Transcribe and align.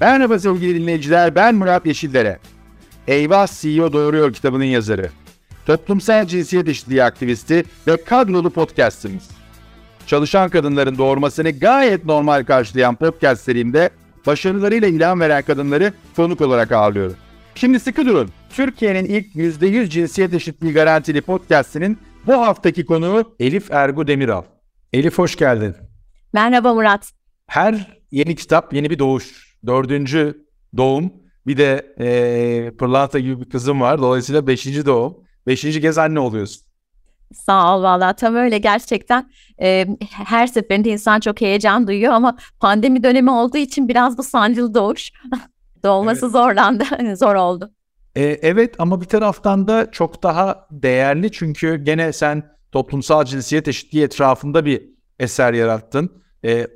Merhaba 0.00 0.38
sevgili 0.38 0.80
dinleyiciler, 0.80 1.34
ben 1.34 1.54
Murat 1.54 1.86
Yeşillere. 1.86 2.38
Eyvah 3.08 3.46
CEO 3.60 3.92
Doğuruyor 3.92 4.32
kitabının 4.32 4.64
yazarı. 4.64 5.10
Toplumsal 5.66 6.26
cinsiyet 6.26 6.68
eşitliği 6.68 7.04
aktivisti 7.04 7.64
ve 7.86 8.04
kadrolu 8.04 8.50
podcastimiz. 8.50 9.30
Çalışan 10.06 10.50
kadınların 10.50 10.98
doğurmasını 10.98 11.50
gayet 11.50 12.04
normal 12.04 12.44
karşılayan 12.44 12.94
podcast 12.94 13.42
serimde 13.42 13.90
başarılarıyla 14.26 14.88
ilan 14.88 15.20
veren 15.20 15.42
kadınları 15.42 15.92
konuk 16.16 16.40
olarak 16.40 16.72
ağırlıyorum. 16.72 17.16
Şimdi 17.54 17.80
sıkı 17.80 18.06
durun. 18.06 18.30
Türkiye'nin 18.50 19.04
ilk 19.04 19.34
%100 19.34 19.88
cinsiyet 19.88 20.34
eşitliği 20.34 20.72
garantili 20.72 21.20
podcastinin 21.20 21.98
bu 22.26 22.32
haftaki 22.32 22.84
konuğu 22.84 23.34
Elif 23.40 23.70
Ergu 23.70 24.06
Demiral. 24.06 24.42
Elif 24.92 25.18
hoş 25.18 25.36
geldin. 25.36 25.74
Merhaba 26.32 26.74
Murat. 26.74 27.12
Her 27.46 28.00
yeni 28.10 28.36
kitap 28.36 28.74
yeni 28.74 28.90
bir 28.90 28.98
doğuş. 28.98 29.49
Dördüncü 29.66 30.46
doğum. 30.76 31.12
Bir 31.46 31.56
de 31.56 31.94
e, 32.00 32.76
Pırlanta 32.76 33.18
gibi 33.18 33.40
bir 33.40 33.50
kızım 33.50 33.80
var. 33.80 33.98
Dolayısıyla 33.98 34.46
beşinci 34.46 34.86
doğum. 34.86 35.16
Beşinci 35.46 35.80
kez 35.80 35.98
anne 35.98 36.20
oluyorsun. 36.20 36.66
Sağ 37.34 37.76
ol 37.76 37.82
valla 37.82 38.12
tam 38.12 38.34
öyle 38.34 38.58
gerçekten 38.58 39.30
e, 39.62 39.86
her 40.10 40.46
seferinde 40.46 40.90
insan 40.90 41.20
çok 41.20 41.40
heyecan 41.40 41.86
duyuyor 41.86 42.12
ama 42.12 42.36
pandemi 42.60 43.02
dönemi 43.02 43.30
olduğu 43.30 43.58
için 43.58 43.88
biraz 43.88 44.18
bu 44.18 44.22
sancılı 44.22 44.74
doğuş 44.74 45.12
doğması 45.84 46.26
evet. 46.26 46.32
zorlandı 46.32 46.84
zor 47.16 47.34
oldu. 47.34 47.70
E, 48.16 48.22
evet 48.22 48.74
ama 48.78 49.00
bir 49.00 49.06
taraftan 49.06 49.68
da 49.68 49.90
çok 49.90 50.22
daha 50.22 50.66
değerli 50.70 51.32
çünkü 51.32 51.84
gene 51.84 52.12
sen 52.12 52.42
toplumsal 52.72 53.24
cinsiyet 53.24 53.68
eşitliği 53.68 54.04
etrafında 54.04 54.64
bir 54.64 54.82
eser 55.18 55.52
yarattın. 55.52 56.19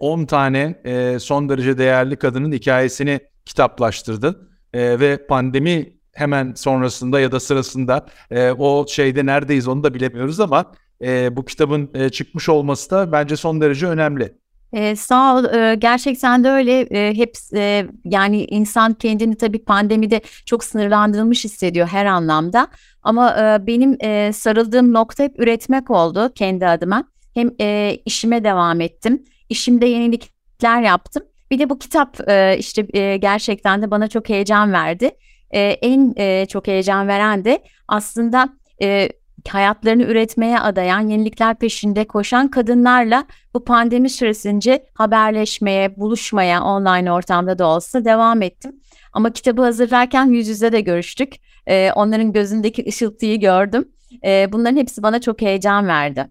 10 0.00 0.23
e, 0.23 0.27
tane 0.27 0.80
e, 0.84 1.18
son 1.18 1.48
derece 1.48 1.78
değerli 1.78 2.16
kadının 2.16 2.52
hikayesini 2.52 3.20
kitaplaştırdın 3.45 4.48
e, 4.73 5.00
ve 5.00 5.27
pandemi 5.27 5.92
hemen 6.12 6.52
sonrasında 6.54 7.21
ya 7.21 7.32
da 7.32 7.40
sırasında 7.40 8.06
e, 8.30 8.51
o 8.51 8.87
şeyde 8.88 9.26
neredeyiz 9.26 9.68
onu 9.68 9.84
da 9.84 9.95
bilemiyoruz 9.95 10.40
ama 10.40 10.73
e, 11.02 11.37
bu 11.37 11.45
kitabın 11.45 11.90
e, 11.95 12.09
çıkmış 12.09 12.48
olması 12.48 12.90
da 12.90 13.12
bence 13.12 13.37
son 13.37 13.60
derece 13.60 13.87
önemli. 13.87 14.45
Ee, 14.74 14.96
sağ 14.96 15.37
ol. 15.37 15.45
Ee, 15.45 15.74
gerçekten 15.74 16.45
de 16.45 16.51
öyle. 16.51 16.80
Ee, 16.80 17.15
hep 17.15 17.34
e, 17.54 17.87
yani 18.04 18.45
insan 18.45 18.95
kendini 18.95 19.37
tabii 19.37 19.65
pandemide 19.65 20.21
çok 20.46 20.65
sınırlandırılmış 20.65 21.45
hissediyor 21.45 21.87
her 21.87 22.06
anlamda. 22.06 22.68
Ama 23.02 23.30
e, 23.30 23.66
benim 23.66 23.96
e, 24.01 24.32
sarıldığım 24.32 24.93
nokta 24.93 25.24
hep 25.24 25.40
üretmek 25.40 25.90
oldu 25.90 26.32
kendi 26.34 26.66
adıma. 26.66 27.04
Hem 27.34 27.51
e, 27.60 27.99
işime 28.06 28.45
devam 28.45 28.80
ettim. 28.80 29.23
İşimde 29.48 29.87
yenilikler 29.87 30.82
yaptım. 30.82 31.23
Bir 31.50 31.59
de 31.59 31.70
bu 31.70 31.78
kitap 31.78 32.28
e, 32.28 32.56
işte 32.59 32.87
e, 32.92 33.16
gerçekten 33.16 33.82
de 33.82 33.90
bana 33.90 34.09
çok 34.09 34.28
heyecan 34.28 34.73
verdi. 34.73 35.10
E, 35.50 35.60
en 35.60 36.14
e, 36.16 36.46
çok 36.46 36.66
heyecan 36.66 37.09
veren 37.09 37.45
de 37.45 37.62
aslında 37.88 38.48
e, 38.82 39.09
hayatlarını 39.48 40.02
üretmeye 40.02 40.59
adayan, 40.59 41.00
yenilikler 41.09 41.59
peşinde 41.59 42.04
koşan 42.04 42.48
kadınlarla 42.48 43.24
bu 43.54 43.65
pandemi 43.65 44.10
süresince 44.10 44.87
haberleşmeye, 44.95 45.96
buluşmaya 45.96 46.62
online 46.65 47.12
ortamda 47.12 47.59
da 47.59 47.66
olsa 47.66 48.04
devam 48.04 48.42
ettim. 48.42 48.80
Ama 49.12 49.32
kitabı 49.32 49.62
hazırlarken 49.62 50.26
yüz 50.26 50.48
yüze 50.48 50.72
de 50.72 50.80
görüştük. 50.80 51.34
E, 51.66 51.92
onların 51.92 52.32
gözündeki 52.32 52.84
ışıltıyı 52.88 53.40
gördüm. 53.40 53.88
E, 54.24 54.52
bunların 54.52 54.76
hepsi 54.76 55.02
bana 55.02 55.20
çok 55.20 55.42
heyecan 55.42 55.88
verdi. 55.88 56.26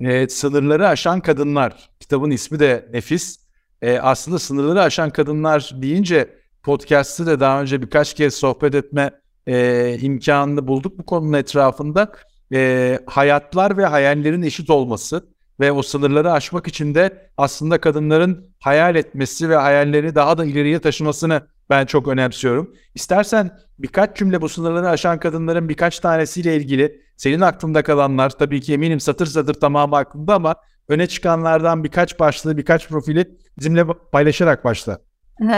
Evet, 0.00 0.32
sınırları 0.32 0.88
aşan 0.88 1.20
kadınlar. 1.20 1.90
Kitabın 2.00 2.30
ismi 2.30 2.58
de 2.58 2.88
nefis. 2.92 3.38
E, 3.82 3.98
aslında 3.98 4.38
sınırları 4.38 4.82
aşan 4.82 5.10
kadınlar 5.10 5.70
deyince 5.74 6.30
podcast'ı 6.62 7.26
da 7.26 7.40
daha 7.40 7.62
önce 7.62 7.82
birkaç 7.82 8.14
kez 8.14 8.34
sohbet 8.34 8.74
etme 8.74 9.10
e, 9.46 9.98
imkanını 10.00 10.66
bulduk 10.66 10.98
bu 10.98 11.06
konunun 11.06 11.32
etrafında. 11.32 12.12
E, 12.52 12.98
hayatlar 13.06 13.76
ve 13.76 13.86
hayallerin 13.86 14.42
eşit 14.42 14.70
olması 14.70 15.28
ve 15.60 15.72
o 15.72 15.82
sınırları 15.82 16.32
aşmak 16.32 16.66
için 16.68 16.94
de 16.94 17.30
aslında 17.36 17.80
kadınların 17.80 18.54
hayal 18.60 18.96
etmesi 18.96 19.48
ve 19.48 19.56
hayalleri 19.56 20.14
daha 20.14 20.38
da 20.38 20.44
ileriye 20.44 20.78
taşımasını 20.78 21.42
ben 21.70 21.86
çok 21.86 22.08
önemsiyorum. 22.08 22.74
İstersen 22.94 23.58
birkaç 23.78 24.16
cümle 24.16 24.40
bu 24.40 24.48
sınırları 24.48 24.88
aşan 24.88 25.18
kadınların 25.18 25.68
birkaç 25.68 25.98
tanesiyle 25.98 26.56
ilgili 26.56 27.02
senin 27.16 27.40
aklında 27.40 27.82
kalanlar 27.82 28.30
tabii 28.30 28.60
ki 28.60 28.74
eminim 28.74 29.00
satır 29.00 29.26
satır 29.26 29.54
tamamı 29.54 29.96
aklında 29.96 30.34
ama 30.34 30.56
öne 30.88 31.06
çıkanlardan 31.06 31.84
birkaç 31.84 32.20
başlığı 32.20 32.56
birkaç 32.56 32.88
profili 32.88 33.38
bizimle 33.58 33.86
paylaşarak 34.12 34.64
başla. 34.64 34.98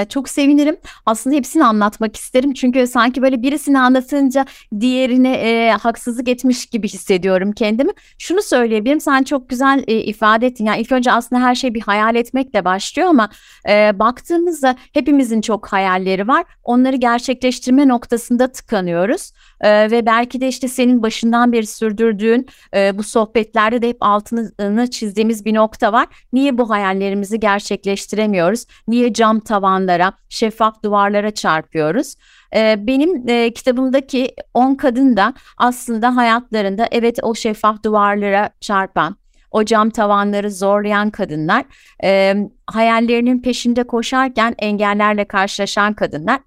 Çok 0.08 0.28
sevinirim. 0.28 0.76
Aslında 1.06 1.36
hepsini 1.36 1.64
anlatmak 1.64 2.16
isterim. 2.16 2.52
Çünkü 2.52 2.86
sanki 2.86 3.22
böyle 3.22 3.42
birisini 3.42 3.78
anlatınca 3.78 4.46
diğerine 4.80 5.32
e, 5.32 5.70
haksızlık 5.70 6.28
etmiş 6.28 6.66
gibi 6.66 6.88
hissediyorum 6.88 7.52
kendimi. 7.52 7.90
Şunu 8.18 8.42
söyleyebilirim. 8.42 9.00
Sen 9.00 9.22
çok 9.22 9.48
güzel 9.48 9.84
e, 9.86 9.94
ifade 9.94 10.46
ettin. 10.46 10.64
Yani 10.64 10.80
ilk 10.80 10.92
önce 10.92 11.12
aslında 11.12 11.42
her 11.42 11.54
şey 11.54 11.74
bir 11.74 11.80
hayal 11.80 12.14
etmekle 12.16 12.64
başlıyor 12.64 13.08
ama 13.08 13.28
e, 13.68 13.98
baktığımızda 13.98 14.76
hepimizin 14.92 15.40
çok 15.40 15.72
hayalleri 15.72 16.28
var. 16.28 16.44
Onları 16.64 16.96
gerçekleştirme 16.96 17.88
noktasında 17.88 18.52
tıkanıyoruz. 18.52 19.32
E, 19.60 19.90
ve 19.90 20.06
belki 20.06 20.40
de 20.40 20.48
işte 20.48 20.68
senin 20.68 21.02
başından 21.02 21.52
beri 21.52 21.66
sürdürdüğün 21.66 22.46
e, 22.74 22.98
bu 22.98 23.02
sohbetlerde 23.02 23.82
de 23.82 23.88
hep 23.88 23.96
altını 24.00 24.90
çizdiğimiz 24.90 25.44
bir 25.44 25.54
nokta 25.54 25.92
var. 25.92 26.06
Niye 26.32 26.58
bu 26.58 26.70
hayallerimizi 26.70 27.40
gerçekleştiremiyoruz? 27.40 28.64
Niye 28.88 29.12
cam 29.12 29.40
tavanlara, 29.40 30.12
şeffaf 30.28 30.82
duvarlara 30.82 31.30
çarpıyoruz? 31.30 32.14
E, 32.54 32.86
benim 32.86 33.28
e, 33.28 33.52
kitabımdaki 33.52 34.34
10 34.54 34.74
kadın 34.74 35.16
da 35.16 35.34
aslında 35.56 36.16
hayatlarında 36.16 36.88
evet 36.90 37.18
o 37.22 37.34
şeffaf 37.34 37.84
duvarlara 37.84 38.50
çarpan, 38.60 39.16
o 39.50 39.64
cam 39.64 39.90
tavanları 39.90 40.50
zorlayan 40.50 41.10
kadınlar, 41.10 41.64
e, 42.04 42.34
hayallerinin 42.66 43.42
peşinde 43.42 43.84
koşarken 43.84 44.54
engellerle 44.58 45.24
karşılaşan 45.24 45.94
kadınlar 45.94 46.40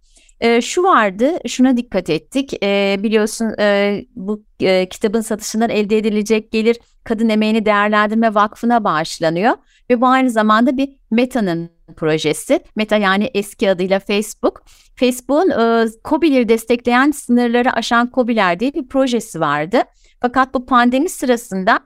e, 0.43 0.61
şu 0.61 0.83
vardı, 0.83 1.31
şuna 1.47 1.77
dikkat 1.77 2.09
ettik. 2.09 2.63
E, 2.63 2.97
biliyorsun 3.03 3.53
e, 3.59 3.99
bu 4.15 4.43
e, 4.61 4.89
kitabın 4.89 5.21
satışından 5.21 5.69
elde 5.69 5.97
edilecek 5.97 6.51
gelir 6.51 6.77
Kadın 7.03 7.29
Emeğini 7.29 7.65
Değerlendirme 7.65 8.33
Vakfı'na 8.33 8.83
bağışlanıyor. 8.83 9.53
Ve 9.89 10.01
bu 10.01 10.07
aynı 10.07 10.29
zamanda 10.29 10.77
bir 10.77 10.89
Meta'nın 11.11 11.69
projesi. 11.95 12.59
Meta 12.75 12.97
yani 12.97 13.31
eski 13.33 13.69
adıyla 13.69 13.99
Facebook. 13.99 14.63
Facebook'un 14.95 15.49
e, 15.49 15.87
COBİ'leri 16.03 16.49
destekleyen 16.49 17.11
sınırları 17.11 17.73
aşan 17.73 18.11
COBİ'ler 18.13 18.59
diye 18.59 18.73
bir 18.73 18.87
projesi 18.87 19.39
vardı. 19.39 19.81
Fakat 20.21 20.53
bu 20.53 20.65
pandemi 20.65 21.09
sırasında 21.09 21.79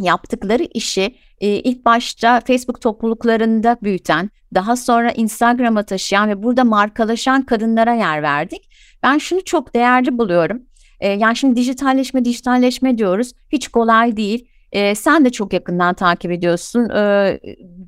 yaptıkları 0.00 0.62
işi 0.74 1.14
e, 1.40 1.48
ilk 1.48 1.84
başta 1.84 2.40
Facebook 2.40 2.80
topluluklarında 2.80 3.76
büyüten, 3.82 4.30
daha 4.54 4.76
sonra 4.76 5.10
Instagram'a 5.10 5.82
taşıyan 5.82 6.28
ve 6.28 6.42
burada 6.42 6.64
markalaşan 6.64 7.42
kadınlara 7.42 7.94
yer 7.94 8.22
verdik. 8.22 8.70
Ben 9.02 9.18
şunu 9.18 9.44
çok 9.44 9.74
değerli 9.74 10.18
buluyorum. 10.18 10.62
E, 11.00 11.08
yani 11.08 11.36
şimdi 11.36 11.56
dijitalleşme, 11.56 12.24
dijitalleşme 12.24 12.98
diyoruz. 12.98 13.32
Hiç 13.52 13.68
kolay 13.68 14.16
değil. 14.16 14.46
E, 14.72 14.94
sen 14.94 15.24
de 15.24 15.30
çok 15.30 15.52
yakından 15.52 15.94
takip 15.94 16.30
ediyorsun. 16.30 16.88
E, 16.88 17.40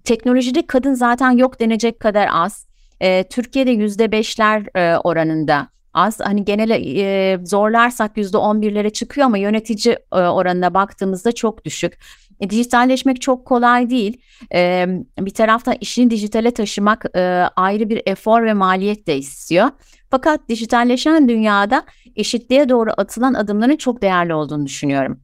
teknolojide 0.05 0.67
kadın 0.67 0.95
zaten 0.95 1.31
yok 1.31 1.61
denecek 1.61 2.01
kadar 2.01 2.29
az. 2.33 2.67
E, 3.01 3.25
Türkiye'de 3.25 3.71
yüzde 3.71 4.13
beşler 4.13 4.77
e, 4.77 4.99
oranında 4.99 5.69
az. 5.95 6.21
Hani 6.21 6.45
genel 6.45 6.71
e, 6.71 7.39
zorlarsak 7.45 8.17
yüzde 8.17 8.37
on 8.37 8.63
birlere 8.63 8.91
çıkıyor 8.91 9.27
ama 9.27 9.39
yönetici 9.39 9.97
e, 10.13 10.17
oranına 10.17 10.75
baktığımızda 10.75 11.33
çok 11.33 11.65
düşük. 11.65 11.99
E, 12.41 12.51
dijitalleşmek 12.51 13.21
çok 13.21 13.47
kolay 13.47 13.91
değil. 13.91 14.21
E, 14.55 14.87
bir 15.19 15.35
taraftan 15.35 15.77
işini 15.81 16.11
dijitale 16.11 16.51
taşımak 16.51 17.05
e, 17.17 17.21
ayrı 17.57 17.89
bir 17.89 18.03
efor 18.07 18.45
ve 18.45 18.55
maliyet 18.55 19.07
de 19.07 19.17
istiyor. 19.17 19.71
Fakat 20.11 20.49
dijitalleşen 20.49 21.29
dünyada 21.29 21.85
eşitliğe 22.17 22.69
doğru 22.69 22.91
atılan 22.97 23.35
adımların 23.35 23.77
çok 23.77 24.03
değerli 24.03 24.35
olduğunu 24.35 24.67
düşünüyorum. 24.67 25.21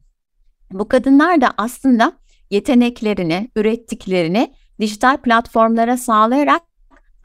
Bu 0.71 0.87
kadınlar 0.87 1.41
da 1.41 1.51
aslında 1.57 2.13
yeteneklerini, 2.49 3.51
ürettiklerini 3.55 4.53
dijital 4.79 5.17
platformlara 5.17 5.97
sağlayarak 5.97 6.61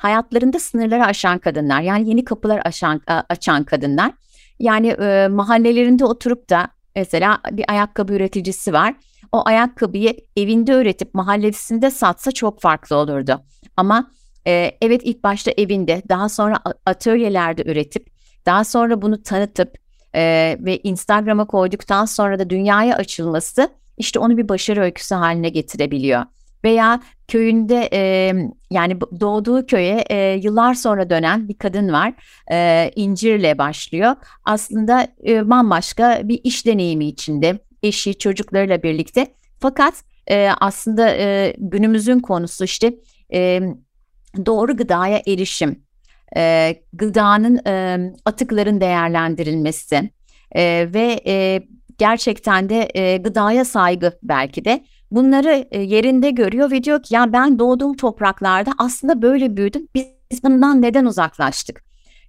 hayatlarında 0.05 0.59
sınırları 0.59 1.05
aşan 1.05 1.39
kadınlar. 1.39 1.81
Yani 1.81 2.09
yeni 2.09 2.25
kapılar 2.25 2.61
aşan, 2.65 3.01
açan 3.07 3.65
kadınlar. 3.65 4.13
Yani 4.59 4.89
e, 4.89 5.29
mahallelerinde 5.29 6.05
oturup 6.05 6.51
da 6.51 6.69
mesela 6.97 7.39
bir 7.53 7.65
ayakkabı 7.69 8.13
üreticisi 8.13 8.73
var 8.73 8.95
o 9.35 9.43
ayakkabıyı 9.49 10.17
evinde 10.37 10.73
üretip 10.73 11.15
mahallesinde 11.15 11.91
satsa 11.91 12.33
çok 12.33 12.61
farklı 12.61 12.97
olurdu. 12.97 13.41
Ama 13.77 14.11
e, 14.47 14.79
evet 14.81 15.01
ilk 15.05 15.25
başta 15.25 15.51
evinde 15.57 16.03
daha 16.09 16.29
sonra 16.29 16.57
atölyelerde 16.87 17.63
üretip 17.63 18.07
daha 18.47 18.65
sonra 18.65 19.03
bunu 19.03 19.23
tanıtıp 19.23 19.75
e, 20.15 20.57
ve 20.61 20.79
Instagram'a 20.79 21.45
koyduktan 21.47 22.05
sonra 22.05 22.39
da 22.39 22.51
dünyaya 22.51 22.97
açılması 22.97 23.69
işte 23.99 24.19
onu 24.19 24.37
bir 24.37 24.49
başarı 24.49 24.83
öyküsü 24.83 25.15
haline 25.15 25.49
getirebiliyor. 25.49 26.23
Veya 26.65 27.01
köyünde 27.29 27.89
e, 27.93 28.33
yani 28.71 29.01
doğduğu 29.21 29.67
köye 29.67 30.05
e, 30.11 30.17
yıllar 30.43 30.75
sonra 30.75 31.11
dönen 31.11 31.49
bir 31.49 31.59
kadın 31.59 31.93
var. 31.93 32.13
E, 32.53 32.91
incirle 32.97 33.59
başlıyor. 33.59 34.15
Aslında 34.45 35.07
e, 35.27 35.51
bambaşka 35.51 36.21
bir 36.25 36.41
iş 36.45 36.67
deneyimi 36.67 37.07
içinde 37.07 37.59
eşi 37.83 38.19
çocuklarıyla 38.19 38.83
birlikte. 38.83 39.27
Fakat 39.61 39.95
e, 40.31 40.51
aslında 40.61 41.11
e, 41.11 41.55
günümüzün 41.59 42.21
konusu 42.21 42.65
işte 42.65 42.95
e, 43.33 43.61
doğru 44.47 44.77
gıdaya 44.77 45.23
erişim, 45.27 45.85
e, 46.37 46.75
gıdanın 46.93 47.61
e, 47.67 47.99
atıkların 48.25 48.81
değerlendirilmesi 48.81 50.11
e, 50.53 50.89
ve 50.95 51.21
e, 51.27 51.63
gerçekten 51.99 52.69
de 52.69 52.89
e, 52.95 53.17
gıdaya 53.17 53.65
saygı 53.65 54.19
belki 54.23 54.65
de 54.65 54.85
bunları 55.11 55.67
e, 55.71 55.83
yerinde 55.83 56.31
görüyor 56.31 56.71
ve 56.71 56.85
diyor 56.85 57.03
ki 57.03 57.15
ya 57.15 57.33
ben 57.33 57.59
doğduğum 57.59 57.97
topraklarda 57.97 58.71
aslında 58.79 59.23
böyle 59.23 59.57
büyüdüm. 59.57 59.89
Biz 59.95 60.45
bundan 60.45 60.83
neden 60.83 61.05
uzaklaştık? 61.05 61.85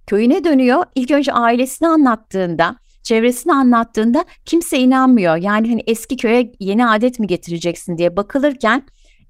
Köyüne 0.06 0.44
dönüyor. 0.44 0.84
İlk 0.94 1.10
önce 1.10 1.32
ailesini 1.32 1.88
anlattığında, 1.88 2.76
çevresini 3.02 3.52
anlattığında 3.52 4.24
kimse 4.44 4.78
inanmıyor. 4.78 5.36
Yani 5.36 5.68
hani 5.68 5.82
eski 5.86 6.16
köye 6.16 6.52
yeni 6.60 6.88
adet 6.88 7.18
mi 7.18 7.26
getireceksin 7.26 7.98
diye 7.98 8.16
bakılırken 8.16 8.82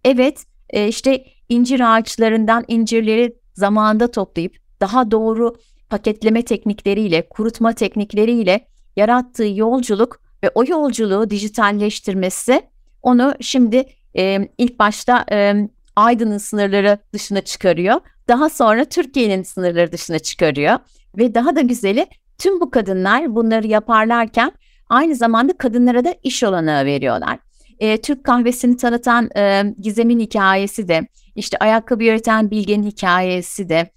evet 0.05 0.45
e, 0.71 0.89
işte 0.89 1.25
incir 1.49 1.97
ağaçlarından 1.97 2.65
incirleri 2.69 3.37
zamanında 3.55 4.11
toplayıp 4.11 4.57
daha 4.81 5.11
doğru 5.11 5.57
paketleme 5.91 6.43
teknikleriyle, 6.43 7.29
kurutma 7.29 7.73
teknikleriyle 7.73 8.67
yarattığı 8.97 9.47
yolculuk 9.47 10.21
ve 10.43 10.51
o 10.55 10.65
yolculuğu 10.65 11.31
dijitalleştirmesi 11.31 12.63
onu 13.07 13.35
şimdi 13.41 13.85
e, 14.19 14.49
ilk 14.59 14.79
başta 14.79 15.25
e, 15.33 15.55
Aydın'ın 15.97 16.39
sınırları 16.39 16.99
dışına 17.13 17.41
çıkarıyor. 17.41 18.01
Daha 18.29 18.49
sonra 18.49 18.85
Türkiye'nin 18.85 19.43
sınırları 19.43 19.93
dışına 19.93 20.19
çıkarıyor. 20.19 20.79
Ve 21.19 21.35
daha 21.35 21.57
da 21.57 21.61
güzeli 21.61 22.07
tüm 22.39 22.61
bu 22.61 22.71
kadınlar 22.71 23.35
bunları 23.35 23.67
yaparlarken 23.67 24.53
aynı 24.89 25.15
zamanda 25.15 25.57
kadınlara 25.57 26.05
da 26.05 26.15
iş 26.23 26.43
olanağı 26.43 26.85
veriyorlar. 26.85 27.39
E, 27.79 28.01
Türk 28.01 28.25
kahvesini 28.25 28.77
tanıtan 28.77 29.31
e, 29.37 29.75
Gizem'in 29.81 30.21
hikayesi 30.21 30.89
de, 30.89 31.09
işte 31.35 31.57
ayakkabı 31.61 32.05
üreten 32.05 32.51
Bilge'nin 32.51 32.87
hikayesi 32.87 33.69
de, 33.69 33.91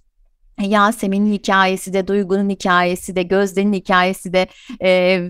Yasemin'in 0.61 1.33
hikayesi 1.33 1.93
de, 1.93 2.07
Duygu'nun 2.07 2.49
hikayesi 2.49 3.15
de, 3.15 3.23
Gözde'nin 3.23 3.73
hikayesi 3.73 4.33
de, 4.33 4.47
e, 4.81 5.21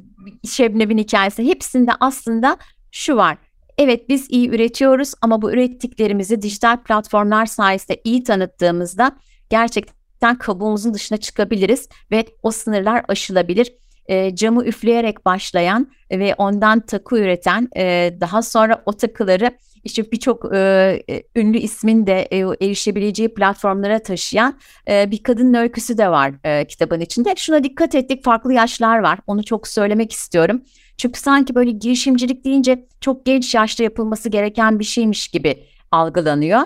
Şebnem'in 0.50 0.98
hikayesi 0.98 1.46
hepsinde 1.46 1.92
aslında 2.00 2.58
şu 2.92 3.16
var. 3.16 3.38
Evet 3.80 4.10
biz 4.10 4.28
iyi 4.30 4.50
üretiyoruz 4.50 5.14
ama 5.22 5.42
bu 5.42 5.52
ürettiklerimizi 5.52 6.42
dijital 6.42 6.78
platformlar 6.84 7.46
sayesinde 7.46 8.02
iyi 8.04 8.24
tanıttığımızda 8.24 9.12
gerçekten 9.50 10.38
kabuğumuzun 10.38 10.94
dışına 10.94 11.18
çıkabiliriz 11.18 11.90
ve 12.12 12.26
o 12.44 12.52
sınırlar 12.52 13.06
aşılabilir. 13.08 13.74
E, 14.06 14.36
camı 14.36 14.66
üfleyerek 14.66 15.26
başlayan 15.26 15.92
ve 16.12 16.36
ondan 16.38 16.80
takı 16.80 17.18
üreten 17.18 17.70
e, 17.78 18.14
daha 18.22 18.42
sonra 18.42 18.84
o 18.86 18.94
takıları 18.94 19.52
işte 19.84 20.12
birçok 20.12 20.56
e, 20.56 21.04
ünlü 21.36 21.58
ismin 21.58 22.08
de 22.08 22.22
e, 22.22 22.38
erişebileceği 22.38 23.34
platformlara 23.34 24.00
taşıyan 24.00 24.60
e, 24.90 25.12
bir 25.12 25.24
kadın 25.24 25.54
öyküsü 25.54 25.98
de 25.98 26.10
var 26.10 26.34
e, 26.44 26.68
kitabın 26.68 27.00
içinde. 27.00 27.34
Şuna 27.38 27.64
dikkat 27.64 27.96
ettik 27.96 28.24
farklı 28.24 28.54
yaşlar 28.54 29.00
var 29.00 29.20
onu 29.28 29.44
çok 29.44 29.68
söylemek 29.68 30.12
istiyorum. 30.12 30.62
Çünkü 31.00 31.20
sanki 31.20 31.56
böyle 31.56 31.72
girişimcilik 31.72 32.46
deyince 32.46 32.88
çok 33.02 33.26
genç 33.26 33.56
yaşta 33.56 33.84
yapılması 33.84 34.30
gereken 34.30 34.80
bir 34.80 34.84
şeymiş 34.84 35.28
gibi 35.28 35.64
algılanıyor. 35.92 36.62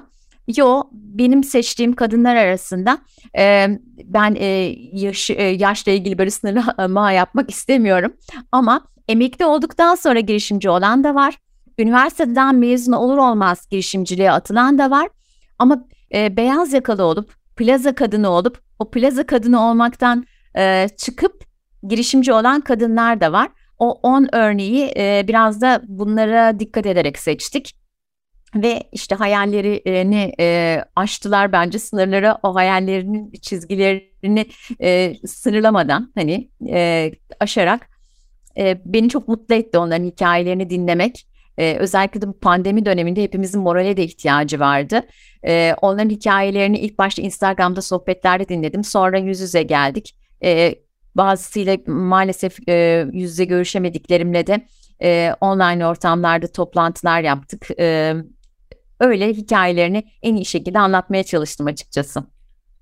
Yo 0.57 0.83
benim 0.91 1.44
seçtiğim 1.44 1.94
kadınlar 1.94 2.35
arasında 2.35 2.97
e, 3.38 3.68
ben 4.03 4.35
e, 4.35 4.45
yaş, 4.94 5.30
e, 5.30 5.44
yaşla 5.44 5.91
ilgili 5.91 6.18
böyle 6.18 6.30
sınırlama 6.30 7.12
yapmak 7.21 7.50
istemiyorum. 7.50 8.13
Ama 8.51 8.81
emekli 9.07 9.45
olduktan 9.45 9.95
sonra 9.95 10.19
girişimci 10.19 10.69
olan 10.69 11.03
da 11.03 11.15
var. 11.15 11.38
Üniversiteden 11.79 12.56
mezun 12.56 12.91
olur 12.91 13.18
olmaz 13.18 13.68
girişimciliğe 13.69 14.31
atılan 14.31 14.77
da 14.77 14.91
var. 14.91 15.09
Ama 15.59 15.86
e, 16.13 16.38
beyaz 16.38 16.74
yakalı 16.74 17.03
olup 17.03 17.33
plaza 17.56 17.95
kadını 17.95 18.29
olup 18.29 18.62
o 18.79 18.91
plaza 18.91 19.25
kadını 19.25 19.62
olmaktan 19.69 20.25
e, 20.57 20.88
çıkıp 20.97 21.44
girişimci 21.88 22.33
olan 22.33 22.62
kadınlar 22.62 23.21
da 23.21 23.31
var. 23.31 23.50
O 23.79 23.99
10 24.03 24.27
örneği 24.31 24.93
e, 24.97 25.25
biraz 25.27 25.61
da 25.61 25.81
bunlara 25.87 26.59
dikkat 26.59 26.85
ederek 26.85 27.19
seçtik. 27.19 27.71
Ve 28.55 28.83
işte 28.91 29.15
hayallerini 29.15 30.33
e, 30.39 30.79
aştılar 30.95 31.51
bence 31.51 31.79
sınırları 31.79 32.37
o 32.43 32.55
hayallerinin 32.55 33.31
çizgilerini 33.31 34.45
e, 34.81 35.13
sınırlamadan 35.25 36.11
hani 36.15 36.49
e, 36.69 37.11
aşarak 37.39 37.89
e, 38.57 38.81
beni 38.85 39.09
çok 39.09 39.27
mutlu 39.27 39.55
etti 39.55 39.77
onların 39.77 40.05
hikayelerini 40.05 40.69
dinlemek. 40.69 41.27
E, 41.57 41.75
özellikle 41.79 42.21
de 42.21 42.27
bu 42.27 42.39
pandemi 42.39 42.85
döneminde 42.85 43.23
hepimizin 43.23 43.61
morale 43.61 43.97
de 43.97 44.03
ihtiyacı 44.03 44.59
vardı. 44.59 45.01
E, 45.47 45.75
onların 45.81 46.09
hikayelerini 46.09 46.79
ilk 46.79 46.97
başta 46.97 47.21
Instagram'da 47.21 47.81
sohbetlerde 47.81 48.49
dinledim. 48.49 48.83
Sonra 48.83 49.17
yüz 49.17 49.39
yüze 49.39 49.63
geldik. 49.63 50.17
E, 50.43 50.75
Bazısıyla 51.15 51.77
maalesef 51.88 52.69
e, 52.69 53.07
yüz 53.13 53.31
yüze 53.31 53.45
görüşemediklerimle 53.45 54.48
de 54.48 54.68
e, 55.04 55.33
online 55.42 55.88
ortamlarda 55.88 56.48
toplantılar 56.48 57.21
yaptık. 57.21 57.68
E, 57.80 58.15
öyle 59.00 59.33
hikayelerini 59.33 60.04
en 60.21 60.36
iyi 60.36 60.45
şekilde 60.45 60.80
anlatmaya 60.80 61.24
çalıştım 61.24 61.68
açıkçası. 61.68 62.24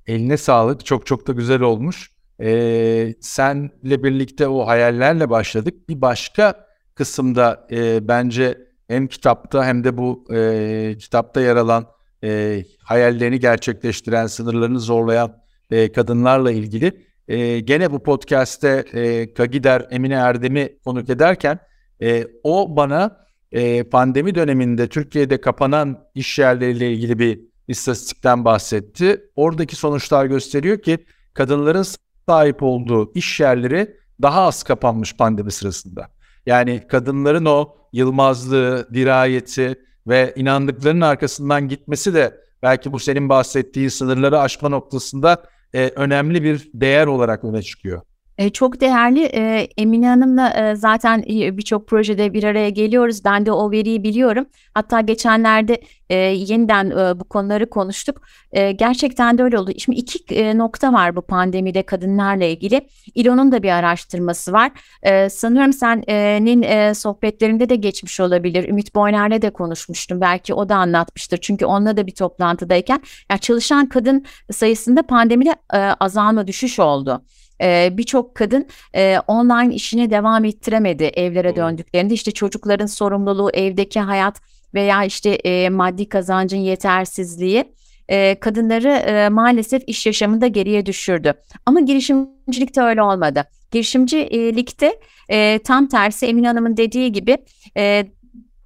Eline 0.07 0.37
sağlık. 0.37 0.85
Çok 0.85 1.05
çok 1.05 1.27
da 1.27 1.31
güzel 1.31 1.61
olmuş. 1.61 2.11
Ee, 2.41 3.13
senle 3.21 4.03
birlikte 4.03 4.47
o 4.47 4.67
hayallerle 4.67 5.29
başladık. 5.29 5.89
Bir 5.89 6.01
başka 6.01 6.65
kısımda 6.95 7.67
e, 7.71 8.07
bence 8.07 8.57
hem 8.87 9.07
kitapta 9.07 9.65
hem 9.65 9.83
de 9.83 9.97
bu 9.97 10.25
e, 10.33 10.95
kitapta 10.99 11.41
yer 11.41 11.55
alan 11.55 11.87
e, 12.23 12.63
hayallerini 12.83 13.39
gerçekleştiren, 13.39 14.27
sınırlarını 14.27 14.79
zorlayan 14.79 15.37
e, 15.71 15.91
kadınlarla 15.91 16.51
ilgili 16.51 17.05
e, 17.31 17.59
gene 17.59 17.91
bu 17.91 18.03
podcast'te 18.03 18.85
e, 18.93 19.33
Kagider 19.33 19.87
Emine 19.91 20.13
Erdem'i 20.13 20.79
konuk 20.85 21.09
ederken 21.09 21.59
e, 22.01 22.27
o 22.43 22.75
bana 22.75 23.17
e, 23.51 23.83
pandemi 23.83 24.35
döneminde 24.35 24.87
Türkiye'de 24.87 25.41
kapanan 25.41 26.03
iş 26.15 26.39
yerleriyle 26.39 26.91
ilgili 26.91 27.19
bir 27.19 27.39
istatistikten 27.67 28.45
bahsetti. 28.45 29.21
Oradaki 29.35 29.75
sonuçlar 29.75 30.25
gösteriyor 30.25 30.81
ki 30.81 31.05
kadınların 31.33 31.85
sahip 32.29 32.63
olduğu 32.63 33.13
iş 33.13 33.39
yerleri 33.39 33.95
daha 34.21 34.41
az 34.41 34.63
kapanmış 34.63 35.17
pandemi 35.17 35.51
sırasında. 35.51 36.07
Yani 36.45 36.87
kadınların 36.87 37.45
o 37.45 37.75
yılmazlığı, 37.93 38.87
dirayeti 38.93 39.75
ve 40.07 40.33
inandıklarının 40.35 41.01
arkasından 41.01 41.67
gitmesi 41.67 42.13
de 42.13 42.41
belki 42.63 42.91
bu 42.91 42.99
senin 42.99 43.29
bahsettiği 43.29 43.89
sınırları 43.89 44.39
aşma 44.39 44.69
noktasında 44.69 45.43
e, 45.73 45.91
önemli 45.95 46.43
bir 46.43 46.69
değer 46.73 47.07
olarak 47.07 47.43
öne 47.43 47.61
çıkıyor. 47.61 48.01
E, 48.41 48.49
çok 48.49 48.81
değerli. 48.81 49.23
E, 49.23 49.67
Emine 49.77 50.07
Hanım'la 50.07 50.49
e, 50.49 50.75
zaten 50.75 51.23
birçok 51.27 51.87
projede 51.87 52.33
bir 52.33 52.43
araya 52.43 52.69
geliyoruz. 52.69 53.25
Ben 53.25 53.45
de 53.45 53.51
o 53.51 53.71
veriyi 53.71 54.03
biliyorum. 54.03 54.45
Hatta 54.73 55.01
geçenlerde 55.01 55.81
e, 56.09 56.15
yeniden 56.15 56.89
e, 56.89 57.19
bu 57.19 57.23
konuları 57.23 57.69
konuştuk. 57.69 58.21
E, 58.51 58.71
gerçekten 58.71 59.37
de 59.37 59.43
öyle 59.43 59.59
oldu. 59.59 59.71
Şimdi 59.77 59.99
iki 59.99 60.35
e, 60.35 60.57
nokta 60.57 60.93
var 60.93 61.15
bu 61.15 61.21
pandemide 61.21 61.83
kadınlarla 61.83 62.45
ilgili. 62.45 62.87
İLO'nun 63.15 63.51
da 63.51 63.63
bir 63.63 63.69
araştırması 63.69 64.51
var. 64.51 64.71
E, 65.03 65.29
sanıyorum 65.29 65.73
senin 65.73 66.61
e, 66.61 66.93
sohbetlerinde 66.93 67.69
de 67.69 67.75
geçmiş 67.75 68.19
olabilir. 68.19 68.69
Ümit 68.69 68.95
Boyner'le 68.95 69.41
de 69.41 69.49
konuşmuştum. 69.49 70.21
Belki 70.21 70.53
o 70.53 70.69
da 70.69 70.75
anlatmıştır. 70.75 71.37
Çünkü 71.37 71.65
onunla 71.65 71.97
da 71.97 72.07
bir 72.07 72.15
toplantıdayken 72.15 73.01
yani 73.31 73.39
çalışan 73.39 73.89
kadın 73.89 74.25
sayısında 74.51 75.03
pandemide 75.03 75.55
e, 75.73 75.77
azalma 75.77 76.47
düşüş 76.47 76.79
oldu 76.79 77.21
e, 77.61 77.89
birçok 77.97 78.35
kadın 78.35 78.67
e, 78.95 79.17
online 79.27 79.75
işine 79.75 80.09
devam 80.09 80.45
ettiremedi 80.45 81.03
evlere 81.03 81.55
döndüklerinde. 81.55 82.13
İşte 82.13 82.31
çocukların 82.31 82.85
sorumluluğu, 82.85 83.51
evdeki 83.53 83.99
hayat 83.99 84.41
veya 84.73 85.03
işte 85.03 85.29
e, 85.29 85.69
maddi 85.69 86.09
kazancın 86.09 86.57
yetersizliği 86.57 87.65
e, 88.09 88.39
kadınları 88.39 88.87
e, 88.87 89.29
maalesef 89.29 89.83
iş 89.87 90.05
yaşamında 90.05 90.47
geriye 90.47 90.85
düşürdü. 90.85 91.33
Ama 91.65 91.79
girişimcilikte 91.79 92.81
öyle 92.81 93.01
olmadı. 93.01 93.43
Girişimcilikte 93.71 94.99
e, 95.29 95.59
tam 95.63 95.87
tersi 95.87 96.25
Emin 96.25 96.43
Hanım'ın 96.43 96.77
dediği 96.77 97.11
gibi 97.11 97.37
e, 97.77 98.05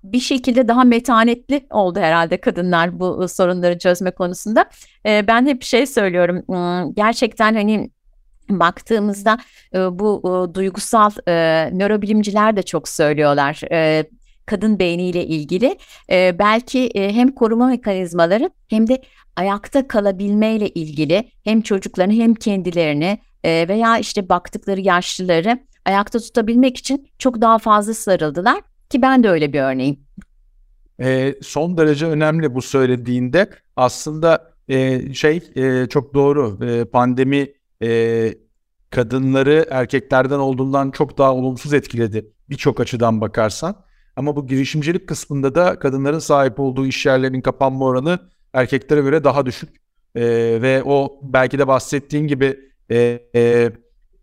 bir 0.04 0.20
şekilde 0.20 0.68
daha 0.68 0.84
metanetli 0.84 1.68
oldu 1.70 2.00
herhalde 2.00 2.38
kadınlar 2.42 3.00
bu 3.00 3.28
sorunları 3.28 3.78
çözme 3.80 4.12
konusunda. 4.12 4.66
E, 5.06 5.28
ben 5.28 5.46
hep 5.46 5.64
şey 5.64 5.86
söylüyorum 5.86 6.44
gerçekten 6.96 7.56
hani 7.56 7.90
baktığımızda 8.50 9.38
e, 9.74 10.00
bu 10.00 10.22
e, 10.26 10.56
duygusal 10.56 11.12
e, 11.28 11.34
nörobilimciler 11.74 12.58
de 12.58 12.64
çok 12.64 12.90
söylüyorlar. 12.90 13.62
Kadın 14.46 14.80
beyniyle 14.80 15.26
ilgili 15.26 15.78
e, 16.12 16.40
belki 16.40 16.88
e, 16.88 17.14
hem 17.14 17.32
koruma 17.32 17.68
mekanizmaları 17.68 18.50
hem 18.70 18.88
de 18.88 19.02
ayakta 19.36 19.88
kalabilmeyle 19.88 20.70
ilgili 20.70 21.30
hem 21.44 21.62
çocuklarını 21.62 22.14
hem 22.14 22.34
kendilerini 22.34 23.20
e, 23.44 23.66
veya 23.68 23.98
işte 23.98 24.30
baktıkları 24.30 24.82
yaşlıları 24.82 25.60
ayakta 25.86 26.20
tutabilmek 26.20 26.78
için 26.78 27.08
çok 27.20 27.42
daha 27.42 27.58
fazla 27.58 27.94
sarıldılar 27.94 28.62
ki 28.90 29.02
ben 29.02 29.24
de 29.24 29.30
öyle 29.30 29.54
bir 29.54 29.60
örneğim. 29.62 30.00
E, 31.00 31.36
son 31.42 31.78
derece 31.78 32.06
önemli 32.06 32.56
bu 32.56 32.62
söylediğinde 32.62 33.50
aslında 33.76 34.54
e, 34.68 35.14
şey 35.14 35.44
e, 35.56 35.88
çok 35.90 36.14
doğru 36.14 36.66
e, 36.66 36.86
pandemi 36.86 37.48
e, 37.86 38.34
kadınları 38.90 39.66
erkeklerden 39.70 40.40
olduğundan 40.40 40.92
çok 40.92 41.18
daha 41.18 41.34
olumsuz 41.34 41.74
etkiledi 41.74 42.32
birçok 42.50 42.80
açıdan 42.80 43.22
bakarsan. 43.22 43.86
Ama 44.16 44.36
bu 44.36 44.48
girişimcilik 44.48 45.08
kısmında 45.08 45.56
da 45.56 45.80
kadınların 45.80 46.20
sahip 46.20 46.60
olduğu 46.60 46.86
iş 46.86 47.06
yerlerinin 47.06 47.42
kapanma 47.42 47.86
oranı 47.86 48.20
erkeklere 48.54 49.02
göre 49.02 49.24
daha 49.24 49.46
düşük. 49.46 49.70
E, 50.16 50.22
ve 50.62 50.84
o 50.86 51.20
belki 51.24 51.60
de 51.60 51.68
bahsettiğin 51.68 52.28
gibi 52.28 52.60
e, 52.92 53.20
e, 53.36 53.72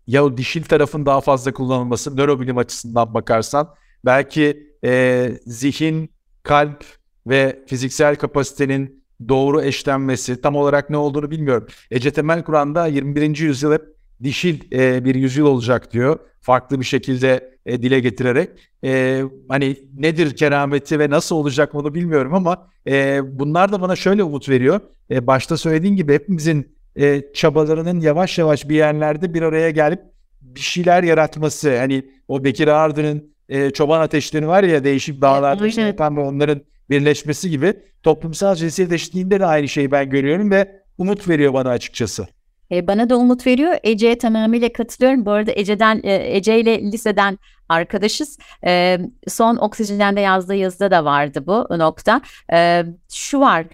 ya 0.07 0.37
dişil 0.37 0.63
tarafın 0.63 1.05
daha 1.05 1.21
fazla 1.21 1.53
kullanılması 1.53 2.17
nörobilim 2.17 2.57
açısından 2.57 3.13
bakarsan 3.13 3.75
belki 4.05 4.73
e, 4.85 5.31
zihin, 5.45 6.09
kalp 6.43 6.85
ve 7.27 7.63
fiziksel 7.67 8.15
kapasitenin 8.15 9.02
doğru 9.29 9.61
eşlenmesi 9.61 10.41
tam 10.41 10.55
olarak 10.55 10.89
ne 10.89 10.97
olduğunu 10.97 11.31
bilmiyorum. 11.31 11.67
Ece 11.91 12.11
Temel 12.11 12.43
Kur'an'da 12.43 12.87
21. 12.87 13.37
yüzyıl 13.37 13.73
hep 13.73 13.81
dişil 14.23 14.59
e, 14.73 15.05
bir 15.05 15.15
yüzyıl 15.15 15.45
olacak 15.45 15.93
diyor. 15.93 16.19
Farklı 16.41 16.79
bir 16.79 16.85
şekilde 16.85 17.57
e, 17.65 17.81
dile 17.81 17.99
getirerek. 17.99 18.49
E, 18.83 19.23
hani 19.49 19.77
nedir 19.97 20.35
kerameti 20.35 20.99
ve 20.99 21.09
nasıl 21.09 21.35
olacak 21.35 21.73
bunu 21.73 21.93
bilmiyorum 21.93 22.33
ama 22.33 22.67
e, 22.87 23.19
bunlar 23.39 23.71
da 23.71 23.81
bana 23.81 23.95
şöyle 23.95 24.23
umut 24.23 24.49
veriyor. 24.49 24.79
E, 25.11 25.27
başta 25.27 25.57
söylediğin 25.57 25.95
gibi 25.95 26.13
hepimizin 26.13 26.75
e, 26.95 27.21
çabalarının 27.33 27.99
yavaş 27.99 28.37
yavaş 28.37 28.69
bir 28.69 28.75
yerlerde 28.75 29.33
bir 29.33 29.41
araya 29.41 29.69
gelip 29.69 29.99
bir 30.41 30.59
şeyler 30.59 31.03
yaratması. 31.03 31.77
Hani 31.77 32.05
o 32.27 32.43
Bekir 32.43 32.67
Ağırdı'nın 32.67 33.33
e, 33.49 33.69
çoban 33.71 34.01
ateşleri 34.01 34.47
var 34.47 34.63
ya 34.63 34.83
değişik 34.83 35.21
dağlarda 35.21 35.65
evet, 35.65 35.77
evet. 35.77 36.01
onların 36.01 36.61
birleşmesi 36.89 37.49
gibi 37.49 37.73
toplumsal 38.03 38.55
cinsiyet 38.55 38.91
eşitliğinde 38.91 39.39
de 39.39 39.45
aynı 39.45 39.67
şeyi 39.67 39.91
ben 39.91 40.09
görüyorum 40.09 40.51
ve 40.51 40.81
umut 40.97 41.29
veriyor 41.29 41.53
bana 41.53 41.69
açıkçası. 41.69 42.27
E, 42.71 42.87
bana 42.87 43.09
da 43.09 43.17
umut 43.17 43.47
veriyor. 43.47 43.75
Ece'ye 43.83 44.17
tamamıyla 44.17 44.73
katılıyorum. 44.73 45.25
Bu 45.25 45.31
arada 45.31 45.51
Ece'den 45.55 46.01
e, 46.03 46.37
Ece 46.37 46.59
ile 46.59 46.81
liseden 46.91 47.39
arkadaşız. 47.69 48.37
E, 48.65 48.99
son 49.27 49.55
Oksijen'de 49.55 50.21
yazdığı 50.21 50.55
yazıda 50.55 50.91
da 50.91 51.05
vardı 51.05 51.43
bu 51.47 51.67
nokta. 51.79 52.21
E, 52.53 52.83
şu 53.13 53.39
var. 53.39 53.65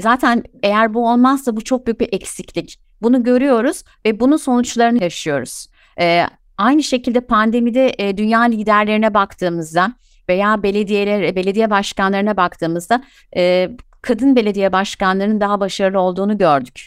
Zaten 0.00 0.44
eğer 0.62 0.94
bu 0.94 1.10
olmazsa 1.10 1.56
bu 1.56 1.64
çok 1.64 1.86
büyük 1.86 2.00
bir 2.00 2.08
eksiklik. 2.12 2.80
Bunu 3.02 3.22
görüyoruz 3.22 3.82
ve 4.06 4.20
bunun 4.20 4.36
sonuçlarını 4.36 5.02
yaşıyoruz. 5.02 5.66
Aynı 6.58 6.82
şekilde 6.82 7.20
pandemide 7.20 8.16
dünya 8.16 8.40
liderlerine 8.40 9.14
baktığımızda 9.14 9.92
veya 10.28 10.62
belediyeler, 10.62 11.36
belediye 11.36 11.70
başkanlarına 11.70 12.36
baktığımızda 12.36 13.02
e, 13.36 13.70
kadın 14.02 14.36
belediye 14.36 14.72
başkanlarının 14.72 15.40
daha 15.40 15.60
başarılı 15.60 16.00
olduğunu 16.00 16.38
gördük. 16.38 16.86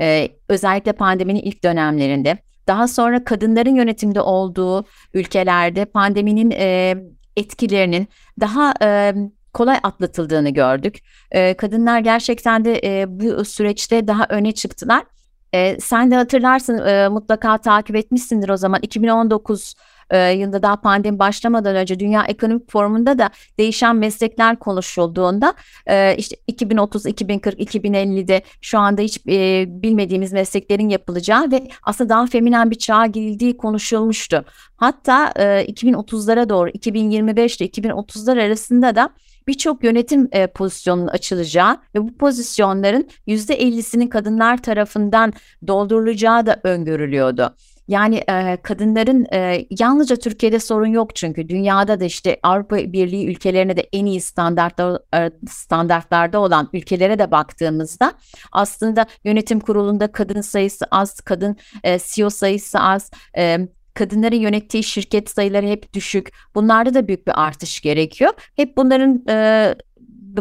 E, 0.00 0.28
özellikle 0.48 0.92
pandeminin 0.92 1.40
ilk 1.40 1.64
dönemlerinde. 1.64 2.38
Daha 2.66 2.88
sonra 2.88 3.24
kadınların 3.24 3.74
yönetimde 3.74 4.20
olduğu 4.20 4.84
ülkelerde 5.14 5.84
pandeminin 5.84 6.50
e, 6.50 6.96
etkilerinin 7.36 8.08
daha 8.40 8.74
e, 8.82 9.14
kolay 9.52 9.78
atlatıldığını 9.82 10.50
gördük. 10.50 10.98
E, 11.30 11.54
kadınlar 11.54 12.00
gerçekten 12.00 12.64
de 12.64 12.80
e, 12.84 13.04
bu 13.08 13.44
süreçte 13.44 14.08
daha 14.08 14.26
öne 14.28 14.52
çıktılar. 14.52 15.04
E, 15.52 15.80
sen 15.80 16.10
de 16.10 16.14
hatırlarsın 16.14 16.86
e, 16.86 17.08
mutlaka 17.08 17.58
takip 17.58 17.96
etmişsindir 17.96 18.48
o 18.48 18.56
zaman 18.56 18.80
2019 18.82 19.74
e, 20.10 20.30
yılında 20.30 20.62
daha 20.62 20.80
pandemi 20.80 21.18
başlamadan 21.18 21.76
önce 21.76 22.00
Dünya 22.00 22.24
Ekonomik 22.24 22.70
Forumu'nda 22.70 23.18
da 23.18 23.30
değişen 23.58 23.96
meslekler 23.96 24.56
konuşulduğunda 24.56 25.54
e, 25.86 26.16
işte 26.16 26.36
2030, 26.46 27.06
2040, 27.06 27.60
2050'de 27.60 28.42
şu 28.60 28.78
anda 28.78 29.02
hiç 29.02 29.18
e, 29.28 29.64
bilmediğimiz 29.68 30.32
mesleklerin 30.32 30.88
yapılacağı 30.88 31.50
ve 31.50 31.68
aslında 31.82 32.08
daha 32.08 32.26
feminen 32.26 32.70
bir 32.70 32.78
çağa 32.78 33.06
girildiği 33.06 33.56
konuşulmuştu. 33.56 34.44
Hatta 34.76 35.32
e, 35.36 35.42
2030'lara 35.42 36.48
doğru 36.48 36.70
2025 36.70 37.56
ile 37.56 37.68
2030'lar 37.68 38.46
arasında 38.46 38.96
da 38.96 39.10
birçok 39.48 39.84
yönetim 39.84 40.28
e, 40.32 40.46
pozisyonunun 40.46 41.06
açılacağı 41.06 41.78
ve 41.94 42.02
bu 42.02 42.16
pozisyonların 42.16 43.08
%50'sinin 43.26 44.08
kadınlar 44.08 44.62
tarafından 44.62 45.32
doldurulacağı 45.66 46.46
da 46.46 46.60
öngörülüyordu. 46.64 47.54
Yani 47.88 48.16
e, 48.16 48.56
kadınların 48.62 49.26
e, 49.32 49.66
yalnızca 49.78 50.16
Türkiye'de 50.16 50.60
sorun 50.60 50.86
yok 50.86 51.16
çünkü 51.16 51.48
dünyada 51.48 52.00
da 52.00 52.04
işte 52.04 52.40
Avrupa 52.42 52.76
Birliği 52.76 53.26
ülkelerine 53.26 53.76
de 53.76 53.88
en 53.92 54.06
iyi 54.06 54.20
standartlar, 54.20 55.02
standartlarda 55.48 56.40
olan 56.40 56.68
ülkelere 56.72 57.18
de 57.18 57.30
baktığımızda 57.30 58.12
aslında 58.52 59.06
yönetim 59.24 59.60
kurulunda 59.60 60.12
kadın 60.12 60.40
sayısı 60.40 60.84
az, 60.90 61.20
kadın 61.20 61.56
e, 61.84 61.98
CEO 61.98 62.30
sayısı 62.30 62.80
az, 62.80 63.10
e, 63.36 63.58
kadınların 63.94 64.36
yönettiği 64.36 64.82
şirket 64.82 65.30
sayıları 65.30 65.66
hep 65.66 65.92
düşük. 65.92 66.32
Bunlarda 66.54 66.94
da 66.94 67.08
büyük 67.08 67.26
bir 67.26 67.42
artış 67.42 67.80
gerekiyor. 67.80 68.32
Hep 68.56 68.76
bunların 68.76 69.24
e, 69.28 69.74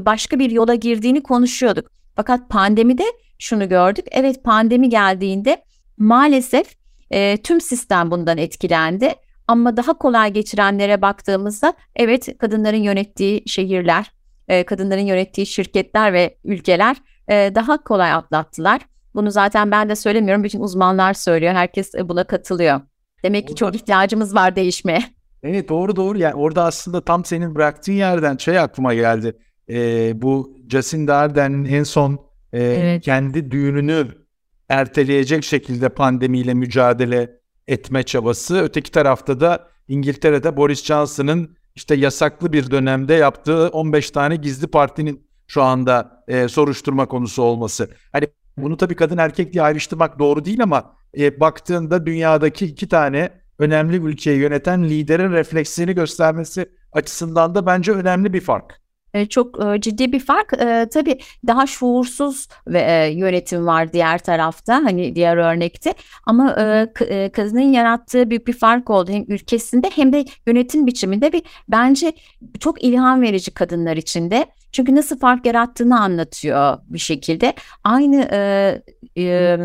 başka 0.05 0.39
bir 0.39 0.51
yola 0.51 0.75
girdiğini 0.75 1.23
konuşuyorduk. 1.23 1.91
Fakat 2.15 2.49
pandemide 2.49 3.03
şunu 3.39 3.69
gördük. 3.69 4.05
Evet 4.11 4.43
pandemi 4.43 4.89
geldiğinde 4.89 5.63
maalesef 5.97 6.85
e, 7.15 7.38
tüm 7.38 7.62
sistem 7.62 8.12
bundan 8.12 8.38
etkilendi. 8.38 9.13
Ama 9.48 9.77
daha 9.77 9.93
kolay 9.93 10.34
geçirenlere 10.34 11.01
baktığımızda 11.01 11.74
evet 11.95 12.38
kadınların 12.38 12.77
yönettiği 12.77 13.43
şehirler, 13.48 14.12
e, 14.48 14.63
kadınların 14.63 15.05
yönettiği 15.05 15.48
şirketler 15.48 16.13
ve 16.13 16.38
ülkeler 16.43 16.98
e, 17.27 17.51
daha 17.55 17.84
kolay 17.84 18.12
atlattılar. 18.12 18.81
Bunu 19.15 19.31
zaten 19.31 19.72
ben 19.72 19.89
de 19.89 19.95
söylemiyorum. 19.95 20.43
Bütün 20.43 20.60
uzmanlar 20.60 21.13
söylüyor. 21.13 21.53
Herkes 21.53 21.93
buna 22.03 22.24
katılıyor. 22.24 22.81
Demek 23.24 23.48
ki 23.48 23.55
çok 23.55 23.75
ihtiyacımız 23.75 24.36
var 24.36 24.55
değişmeye. 24.55 25.03
Evet 25.43 25.69
doğru 25.69 25.95
doğru. 25.95 26.17
Yani 26.17 26.36
orada 26.36 26.63
aslında 26.63 27.01
tam 27.01 27.25
senin 27.25 27.55
bıraktığın 27.55 27.93
yerden 27.93 28.38
şey 28.38 28.60
aklıma 28.60 28.93
geldi. 28.93 29.38
Ee, 29.69 30.22
bu 30.22 30.57
Jacinda 30.69 31.15
Ardern'in 31.15 31.65
en 31.65 31.84
son 31.84 32.19
e, 32.53 32.63
evet. 32.63 33.03
kendi 33.03 33.51
düğününü 33.51 34.25
erteleyecek 34.69 35.43
şekilde 35.43 35.89
pandemiyle 35.89 36.53
mücadele 36.53 37.39
etme 37.67 38.03
çabası. 38.03 38.62
Öteki 38.62 38.91
tarafta 38.91 39.39
da 39.39 39.67
İngiltere'de 39.88 40.57
Boris 40.57 40.84
Johnson'ın 40.84 41.57
işte 41.75 41.95
yasaklı 41.95 42.53
bir 42.53 42.72
dönemde 42.72 43.13
yaptığı 43.13 43.67
15 43.67 44.12
tane 44.12 44.36
gizli 44.36 44.67
partinin 44.67 45.27
şu 45.48 45.63
anda 45.63 46.24
e, 46.27 46.48
soruşturma 46.48 47.05
konusu 47.05 47.43
olması. 47.43 47.89
Hani 48.12 48.27
bunu 48.57 48.77
tabii 48.77 48.95
kadın 48.95 49.17
erkek 49.17 49.53
diye 49.53 49.63
ayrıştırmak 49.63 50.19
doğru 50.19 50.45
değil 50.45 50.63
ama 50.63 50.95
e, 51.17 51.39
baktığında 51.39 52.05
dünyadaki 52.05 52.65
iki 52.65 52.89
tane 52.89 53.29
önemli 53.60 53.98
ülkeyi 53.98 54.39
yöneten 54.39 54.84
liderin 54.84 55.31
refleksini 55.31 55.95
göstermesi 55.95 56.69
açısından 56.91 57.55
da 57.55 57.65
bence 57.65 57.91
önemli 57.91 58.34
bir 58.34 58.41
fark. 58.41 58.81
E, 59.15 59.25
çok 59.25 59.65
e, 59.65 59.81
ciddi 59.81 60.12
bir 60.12 60.19
fark. 60.19 60.53
E, 60.53 60.88
tabii 60.93 61.19
daha 61.48 61.67
şuursuz 61.67 62.48
ve 62.67 62.81
e, 62.81 63.12
yönetim 63.13 63.65
var 63.67 63.93
diğer 63.93 64.17
tarafta 64.17 64.75
hani 64.75 65.15
diğer 65.15 65.38
örnekte 65.38 65.93
ama 66.25 66.55
e, 66.60 66.88
e, 67.05 67.31
kadının 67.31 67.60
yarattığı 67.60 68.29
büyük 68.29 68.48
bir 68.48 68.53
fark 68.53 68.89
oldu 68.89 69.12
hem 69.12 69.25
ülkesinde 69.27 69.89
hem 69.95 70.13
de 70.13 70.25
yönetim 70.48 70.88
biçiminde 70.88 71.34
bir 71.34 71.43
bence 71.67 72.13
çok 72.60 72.84
ilham 72.84 73.22
verici 73.22 73.53
kadınlar 73.53 73.98
içinde. 73.98 74.45
Çünkü 74.72 74.95
nasıl 74.95 75.19
fark 75.19 75.45
yarattığını 75.45 76.00
anlatıyor 76.00 76.77
bir 76.88 77.00
şekilde. 77.00 77.53
Aynı 77.84 78.27
e, 78.31 78.81
e, 79.17 79.57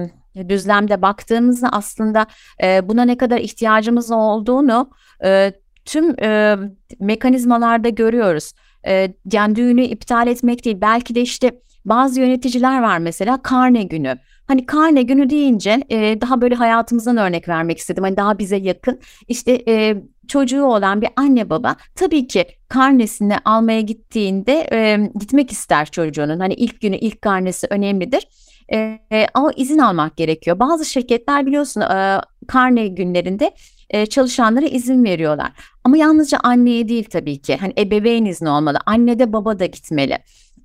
düzlemde 0.49 1.03
baktığımızda 1.03 1.69
aslında 1.73 2.27
e, 2.63 2.89
buna 2.89 3.03
ne 3.03 3.17
kadar 3.17 3.39
ihtiyacımız 3.39 4.11
olduğunu 4.11 4.91
e, 5.25 5.53
tüm 5.85 6.21
e, 6.25 6.57
mekanizmalarda 7.01 7.89
görüyoruz. 7.89 8.53
E, 8.87 9.15
yani 9.33 9.57
düğünü 9.57 9.83
iptal 9.83 10.27
etmek 10.27 10.65
değil 10.65 10.79
belki 10.81 11.15
de 11.15 11.21
işte 11.21 11.61
bazı 11.85 12.21
yöneticiler 12.21 12.83
var 12.83 12.99
mesela 12.99 13.43
karne 13.43 13.83
günü. 13.83 14.19
Hani 14.47 14.67
karne 14.67 15.03
günü 15.03 15.31
deyince 15.31 15.83
e, 15.91 16.21
daha 16.21 16.41
böyle 16.41 16.55
hayatımızdan 16.55 17.17
örnek 17.17 17.49
vermek 17.49 17.79
istedim. 17.79 18.05
Hani 18.05 18.17
daha 18.17 18.39
bize 18.39 18.57
yakın. 18.57 19.01
İşte 19.29 19.63
e, 19.69 19.97
çocuğu 20.29 20.65
olan 20.65 21.01
bir 21.01 21.09
anne 21.17 21.51
baba 21.51 21.77
tabii 21.95 22.27
ki 22.27 22.47
karnesini 22.69 23.37
almaya 23.45 23.81
gittiğinde 23.81 24.69
e, 24.73 25.11
gitmek 25.19 25.53
ister 25.53 25.87
çocuğunun. 25.87 26.41
Hani 26.41 26.55
ilk 26.55 26.81
günü 26.81 26.97
ilk 26.97 27.23
karnesi 27.23 27.67
önemlidir. 27.71 28.27
E, 28.73 28.99
ama 29.35 29.53
izin 29.57 29.79
almak 29.79 30.17
gerekiyor. 30.17 30.59
Bazı 30.59 30.85
şirketler 30.85 31.47
biliyorsun 31.47 31.81
e, 31.81 32.21
karne 32.49 32.89
günlerinde 32.89 33.55
e, 33.91 34.07
çalışanlara 34.07 34.67
izin 34.67 35.05
veriyorlar. 35.05 35.53
Ama 35.85 35.97
yalnızca 35.97 36.39
anneye 36.43 36.89
değil 36.89 37.05
tabii 37.05 37.39
ki. 37.39 37.57
Hani 37.57 37.73
ebeveyn 37.79 38.25
izni 38.25 38.49
olmalı. 38.49 38.79
Anne 38.87 39.19
de 39.19 39.33
baba 39.33 39.59
da 39.59 39.67
gitmeli. 39.67 40.19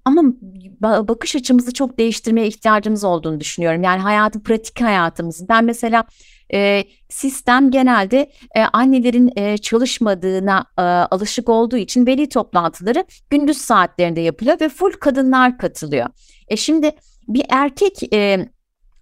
Ama 0.05 0.21
bakış 0.81 1.35
açımızı 1.35 1.73
çok 1.73 1.97
değiştirmeye 1.97 2.47
ihtiyacımız 2.47 3.03
olduğunu 3.03 3.39
düşünüyorum. 3.39 3.83
Yani 3.83 4.01
hayatı, 4.01 4.43
pratik 4.43 4.81
hayatımızı. 4.81 5.49
Ben 5.49 5.65
mesela 5.65 6.03
e, 6.53 6.83
sistem 7.09 7.71
genelde 7.71 8.31
e, 8.55 8.61
annelerin 8.61 9.31
e, 9.35 9.57
çalışmadığına 9.57 10.65
e, 10.77 10.81
alışık 10.81 11.49
olduğu 11.49 11.77
için 11.77 12.05
veli 12.05 12.29
toplantıları 12.29 13.05
gündüz 13.29 13.57
saatlerinde 13.57 14.21
yapılıyor 14.21 14.57
ve 14.61 14.69
full 14.69 14.91
kadınlar 14.91 15.57
katılıyor. 15.57 16.07
E 16.47 16.57
şimdi 16.57 16.91
bir 17.27 17.45
erkek 17.49 18.13
e, 18.13 18.49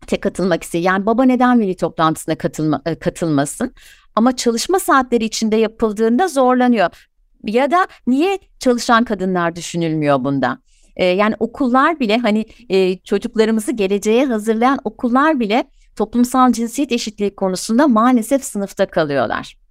te 0.08 0.20
katılmak 0.20 0.64
istiyor. 0.64 0.84
Yani 0.84 1.06
baba 1.06 1.24
neden 1.24 1.60
veli 1.60 1.76
toplantısına 1.76 2.36
katılma, 2.36 2.82
e, 2.86 2.96
katılmasın? 2.96 3.74
Ama 4.16 4.36
çalışma 4.36 4.80
saatleri 4.80 5.26
içinde 5.26 5.56
yapıldığında 5.56 6.28
zorlanıyor. 6.28 7.08
Ya 7.44 7.72
da 7.72 7.88
niye 8.08 8.40
çalışan 8.60 9.04
kadınlar 9.04 9.56
düşünülmüyor 9.56 10.24
bunda? 10.24 10.58
E, 10.96 11.06
yani 11.06 11.36
okullar 11.40 12.00
bile 12.00 12.18
hani 12.18 12.46
e, 12.70 12.98
çocuklarımızı 12.98 13.72
geleceğe 13.72 14.26
hazırlayan 14.26 14.80
okullar 14.84 15.40
bile 15.40 15.64
toplumsal 15.96 16.54
cinsiyet 16.54 16.92
eşitliği 16.92 17.36
konusunda 17.36 17.88
maalesef 17.88 18.44
sınıfta 18.44 18.86
kalıyorlar. 18.86 19.64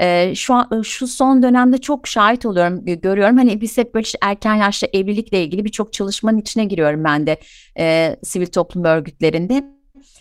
Ee, 0.00 0.34
şu 0.34 0.54
an 0.54 0.82
şu 0.82 1.06
son 1.06 1.42
dönemde 1.42 1.78
çok 1.78 2.06
şahit 2.08 2.46
oluyorum, 2.46 2.84
görüyorum. 2.84 3.36
Hani 3.36 3.60
biz 3.60 3.78
hep 3.78 3.94
böyle 3.94 4.02
işte 4.02 4.18
erken 4.22 4.54
yaşta 4.54 4.86
evlilikle 4.92 5.44
ilgili 5.44 5.64
birçok 5.64 5.92
çalışmanın 5.92 6.38
içine 6.38 6.64
giriyorum 6.64 7.04
ben 7.04 7.26
de 7.26 7.40
e, 7.78 8.16
sivil 8.22 8.46
toplum 8.46 8.84
örgütlerinde. 8.84 9.77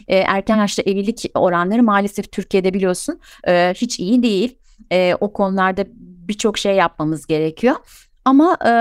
E, 0.07 0.17
erken 0.17 0.57
yaşta 0.57 0.81
evlilik 0.81 1.25
oranları 1.35 1.83
maalesef 1.83 2.31
Türkiye'de 2.31 2.73
biliyorsun 2.73 3.19
e, 3.47 3.73
hiç 3.73 3.99
iyi 3.99 4.23
değil. 4.23 4.57
E, 4.91 5.15
o 5.19 5.33
konularda 5.33 5.85
birçok 6.27 6.57
şey 6.57 6.75
yapmamız 6.75 7.27
gerekiyor. 7.27 7.75
Ama 8.25 8.57
e, 8.67 8.71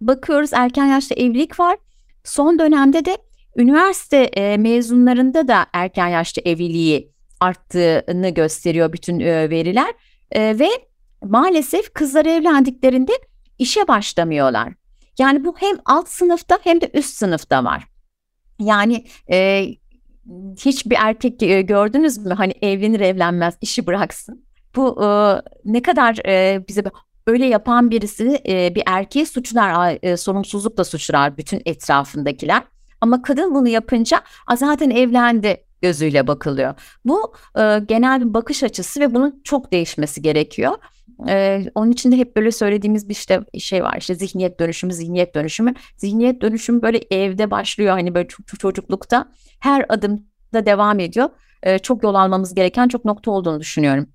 bakıyoruz 0.00 0.52
erken 0.52 0.86
yaşta 0.86 1.14
evlilik 1.14 1.60
var. 1.60 1.76
Son 2.24 2.58
dönemde 2.58 3.04
de 3.04 3.18
üniversite 3.56 4.16
e, 4.16 4.56
mezunlarında 4.56 5.48
da 5.48 5.66
erken 5.72 6.08
yaşta 6.08 6.40
evliliği 6.44 7.12
arttığını 7.40 8.28
gösteriyor 8.28 8.92
bütün 8.92 9.20
e, 9.20 9.50
veriler 9.50 9.94
e, 10.30 10.58
ve 10.58 10.68
maalesef 11.24 11.92
kızlar 11.94 12.26
evlendiklerinde 12.26 13.12
işe 13.58 13.88
başlamıyorlar. 13.88 14.72
Yani 15.18 15.44
bu 15.44 15.54
hem 15.56 15.76
alt 15.84 16.08
sınıfta 16.08 16.58
hem 16.62 16.80
de 16.80 16.90
üst 16.94 17.14
sınıfta 17.14 17.64
var. 17.64 17.84
Yani 18.60 19.04
e, 19.30 19.66
hiçbir 20.56 20.96
erkek 21.00 21.42
e, 21.42 21.62
gördünüz 21.62 22.18
mü 22.18 22.34
hani 22.34 22.52
evlenir 22.62 23.00
evlenmez 23.00 23.54
işi 23.60 23.86
bıraksın. 23.86 24.44
Bu 24.76 25.04
e, 25.04 25.08
ne 25.64 25.82
kadar 25.82 26.18
e, 26.26 26.64
bize 26.68 26.84
öyle 27.26 27.46
yapan 27.46 27.90
birisi 27.90 28.42
e, 28.48 28.74
bir 28.74 28.82
erkeği 28.86 29.26
suçlar, 29.26 29.98
e, 30.02 30.16
sorumsuzlukla 30.16 30.84
suçlar 30.84 31.36
bütün 31.36 31.62
etrafındakiler. 31.64 32.62
Ama 33.00 33.22
kadın 33.22 33.54
bunu 33.54 33.68
yapınca 33.68 34.20
zaten 34.56 34.90
evlendi 34.90 35.64
gözüyle 35.82 36.26
bakılıyor. 36.26 36.74
Bu 37.04 37.34
e, 37.58 37.78
genel 37.88 38.20
bir 38.20 38.34
bakış 38.34 38.62
açısı 38.62 39.00
ve 39.00 39.14
bunun 39.14 39.40
çok 39.44 39.72
değişmesi 39.72 40.22
gerekiyor. 40.22 40.72
Ee, 41.28 41.64
onun 41.74 41.90
için 41.90 42.12
de 42.12 42.16
hep 42.16 42.36
böyle 42.36 42.52
söylediğimiz 42.52 43.08
bir 43.08 43.14
işte 43.14 43.40
şey 43.58 43.82
var 43.82 43.96
işte 43.98 44.14
zihniyet 44.14 44.60
dönüşümü, 44.60 44.92
zihniyet 44.92 45.34
dönüşümü. 45.34 45.74
Zihniyet 45.96 46.42
dönüşümü 46.42 46.82
böyle 46.82 47.00
evde 47.10 47.50
başlıyor 47.50 47.90
hani 47.90 48.14
böyle 48.14 48.28
çocuklukta 48.58 49.32
her 49.60 49.86
adımda 49.88 50.66
devam 50.66 51.00
ediyor. 51.00 51.28
Ee, 51.62 51.78
çok 51.78 52.02
yol 52.02 52.14
almamız 52.14 52.54
gereken 52.54 52.88
çok 52.88 53.04
nokta 53.04 53.30
olduğunu 53.30 53.60
düşünüyorum. 53.60 54.06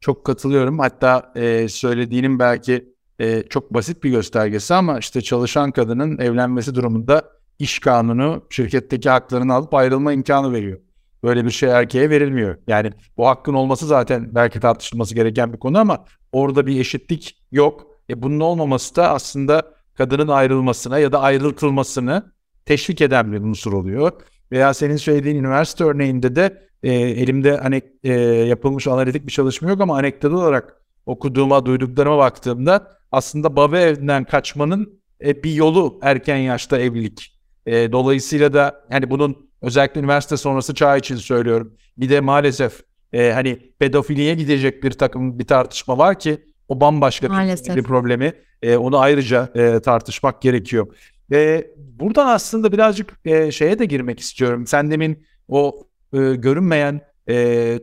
Çok 0.00 0.24
katılıyorum. 0.26 0.78
Hatta 0.78 1.32
e, 1.36 1.68
söylediğinin 1.68 2.38
belki 2.38 2.94
e, 3.18 3.42
çok 3.42 3.74
basit 3.74 4.04
bir 4.04 4.10
göstergesi 4.10 4.74
ama 4.74 4.98
işte 4.98 5.20
çalışan 5.20 5.72
kadının 5.72 6.18
evlenmesi 6.18 6.74
durumunda 6.74 7.22
iş 7.58 7.78
kanunu 7.78 8.46
şirketteki 8.50 9.10
haklarını 9.10 9.54
alıp 9.54 9.74
ayrılma 9.74 10.12
imkanı 10.12 10.52
veriyor. 10.52 10.80
Böyle 11.22 11.44
bir 11.44 11.50
şey 11.50 11.68
erkeğe 11.68 12.10
verilmiyor. 12.10 12.56
Yani 12.66 12.92
bu 13.16 13.26
hakkın 13.26 13.54
olması 13.54 13.86
zaten 13.86 14.34
belki 14.34 14.60
tartışılması 14.60 15.14
gereken 15.14 15.52
bir 15.52 15.58
konu 15.58 15.78
ama 15.78 16.04
orada 16.32 16.66
bir 16.66 16.80
eşitlik 16.80 17.36
yok. 17.52 17.86
E 18.10 18.22
bunun 18.22 18.40
olmaması 18.40 18.96
da 18.96 19.10
aslında 19.10 19.62
kadının 19.94 20.28
ayrılmasına 20.28 20.98
ya 20.98 21.12
da 21.12 21.20
ayrıltılmasını 21.20 22.32
teşvik 22.66 23.00
eden 23.00 23.32
bir 23.32 23.38
unsur 23.38 23.72
oluyor. 23.72 24.12
Veya 24.52 24.74
senin 24.74 24.96
söylediğin 24.96 25.36
üniversite 25.36 25.84
örneğinde 25.84 26.36
de 26.36 26.68
e, 26.82 26.92
elimde 26.92 27.56
hani 27.56 27.82
e, 28.04 28.12
yapılmış 28.22 28.86
analitik 28.86 29.26
bir 29.26 29.32
çalışma 29.32 29.70
yok 29.70 29.80
ama 29.80 29.96
anekdot 29.96 30.32
olarak 30.32 30.76
okuduğuma, 31.06 31.66
duyduklarıma 31.66 32.18
baktığımda 32.18 32.96
aslında 33.12 33.56
baba 33.56 33.78
evinden 33.78 34.24
kaçmanın 34.24 35.00
e, 35.24 35.42
bir 35.42 35.52
yolu 35.52 35.98
erken 36.02 36.36
yaşta 36.36 36.78
evlilik. 36.78 37.38
E, 37.66 37.92
dolayısıyla 37.92 38.52
da 38.52 38.84
hani 38.90 39.10
bunun 39.10 39.49
özellikle 39.62 40.00
üniversite 40.00 40.36
sonrası 40.36 40.74
çağ 40.74 40.96
için 40.96 41.16
söylüyorum. 41.16 41.76
Bir 41.96 42.08
de 42.08 42.20
maalesef 42.20 42.82
e, 43.12 43.32
hani 43.32 43.72
pedofiliye 43.78 44.34
gidecek 44.34 44.82
bir 44.82 44.90
takım 44.92 45.38
bir 45.38 45.46
tartışma 45.46 45.98
var 45.98 46.18
ki 46.18 46.44
o 46.68 46.80
bambaşka 46.80 47.28
maalesef. 47.28 47.76
bir 47.76 47.82
problemi. 47.82 48.32
E, 48.62 48.76
onu 48.76 48.98
ayrıca 48.98 49.48
e, 49.54 49.80
tartışmak 49.80 50.42
gerekiyor. 50.42 50.96
E, 51.32 51.66
buradan 51.76 52.26
aslında 52.26 52.72
birazcık 52.72 53.20
e, 53.24 53.52
şeye 53.52 53.78
de 53.78 53.84
girmek 53.84 54.20
istiyorum. 54.20 54.66
Sen 54.66 54.90
demin 54.90 55.26
o 55.48 55.86
e, 56.12 56.18
görünmeyen 56.18 57.00
e, 57.28 57.78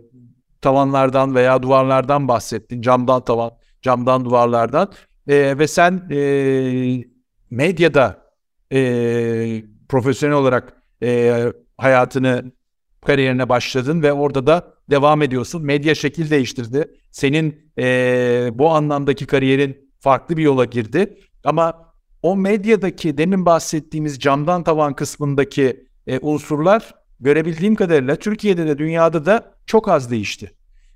tavanlardan 0.62 1.36
veya 1.36 1.64
duvarlardan 1.64 2.28
bahsettin. 2.28 2.82
Camdan 2.82 3.26
tavan, 3.26 3.52
camdan 3.82 4.26
duvarlardan. 4.26 4.92
E, 5.28 5.60
ve 5.60 5.68
sen 5.68 6.08
e, 6.12 6.20
medyada 7.50 8.32
e, 8.74 9.64
profesyonel 9.90 10.36
olarak 10.38 10.74
e, 11.04 11.44
hayatını 11.78 12.52
kariyerine 13.06 13.50
başladın 13.50 14.04
ve 14.04 14.14
orada 14.14 14.48
da 14.48 14.74
devam 14.90 15.22
ediyorsun. 15.22 15.66
Medya 15.66 15.96
şekil 15.96 16.30
değiştirdi. 16.30 16.92
Senin 17.12 17.72
e, 17.78 18.50
bu 18.54 18.70
anlamdaki 18.70 19.26
kariyerin 19.26 19.92
farklı 20.00 20.38
bir 20.38 20.44
yola 20.44 20.66
girdi. 20.66 21.20
Ama 21.44 21.94
o 22.24 22.36
medyadaki 22.36 23.18
demin 23.18 23.46
bahsettiğimiz 23.46 24.20
camdan 24.20 24.64
tavan 24.64 24.94
kısmındaki 24.94 25.88
e, 26.08 26.20
unsurlar 26.20 26.96
görebildiğim 27.20 27.76
kadarıyla 27.76 28.16
Türkiye'de 28.16 28.68
de 28.68 28.78
dünyada 28.78 29.26
da 29.26 29.54
çok 29.66 29.88
az 29.90 30.12
değişti. 30.12 30.52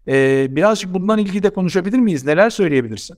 E, 0.08 0.48
birazcık 0.56 0.94
bundan 0.94 1.20
ilgili 1.20 1.44
de 1.44 1.50
konuşabilir 1.50 2.00
miyiz? 2.00 2.26
Neler 2.26 2.50
söyleyebilirsin? 2.50 3.18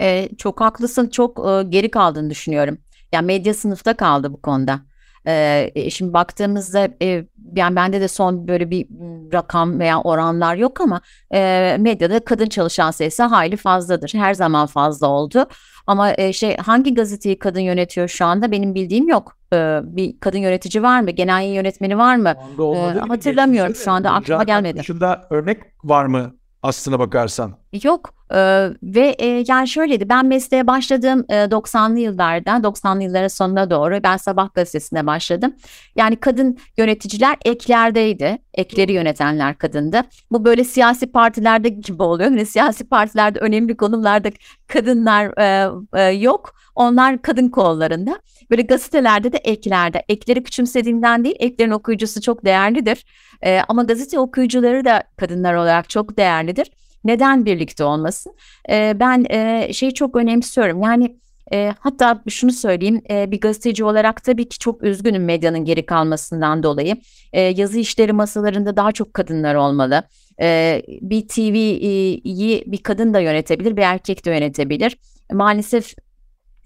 E, 0.00 0.28
çok 0.38 0.60
haklısın. 0.60 1.08
Çok 1.08 1.38
e, 1.38 1.62
geri 1.68 1.90
kaldığını 1.90 2.30
düşünüyorum. 2.30 2.78
Yani 3.12 3.26
medya 3.26 3.54
sınıfta 3.54 3.96
kaldı 3.96 4.32
bu 4.32 4.42
konuda. 4.42 4.80
Ee, 5.28 5.90
şimdi 5.90 6.12
baktığımızda 6.12 6.88
e, 7.02 7.24
yani 7.56 7.76
bende 7.76 8.00
de 8.00 8.08
son 8.08 8.48
böyle 8.48 8.70
bir 8.70 8.86
rakam 9.32 9.78
veya 9.78 10.00
oranlar 10.00 10.56
yok 10.56 10.80
ama 10.80 11.00
e, 11.34 11.76
medyada 11.80 12.20
kadın 12.20 12.46
çalışan 12.46 12.90
sayısı 12.90 13.22
hayli 13.22 13.56
fazladır. 13.56 14.12
Her 14.14 14.34
zaman 14.34 14.66
fazla 14.66 15.06
oldu. 15.06 15.46
Ama 15.86 16.12
e, 16.18 16.32
şey 16.32 16.56
hangi 16.56 16.94
gazeteyi 16.94 17.38
kadın 17.38 17.60
yönetiyor 17.60 18.08
şu 18.08 18.24
anda 18.24 18.50
benim 18.50 18.74
bildiğim 18.74 19.08
yok. 19.08 19.36
E, 19.52 19.80
bir 19.82 20.20
kadın 20.20 20.38
yönetici 20.38 20.82
var 20.82 21.00
mı? 21.00 21.10
Genel 21.10 21.40
yayın 21.40 21.54
yönetmeni 21.54 21.98
var 21.98 22.16
mı? 22.16 22.28
E, 22.28 22.98
hatırlamılamıyorum 22.98 23.74
şu 23.74 23.90
anda 23.90 24.12
aklıma 24.12 24.44
gelmedi. 24.44 24.78
Dışında 24.78 25.26
örnek 25.30 25.62
var 25.84 26.06
mı 26.06 26.34
aslına 26.62 26.98
bakarsan. 26.98 27.56
Yok 27.82 28.17
ee, 28.34 28.68
ve 28.82 29.16
e, 29.18 29.44
yani 29.48 29.68
şöyleydi 29.68 30.08
ben 30.08 30.26
mesleğe 30.26 30.66
başladığım 30.66 31.24
e, 31.28 31.34
90'lı 31.34 31.98
yıllardan 31.98 32.62
90'lı 32.62 33.02
yılların 33.02 33.28
sonuna 33.28 33.70
doğru 33.70 34.02
ben 34.02 34.16
Sabah 34.16 34.54
gazetesine 34.54 35.06
başladım. 35.06 35.54
Yani 35.96 36.16
kadın 36.16 36.58
yöneticiler 36.76 37.36
eklerdeydi. 37.44 38.38
Ekleri 38.54 38.92
yönetenler 38.92 39.58
kadındı. 39.58 40.00
Bu 40.32 40.44
böyle 40.44 40.64
siyasi 40.64 41.12
partilerde 41.12 41.68
gibi 41.68 42.02
oluyor. 42.02 42.30
Hani 42.30 42.46
siyasi 42.46 42.88
partilerde 42.88 43.38
önemli 43.38 43.76
konumlarda 43.76 44.30
kadınlar 44.66 45.38
e, 45.38 45.70
e, 45.94 46.02
yok. 46.02 46.54
Onlar 46.74 47.22
kadın 47.22 47.48
kollarında. 47.48 48.20
Böyle 48.50 48.62
gazetelerde 48.62 49.32
de 49.32 49.36
eklerde. 49.36 50.02
Ekleri 50.08 50.42
küçümsediğimden 50.42 51.24
değil, 51.24 51.36
eklerin 51.38 51.70
okuyucusu 51.70 52.20
çok 52.20 52.44
değerlidir. 52.44 53.04
E, 53.42 53.60
ama 53.68 53.82
gazete 53.82 54.18
okuyucuları 54.18 54.84
da 54.84 55.02
kadınlar 55.16 55.54
olarak 55.54 55.90
çok 55.90 56.16
değerlidir. 56.16 56.70
Neden 57.04 57.46
birlikte 57.46 57.84
olmasın? 57.84 58.34
E, 58.70 59.00
ben 59.00 59.26
e, 59.30 59.72
şeyi 59.72 59.94
çok 59.94 60.16
önemsiyorum. 60.16 60.82
Yani 60.82 61.16
e, 61.52 61.74
hatta 61.78 62.22
şunu 62.28 62.52
söyleyeyim 62.52 63.02
e, 63.10 63.30
bir 63.30 63.40
gazeteci 63.40 63.84
olarak 63.84 64.24
tabii 64.24 64.48
ki 64.48 64.58
çok 64.58 64.82
üzgünüm 64.82 65.24
medyanın 65.24 65.64
geri 65.64 65.86
kalmasından 65.86 66.62
dolayı. 66.62 66.96
E, 67.32 67.40
yazı 67.40 67.78
işleri 67.78 68.12
masalarında 68.12 68.76
daha 68.76 68.92
çok 68.92 69.14
kadınlar 69.14 69.54
olmalı. 69.54 70.02
E, 70.40 70.82
bir 70.88 71.28
TV'yi 71.28 72.64
bir 72.66 72.82
kadın 72.82 73.14
da 73.14 73.20
yönetebilir, 73.20 73.76
bir 73.76 73.82
erkek 73.82 74.24
de 74.24 74.30
yönetebilir. 74.30 74.98
Maalesef 75.32 75.94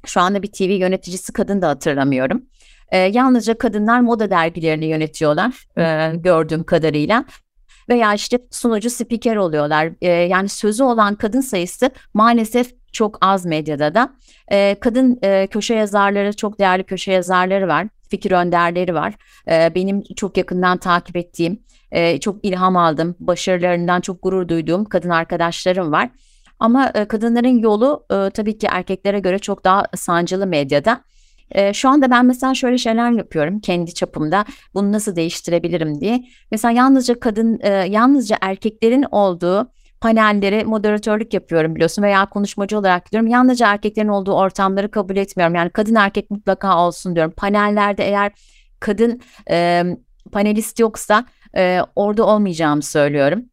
şu 0.07 0.21
anda 0.21 0.43
bir 0.43 0.53
TV 0.53 0.63
yöneticisi 0.63 1.33
kadın 1.33 1.63
da 1.63 1.69
hatırlamıyorum. 1.69 2.43
E, 2.93 2.99
yalnızca 2.99 3.59
kadınlar 3.59 4.01
moda 4.01 4.31
dergilerini 4.31 4.87
yönetiyorlar 4.87 5.67
e, 5.79 6.17
gördüğüm 6.17 6.65
kadarıyla. 6.65 7.25
Veya 7.89 8.15
işte 8.15 8.39
sunucu 8.51 8.91
spiker 8.91 9.37
oluyorlar. 9.37 9.93
E, 10.01 10.09
yani 10.09 10.49
sözü 10.49 10.85
olan 10.85 11.15
kadın 11.15 11.41
sayısı 11.41 11.91
maalesef 12.15 12.73
çok 12.93 13.19
az 13.21 13.47
medyada 13.47 13.95
da. 13.95 14.13
E, 14.53 14.77
kadın 14.81 15.19
e, 15.23 15.47
köşe 15.47 15.75
yazarları, 15.75 16.33
çok 16.33 16.59
değerli 16.59 16.85
köşe 16.85 17.13
yazarları 17.13 17.69
var. 17.69 17.87
Fikir 18.09 18.31
önderleri 18.31 18.95
var. 18.95 19.15
E, 19.51 19.75
benim 19.75 20.03
çok 20.17 20.37
yakından 20.37 20.79
takip 20.79 21.17
ettiğim, 21.17 21.63
e, 21.91 22.21
çok 22.21 22.45
ilham 22.45 22.77
aldım, 22.77 23.17
başarılarından 23.21 24.01
çok 24.01 24.23
gurur 24.23 24.49
duyduğum 24.49 24.85
kadın 24.85 25.11
arkadaşlarım 25.11 25.93
var. 25.93 26.11
Ama 26.59 26.91
e, 26.95 27.05
kadınların 27.05 27.59
yolu 27.59 28.07
e, 28.11 28.31
tabii 28.31 28.59
ki 28.59 28.67
erkeklere 28.71 29.21
göre 29.21 29.39
çok 29.39 29.65
daha 29.65 29.85
sancılı 29.97 30.47
medyada. 30.47 31.01
E, 31.53 31.73
şu 31.73 31.89
anda 31.89 32.11
ben 32.11 32.27
mesela 32.27 32.55
şöyle 32.55 32.79
şeyler 32.79 33.11
yapıyorum 33.11 33.61
kendi 33.61 33.95
çapımda. 33.95 34.45
Bunu 34.75 34.93
nasıl 34.93 35.17
değiştirebilirim 35.17 36.01
diye. 36.01 36.25
Mesela 36.51 36.73
yalnızca 36.73 37.21
kadın, 37.21 37.59
e, 37.63 37.69
yalnızca 37.69 38.37
erkeklerin 38.41 39.05
olduğu 39.11 39.73
panellere 40.01 40.65
moderatörlük 40.65 41.35
yapıyorum 41.35 41.75
biliyorsun 41.75 42.03
veya 42.03 42.27
konuşmacı 42.27 42.79
olarak 42.79 43.07
gidiyorum. 43.07 43.29
Yalnızca 43.29 43.73
erkeklerin 43.73 44.09
olduğu 44.09 44.33
ortamları 44.33 44.91
kabul 44.91 45.17
etmiyorum. 45.17 45.55
Yani 45.55 45.71
kadın 45.71 45.95
erkek 45.95 46.31
mutlaka 46.31 46.79
olsun 46.87 47.15
diyorum. 47.17 47.33
Panellerde 47.37 48.05
eğer 48.05 48.33
kadın 48.81 49.21
e, 49.51 49.85
panelist 50.33 50.81
yoksa 50.81 51.25
e, 51.57 51.81
orada 51.97 52.27
olmayacağımı 52.27 52.83
söylüyorum. 52.83 53.45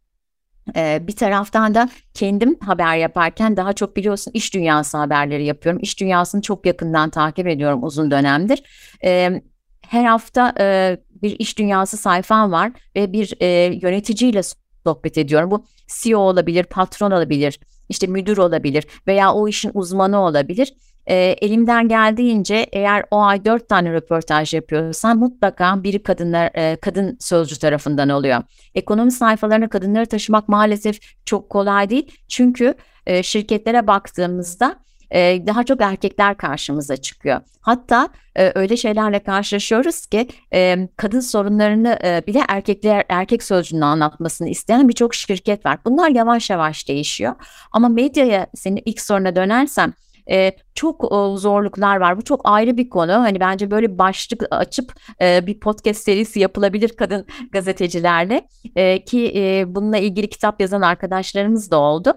Ee, 0.76 1.00
bir 1.08 1.16
taraftan 1.16 1.76
da 1.76 1.90
kendim 2.14 2.60
haber 2.60 2.98
yaparken 2.98 3.58
daha 3.58 3.74
çok 3.74 3.96
biliyorsun 3.96 4.32
iş 4.34 4.54
dünyası 4.54 4.98
haberleri 4.98 5.46
yapıyorum. 5.46 5.82
İş 5.84 6.00
dünyasını 6.00 6.42
çok 6.42 6.66
yakından 6.66 7.10
takip 7.10 7.48
ediyorum 7.48 7.84
uzun 7.84 8.12
dönemdir. 8.12 8.64
Ee, 9.04 9.42
her 9.90 10.06
hafta 10.06 10.54
e, 10.60 10.98
bir 11.22 11.40
iş 11.40 11.58
dünyası 11.58 11.98
sayfam 11.98 12.52
var 12.52 12.72
ve 12.96 13.14
bir 13.14 13.34
e, 13.40 13.48
yöneticiyle 13.82 14.42
sohbet 14.86 15.18
ediyorum. 15.18 15.52
Bu 15.52 15.66
CEO 15.88 16.20
olabilir, 16.20 16.64
patron 16.64 17.12
olabilir, 17.12 17.60
işte 17.90 18.08
müdür 18.08 18.38
olabilir 18.38 18.88
veya 19.08 19.34
o 19.34 19.48
işin 19.48 19.72
uzmanı 19.74 20.22
olabilir. 20.22 20.74
E, 21.10 21.16
elimden 21.16 21.88
geldiğince 21.88 22.56
eğer 22.72 23.06
o 23.12 23.22
ay 23.22 23.46
dört 23.46 23.70
tane 23.70 23.94
röportaj 23.94 24.54
yapıyorsam 24.54 25.20
mutlaka 25.20 25.84
biri 25.84 26.04
kadınlar 26.04 26.52
e, 26.56 26.76
kadın 26.76 27.18
sözcü 27.20 27.60
tarafından 27.60 28.10
oluyor. 28.10 28.44
Ekonomi 28.76 29.12
sayfalarına 29.12 29.70
kadınları 29.70 30.06
taşımak 30.06 30.50
maalesef 30.50 31.00
çok 31.26 31.50
kolay 31.50 31.90
değil. 31.90 32.12
Çünkü 32.28 32.74
e, 33.06 33.24
şirketlere 33.24 33.88
baktığımızda 33.88 34.76
e, 35.12 35.48
daha 35.48 35.64
çok 35.64 35.82
erkekler 35.82 36.38
karşımıza 36.38 36.98
çıkıyor. 36.98 37.42
Hatta 37.62 38.10
e, 38.36 38.52
öyle 38.56 38.78
şeylerle 38.78 39.20
karşılaşıyoruz 39.20 40.06
ki 40.06 40.28
e, 40.54 40.90
kadın 40.98 41.20
sorunlarını 41.20 42.00
e, 42.04 42.24
bile 42.28 42.42
erkekler 42.48 43.06
erkek 43.10 43.44
sözcüğünü 43.44 43.86
anlatmasını 43.86 44.50
isteyen 44.50 44.90
birçok 44.90 45.16
şirket 45.16 45.66
var. 45.66 45.80
Bunlar 45.86 46.10
yavaş 46.10 46.50
yavaş 46.50 46.88
değişiyor. 46.88 47.36
Ama 47.72 47.90
medyaya 47.90 48.48
senin 48.56 48.82
ilk 48.86 49.02
soruna 49.02 49.36
dönersem 49.36 49.94
e, 50.32 50.52
çok 50.76 51.04
e, 51.04 51.38
zorluklar 51.38 51.98
var. 51.98 52.18
Bu 52.18 52.22
çok 52.22 52.42
ayrı 52.44 52.78
bir 52.78 52.90
konu. 52.90 53.14
Hani 53.14 53.40
bence 53.40 53.72
böyle 53.72 53.98
başlık 53.98 54.44
açıp 54.52 54.94
e, 55.22 55.48
bir 55.48 55.60
podcast 55.60 56.04
serisi 56.04 56.40
yapılabilir 56.40 56.90
kadın 56.90 57.26
gazetecilerle 57.52 58.48
e, 58.76 59.04
ki 59.04 59.32
e, 59.36 59.66
bununla 59.68 59.98
ilgili 59.98 60.30
kitap 60.30 60.62
yazan 60.62 60.82
arkadaşlarımız 60.82 61.72
da 61.72 61.78
oldu. 61.80 62.14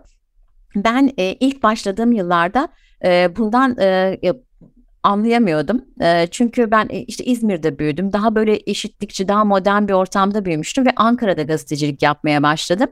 Ben 0.76 1.12
e, 1.18 1.32
ilk 1.40 1.62
başladığım 1.62 2.12
yıllarda 2.12 2.68
e, 3.04 3.36
bundan 3.36 3.76
e, 3.80 4.18
anlayamıyordum. 5.02 5.84
E, 6.00 6.26
çünkü 6.30 6.70
ben 6.70 6.88
e, 6.90 6.98
işte 7.02 7.24
İzmir'de 7.24 7.78
büyüdüm. 7.78 8.12
Daha 8.12 8.34
böyle 8.34 8.60
eşitlikçi, 8.66 9.28
daha 9.28 9.44
modern 9.44 9.88
bir 9.88 9.92
ortamda 9.92 10.44
büyümüştüm 10.44 10.86
ve 10.86 10.90
Ankara'da 10.96 11.42
gazetecilik 11.42 12.02
yapmaya 12.02 12.42
başladım. 12.42 12.90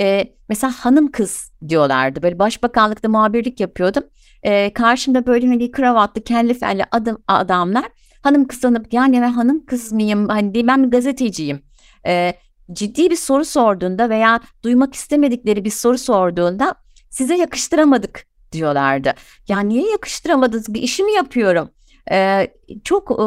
E, 0.00 0.34
mesela 0.48 0.72
hanım 0.72 1.10
kız 1.10 1.52
diyorlardı. 1.68 2.22
Böyle 2.22 2.38
başbakanlıkta 2.38 3.08
muhabirlik 3.08 3.60
yapıyordum. 3.60 4.04
E, 4.42 4.72
karşımda 4.72 5.26
böyle 5.26 5.46
hani 5.46 5.70
kravatlı, 5.70 6.24
kelli 6.24 6.54
felli 6.54 6.84
adam, 6.92 7.18
adamlar 7.28 7.84
hanım 8.22 8.46
kız 8.46 8.60
sanıp 8.60 8.92
yani 8.92 9.20
ben 9.20 9.30
hanım 9.30 9.66
kız 9.66 9.92
mıyım? 9.92 10.28
Hani 10.28 10.66
ben 10.66 10.84
bir 10.84 10.90
gazeteciyim. 10.90 11.62
E, 12.06 12.32
ciddi 12.72 13.10
bir 13.10 13.16
soru 13.16 13.44
sorduğunda 13.44 14.10
veya 14.10 14.40
duymak 14.62 14.94
istemedikleri 14.94 15.64
bir 15.64 15.70
soru 15.70 15.98
sorduğunda 15.98 16.74
size 17.10 17.34
yakıştıramadık 17.34 18.26
diyorlardı. 18.52 19.14
Ya 19.48 19.60
niye 19.60 19.90
yakıştıramadınız? 19.90 20.74
Bir 20.74 20.82
işimi 20.82 21.12
yapıyorum. 21.12 21.70
Ee, 22.12 22.48
çok 22.84 23.10
e, 23.10 23.24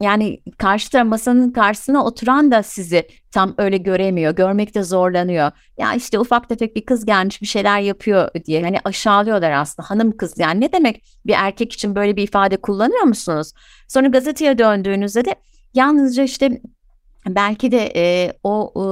yani 0.00 0.40
karşı 0.58 0.90
taraf 0.90 1.06
masanın 1.06 1.50
karşısına 1.50 2.04
oturan 2.04 2.50
da 2.50 2.62
sizi 2.62 3.08
tam 3.30 3.54
öyle 3.58 3.76
göremiyor. 3.76 4.34
Görmekte 4.34 4.82
zorlanıyor. 4.82 5.50
Ya 5.78 5.94
işte 5.94 6.18
ufak 6.18 6.48
tefek 6.48 6.76
bir 6.76 6.84
kız 6.84 7.06
gelmiş 7.06 7.42
bir 7.42 7.46
şeyler 7.46 7.80
yapıyor 7.80 8.30
diye. 8.46 8.62
Hani 8.62 8.78
aşağılıyorlar 8.84 9.50
aslında 9.50 9.90
hanım 9.90 10.16
kız 10.16 10.38
yani 10.38 10.60
ne 10.60 10.72
demek 10.72 11.04
bir 11.26 11.34
erkek 11.36 11.72
için 11.72 11.94
böyle 11.94 12.16
bir 12.16 12.22
ifade 12.22 12.56
kullanıyor 12.56 13.02
musunuz? 13.02 13.52
Sonra 13.88 14.06
gazeteye 14.06 14.58
döndüğünüzde 14.58 15.24
de 15.24 15.34
yalnızca 15.74 16.22
işte 16.22 16.60
belki 17.28 17.72
de 17.72 17.92
e, 17.96 18.32
o 18.42 18.72
e, 18.76 18.84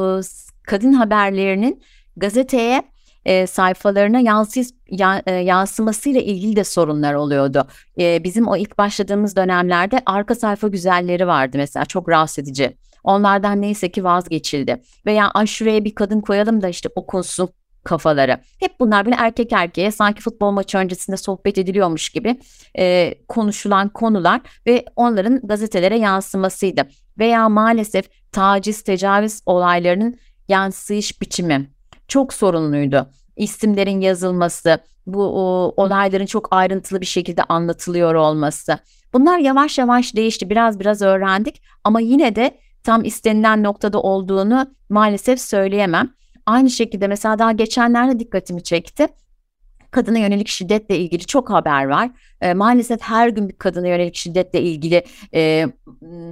kadın 0.63 0.93
haberlerinin 0.93 1.83
gazeteye 2.17 2.83
e, 3.25 3.47
sayfalarına 3.47 4.21
yansız, 4.21 4.75
ya, 4.91 5.23
e, 5.27 5.33
yansımasıyla 5.33 6.21
ilgili 6.21 6.57
de 6.57 6.65
sorunlar 6.65 7.15
oluyordu. 7.15 7.67
E, 7.99 8.25
bizim 8.25 8.49
o 8.49 8.57
ilk 8.57 8.79
başladığımız 8.79 9.37
dönemlerde 9.37 10.03
arka 10.07 10.35
sayfa 10.35 10.69
güzelleri 10.69 11.27
vardı 11.27 11.57
mesela 11.57 11.85
çok 11.85 12.09
rahatsız 12.09 12.39
edici. 12.39 12.77
Onlardan 13.05 13.63
neyse 13.63 13.91
ki 13.91 14.05
vazgeçildi. 14.05 14.83
Veya 15.07 15.31
ay 15.31 15.47
şuraya 15.47 15.85
bir 15.85 15.95
kadın 15.95 16.21
koyalım 16.21 16.63
da 16.63 16.69
işte 16.69 16.89
okunsun 16.97 17.49
kafaları. 17.85 18.39
Hep 18.61 18.81
bunlar 18.81 19.05
böyle 19.05 19.17
erkek 19.19 19.53
erkeğe 19.53 19.91
sanki 19.91 20.21
futbol 20.23 20.51
maçı 20.51 20.79
öncesinde 20.79 21.17
sohbet 21.17 21.59
ediliyormuş 21.59 22.11
gibi 22.11 22.41
e, 22.79 23.15
konuşulan 23.29 23.89
konular 23.89 24.41
ve 24.67 24.85
onların 24.97 25.41
gazetelere 25.43 25.99
yansımasıydı. 25.99 26.83
Veya 27.19 27.49
maalesef 27.49 28.33
taciz, 28.33 28.83
tecavüz 28.83 29.41
olaylarının 29.47 30.19
yansıyış 30.49 31.21
biçimi 31.21 31.71
çok 32.13 32.35
sorunluydu. 32.35 33.07
İsimlerin 33.37 34.01
yazılması, 34.01 34.79
bu 35.07 35.25
o, 35.25 35.75
olayların 35.77 36.27
çok 36.27 36.49
ayrıntılı 36.51 37.01
bir 37.01 37.07
şekilde 37.07 37.43
anlatılıyor 37.43 38.15
olması. 38.15 38.79
Bunlar 39.13 39.39
yavaş 39.39 39.79
yavaş 39.79 40.17
değişti. 40.17 40.51
Biraz 40.51 40.81
biraz 40.81 41.03
öğrendik 41.03 41.63
ama 41.85 42.01
yine 42.01 42.37
de 42.37 42.59
tam 42.83 43.05
istenilen 43.05 43.63
noktada 43.63 44.01
olduğunu 44.01 44.67
maalesef 44.89 45.41
söyleyemem. 45.41 46.11
Aynı 46.47 46.71
şekilde 46.71 47.09
mesela 47.09 47.39
daha 47.39 47.53
geçenlerde 47.53 48.19
dikkatimi 48.19 48.63
çekti. 48.63 49.07
Kadına 49.91 50.19
yönelik 50.19 50.49
şiddetle 50.49 50.99
ilgili 50.99 51.27
çok 51.27 51.51
haber 51.51 51.85
var. 51.85 52.11
E, 52.41 52.55
maalesef 52.55 53.01
her 53.03 53.29
gün 53.29 53.49
bir 53.49 53.57
kadına 53.57 53.89
yönelik 53.89 54.17
şiddetle 54.17 54.61
ilgili 54.63 55.05
e, 55.35 55.67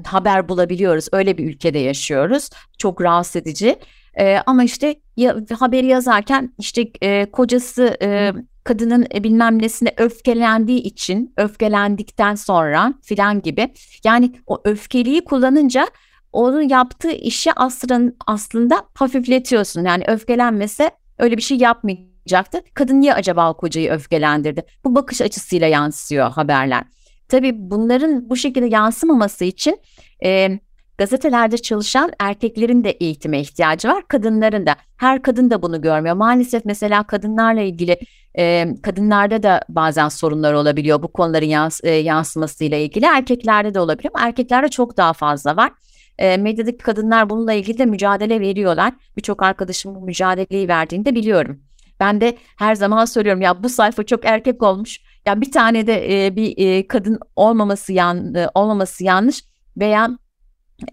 haber 0.06 0.48
bulabiliyoruz. 0.48 1.08
Öyle 1.12 1.38
bir 1.38 1.44
ülkede 1.50 1.78
yaşıyoruz. 1.78 2.50
Çok 2.78 3.02
rahatsız 3.02 3.36
edici. 3.36 3.78
E, 4.14 4.36
ama 4.46 4.64
işte 4.64 4.94
ya, 5.16 5.36
haberi 5.58 5.86
yazarken 5.86 6.52
işte 6.58 6.90
e, 7.02 7.30
kocası 7.30 7.96
e, 8.02 8.32
kadının 8.64 9.06
e, 9.14 9.24
bilmem 9.24 9.62
nesine 9.62 9.94
öfkelendiği 9.96 10.82
için 10.82 11.34
öfkelendikten 11.36 12.34
sonra 12.34 12.94
filan 13.02 13.42
gibi 13.42 13.72
yani 14.04 14.32
o 14.46 14.60
öfkeliği 14.64 15.24
kullanınca 15.24 15.86
onun 16.32 16.68
yaptığı 16.68 17.10
işi 17.10 17.52
aslında, 17.52 18.12
aslında 18.26 18.86
hafifletiyorsun. 18.94 19.84
Yani 19.84 20.04
öfkelenmese 20.06 20.90
öyle 21.18 21.36
bir 21.36 21.42
şey 21.42 21.58
yapmayacaktı. 21.58 22.60
Kadın 22.74 23.00
niye 23.00 23.14
acaba 23.14 23.50
o 23.50 23.56
kocayı 23.56 23.90
öfkelendirdi? 23.90 24.62
Bu 24.84 24.94
bakış 24.94 25.20
açısıyla 25.20 25.66
yansıyor 25.66 26.30
haberler. 26.30 26.84
Tabii 27.28 27.52
bunların 27.54 28.30
bu 28.30 28.36
şekilde 28.36 28.66
yansımaması 28.66 29.44
için 29.44 29.80
e, 30.24 30.58
gazetelerde 31.00 31.58
çalışan 31.58 32.12
erkeklerin 32.18 32.84
de 32.84 32.90
eğitime 32.90 33.40
ihtiyacı 33.40 33.88
var, 33.88 34.08
kadınların 34.08 34.66
da. 34.66 34.76
Her 34.96 35.22
kadın 35.22 35.50
da 35.50 35.62
bunu 35.62 35.80
görmüyor. 35.80 36.16
Maalesef 36.16 36.64
mesela 36.64 37.02
kadınlarla 37.02 37.60
ilgili 37.60 37.98
e, 38.38 38.68
kadınlarda 38.82 39.42
da 39.42 39.62
bazen 39.68 40.08
sorunlar 40.08 40.52
olabiliyor 40.52 41.02
bu 41.02 41.08
konuların 41.08 41.46
yans, 41.46 41.80
e, 41.84 41.90
yansımasıyla 41.90 42.76
ilgili. 42.76 43.04
Erkeklerde 43.06 43.74
de 43.74 43.80
olabiliyor 43.80 44.14
ama 44.14 44.26
erkeklerde 44.26 44.68
çok 44.68 44.96
daha 44.96 45.12
fazla 45.12 45.56
var. 45.56 45.72
E, 46.18 46.36
medyadaki 46.36 46.78
kadınlar 46.78 47.30
bununla 47.30 47.52
ilgili 47.52 47.78
de 47.78 47.86
mücadele 47.86 48.40
veriyorlar. 48.40 48.92
Birçok 49.16 49.42
arkadaşım 49.42 49.94
bu 49.94 50.00
mücadeleyi 50.00 50.68
verdiğini 50.68 51.04
de 51.04 51.14
biliyorum. 51.14 51.60
Ben 52.00 52.20
de 52.20 52.36
her 52.56 52.74
zaman 52.74 53.04
söylüyorum 53.04 53.42
ya 53.42 53.62
bu 53.62 53.68
sayfa 53.68 54.02
çok 54.02 54.24
erkek 54.24 54.62
olmuş. 54.62 55.00
Ya 55.26 55.40
bir 55.40 55.52
tane 55.52 55.86
de 55.86 56.26
e, 56.26 56.36
bir 56.36 56.54
e, 56.58 56.88
kadın 56.88 57.18
olmaması 57.36 57.92
yan 57.92 58.34
e, 58.34 58.48
olmaması 58.54 59.04
yanlış 59.04 59.44
veya 59.76 60.10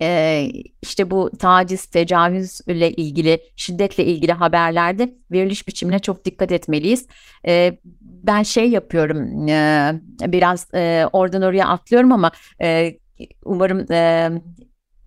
e, 0.01 0.47
işte 0.81 1.11
bu 1.11 1.31
taciz, 1.39 1.85
tecavüzle 1.85 2.91
ilgili, 2.91 3.39
şiddetle 3.55 4.05
ilgili 4.05 4.31
haberlerde 4.31 5.13
veriliş 5.31 5.67
biçimine 5.67 5.99
çok 5.99 6.25
dikkat 6.25 6.51
etmeliyiz. 6.51 7.07
E, 7.47 7.77
ben 8.01 8.43
şey 8.43 8.69
yapıyorum, 8.69 9.47
e, 9.47 9.93
biraz 10.21 10.73
e, 10.73 11.05
oradan 11.13 11.41
oraya 11.41 11.67
atlıyorum 11.67 12.11
ama 12.11 12.31
e, 12.61 12.97
umarım 13.45 13.91
e, 13.91 14.31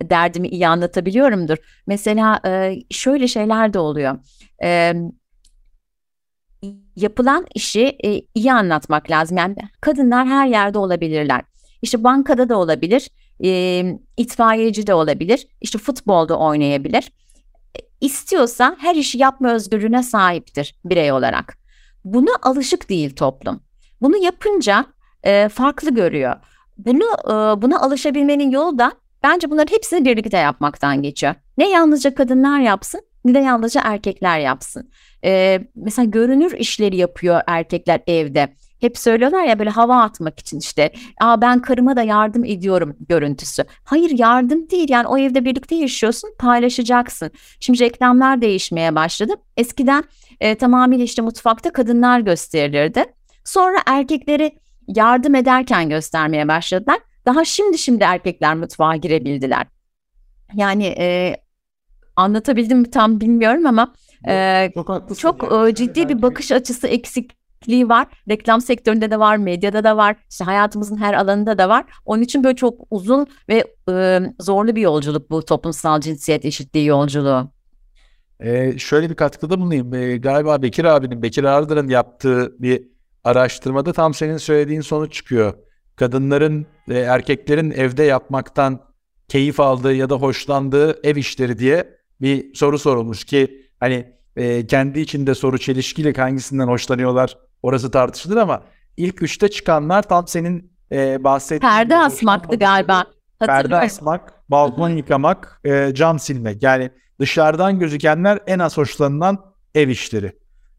derdimi 0.03 0.47
iyi 0.47 0.67
anlatabiliyorumdur. 0.67 1.57
Mesela 1.87 2.39
e, 2.45 2.75
şöyle 2.89 3.27
şeyler 3.27 3.73
de 3.73 3.79
oluyor. 3.79 4.19
E, 4.63 4.93
yapılan 6.95 7.45
işi 7.55 7.97
e, 8.05 8.21
iyi 8.35 8.53
anlatmak 8.53 9.11
lazım. 9.11 9.37
Yani 9.37 9.55
kadınlar 9.81 10.27
her 10.27 10.47
yerde 10.47 10.77
olabilirler. 10.77 11.41
İşte 11.81 12.03
bankada 12.03 12.49
da 12.49 12.57
olabilir, 12.57 13.09
e, 13.43 13.83
itfaiyeci 14.17 14.87
de 14.87 14.93
olabilir, 14.93 15.47
işte 15.61 15.77
futbolda 15.77 16.39
oynayabilir. 16.39 17.11
E, 17.75 17.79
istiyorsa 18.01 18.75
her 18.79 18.95
işi 18.95 19.17
yapma 19.17 19.53
özgürlüğüne 19.53 20.03
sahiptir 20.03 20.75
birey 20.85 21.11
olarak. 21.11 21.57
Buna 22.05 22.31
alışık 22.41 22.89
değil 22.89 23.15
toplum. 23.15 23.63
Bunu 24.01 24.17
yapınca 24.17 24.85
e, 25.23 25.49
farklı 25.49 25.93
görüyor. 25.95 26.35
Bunu 26.77 27.03
e, 27.25 27.61
buna 27.61 27.79
alışabilmenin 27.79 28.51
yolu 28.51 28.79
da 28.79 28.91
bence 29.23 29.51
bunların 29.51 29.75
hepsini 29.75 30.05
birlikte 30.05 30.37
yapmaktan 30.37 31.01
geçiyor. 31.01 31.35
Ne 31.57 31.69
yalnızca 31.69 32.15
kadınlar 32.15 32.59
yapsın 32.59 33.01
ne 33.25 33.33
de 33.33 33.39
yalnızca 33.39 33.81
erkekler 33.83 34.39
yapsın. 34.39 34.91
E, 35.23 35.61
mesela 35.75 36.05
görünür 36.05 36.53
işleri 36.53 36.97
yapıyor 36.97 37.41
erkekler 37.47 38.01
evde. 38.07 38.55
Hep 38.81 38.97
söylüyorlar 38.97 39.43
ya 39.43 39.59
böyle 39.59 39.69
hava 39.69 40.01
atmak 40.01 40.39
için 40.39 40.59
işte 40.59 40.93
Aa, 41.21 41.41
ben 41.41 41.61
karıma 41.61 41.95
da 41.95 42.03
yardım 42.03 42.45
ediyorum 42.45 42.95
görüntüsü. 43.09 43.63
Hayır 43.83 44.19
yardım 44.19 44.69
değil 44.69 44.89
yani 44.89 45.07
o 45.07 45.17
evde 45.17 45.45
birlikte 45.45 45.75
yaşıyorsun 45.75 46.29
paylaşacaksın. 46.39 47.31
Şimdi 47.59 47.79
reklamlar 47.79 48.41
değişmeye 48.41 48.95
başladı. 48.95 49.33
Eskiden 49.57 50.03
e, 50.39 50.55
tamamıyla 50.55 51.03
işte 51.03 51.21
mutfakta 51.21 51.73
kadınlar 51.73 52.19
gösterilirdi. 52.19 53.05
Sonra 53.45 53.77
erkekleri 53.85 54.51
yardım 54.87 55.35
ederken 55.35 55.89
göstermeye 55.89 56.47
başladılar. 56.47 56.99
Daha 57.25 57.45
şimdi 57.45 57.77
şimdi 57.77 58.03
erkekler 58.03 58.55
mutfağa 58.55 58.95
girebildiler. 58.95 59.67
Yani 60.53 60.85
e, 60.85 61.35
anlatabildim 62.15 62.77
mi 62.79 62.91
tam 62.91 63.21
bilmiyorum 63.21 63.65
ama 63.65 63.93
e, 64.27 64.71
çok, 64.75 65.19
çok 65.19 65.67
e, 65.69 65.75
ciddi 65.75 66.09
bir 66.09 66.21
bakış 66.21 66.51
açısı 66.51 66.87
eksikliği 67.61 67.89
var. 67.89 68.07
Reklam 68.29 68.61
sektöründe 68.61 69.11
de 69.11 69.19
var, 69.19 69.37
medyada 69.37 69.83
da 69.83 69.97
var, 69.97 70.15
işte 70.29 70.43
hayatımızın 70.43 70.97
her 70.97 71.13
alanında 71.13 71.57
da 71.57 71.69
var. 71.69 71.85
Onun 72.05 72.21
için 72.21 72.43
böyle 72.43 72.55
çok 72.55 72.79
uzun 72.89 73.27
ve 73.49 73.63
e, 73.89 74.19
zorlu 74.39 74.75
bir 74.75 74.81
yolculuk 74.81 75.29
bu 75.31 75.45
toplumsal 75.45 76.01
cinsiyet 76.01 76.45
eşitliği 76.45 76.85
yolculuğu. 76.85 77.51
Ee, 78.39 78.77
şöyle 78.77 79.09
bir 79.09 79.15
katkıda 79.15 79.59
bulunayım. 79.59 79.93
Ee, 79.93 80.17
galiba 80.17 80.61
Bekir 80.61 80.85
abinin, 80.85 81.21
Bekir 81.21 81.43
Ardır'ın 81.43 81.87
yaptığı 81.87 82.55
bir 82.59 82.83
araştırmada 83.23 83.93
tam 83.93 84.13
senin 84.13 84.37
söylediğin 84.37 84.81
sonuç 84.81 85.13
çıkıyor. 85.13 85.53
Kadınların 85.95 86.65
ve 86.89 86.99
erkeklerin 86.99 87.71
evde 87.71 88.03
yapmaktan 88.03 88.79
keyif 89.27 89.59
aldığı 89.59 89.93
ya 89.93 90.09
da 90.09 90.15
hoşlandığı 90.15 91.07
ev 91.07 91.15
işleri 91.15 91.57
diye 91.57 91.97
bir 92.21 92.53
soru 92.53 92.79
sorulmuş 92.79 93.23
ki 93.23 93.67
hani 93.79 94.13
e, 94.35 94.67
kendi 94.67 94.99
içinde 94.99 95.35
soru 95.35 95.57
çelişkili 95.57 96.13
hangisinden 96.13 96.67
hoşlanıyorlar 96.67 97.37
orası 97.63 97.91
tartışılır 97.91 98.37
ama 98.37 98.63
ilk 98.97 99.21
üçte 99.21 99.47
çıkanlar 99.47 100.03
tam 100.03 100.27
senin 100.27 100.71
e, 100.91 101.23
bahsettiğin 101.23 101.73
perde 101.73 101.97
asmaktı 101.97 102.55
galiba. 102.55 103.03
Perde 103.39 103.75
asmak, 103.75 104.33
balkon 104.51 104.89
yıkamak, 104.89 105.61
e, 105.65 105.91
cam 105.93 106.19
silmek. 106.19 106.63
Yani 106.63 106.91
dışarıdan 107.19 107.79
gözükenler 107.79 108.39
en 108.47 108.59
az 108.59 108.77
hoşlanılan 108.77 109.45
ev 109.75 109.87
işleri. 109.89 110.31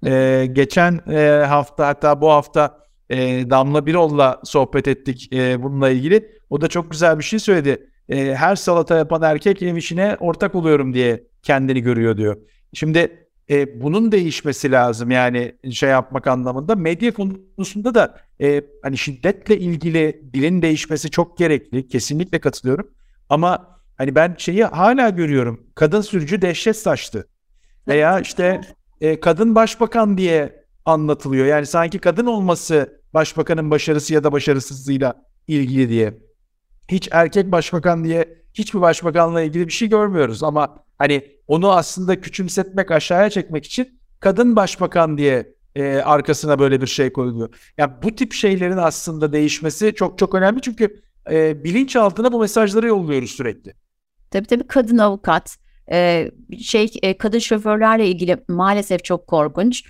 E, 0.06 0.46
geçen 0.52 1.00
e, 1.10 1.44
hafta 1.48 1.86
hatta 1.86 2.20
bu 2.20 2.30
hafta 2.30 2.78
e, 3.10 3.50
Damla 3.50 3.86
Birol'la 3.86 4.40
sohbet 4.44 4.88
ettik 4.88 5.32
e, 5.32 5.62
bununla 5.62 5.90
ilgili. 5.90 6.30
O 6.50 6.60
da 6.60 6.68
çok 6.68 6.90
güzel 6.90 7.18
bir 7.18 7.24
şey 7.24 7.38
söyledi. 7.38 7.86
E, 8.08 8.34
her 8.34 8.56
salata 8.56 8.96
yapan 8.96 9.22
erkek 9.22 9.62
ev 9.62 9.76
işine 9.76 10.16
ortak 10.20 10.54
oluyorum 10.54 10.94
diye 10.94 11.24
kendini 11.42 11.80
görüyor 11.80 12.16
diyor. 12.16 12.36
Şimdi 12.74 13.28
e, 13.50 13.80
bunun 13.80 14.12
değişmesi 14.12 14.72
lazım 14.72 15.10
yani 15.10 15.56
şey 15.72 15.90
yapmak 15.90 16.26
anlamında. 16.26 16.74
Medya 16.76 17.14
konusunda 17.14 17.94
da 17.94 18.16
e, 18.40 18.64
hani 18.82 18.98
şiddetle 18.98 19.58
ilgili 19.58 20.22
dilin 20.34 20.62
değişmesi 20.62 21.10
çok 21.10 21.38
gerekli. 21.38 21.88
Kesinlikle 21.88 22.40
katılıyorum. 22.40 22.90
Ama 23.28 23.78
hani 23.96 24.14
ben 24.14 24.34
şeyi 24.38 24.64
hala 24.64 25.08
görüyorum. 25.08 25.66
Kadın 25.74 26.00
sürücü 26.00 26.42
dehşet 26.42 26.76
saçtı. 26.76 27.28
Veya 27.88 28.20
işte 28.20 28.60
e, 29.00 29.20
kadın 29.20 29.54
başbakan 29.54 30.18
diye 30.18 30.64
anlatılıyor. 30.84 31.46
Yani 31.46 31.66
sanki 31.66 31.98
kadın 31.98 32.26
olması 32.26 33.02
başbakanın 33.14 33.70
başarısı 33.70 34.14
ya 34.14 34.24
da 34.24 34.32
başarısızlığıyla 34.32 35.14
ilgili 35.48 35.88
diye. 35.88 36.14
Hiç 36.88 37.08
erkek 37.12 37.52
başbakan 37.52 38.04
diye 38.04 38.42
hiçbir 38.54 38.80
başbakanla 38.80 39.42
ilgili 39.42 39.66
bir 39.66 39.72
şey 39.72 39.88
görmüyoruz 39.88 40.42
ama 40.42 40.84
hani 40.98 41.22
onu 41.48 41.72
aslında 41.72 42.20
küçümsetmek, 42.20 42.90
aşağıya 42.90 43.30
çekmek 43.30 43.64
için 43.64 44.00
kadın 44.20 44.56
başbakan 44.56 45.18
diye 45.18 45.54
e, 45.74 45.96
arkasına 45.96 46.58
böyle 46.58 46.80
bir 46.80 46.86
şey 46.86 47.12
koyuluyor. 47.12 47.48
Yani 47.78 47.92
bu 48.02 48.14
tip 48.14 48.32
şeylerin 48.32 48.76
aslında 48.76 49.32
değişmesi 49.32 49.94
çok 49.94 50.18
çok 50.18 50.34
önemli 50.34 50.60
çünkü 50.60 51.02
e, 51.30 51.64
bilinçaltına 51.64 52.32
bu 52.32 52.40
mesajları 52.40 52.86
yolluyoruz 52.86 53.30
sürekli. 53.30 53.74
Tabii 54.30 54.46
tabii 54.46 54.66
kadın 54.66 54.98
avukat, 54.98 55.56
e, 55.92 56.30
şey 56.62 56.90
e, 57.02 57.18
kadın 57.18 57.38
şoförlerle 57.38 58.08
ilgili 58.08 58.36
maalesef 58.48 59.04
çok 59.04 59.26
korkunç. 59.26 59.84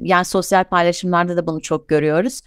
Yani 0.00 0.24
sosyal 0.24 0.64
paylaşımlarda 0.64 1.36
da 1.36 1.46
bunu 1.46 1.62
çok 1.62 1.88
görüyoruz. 1.88 2.40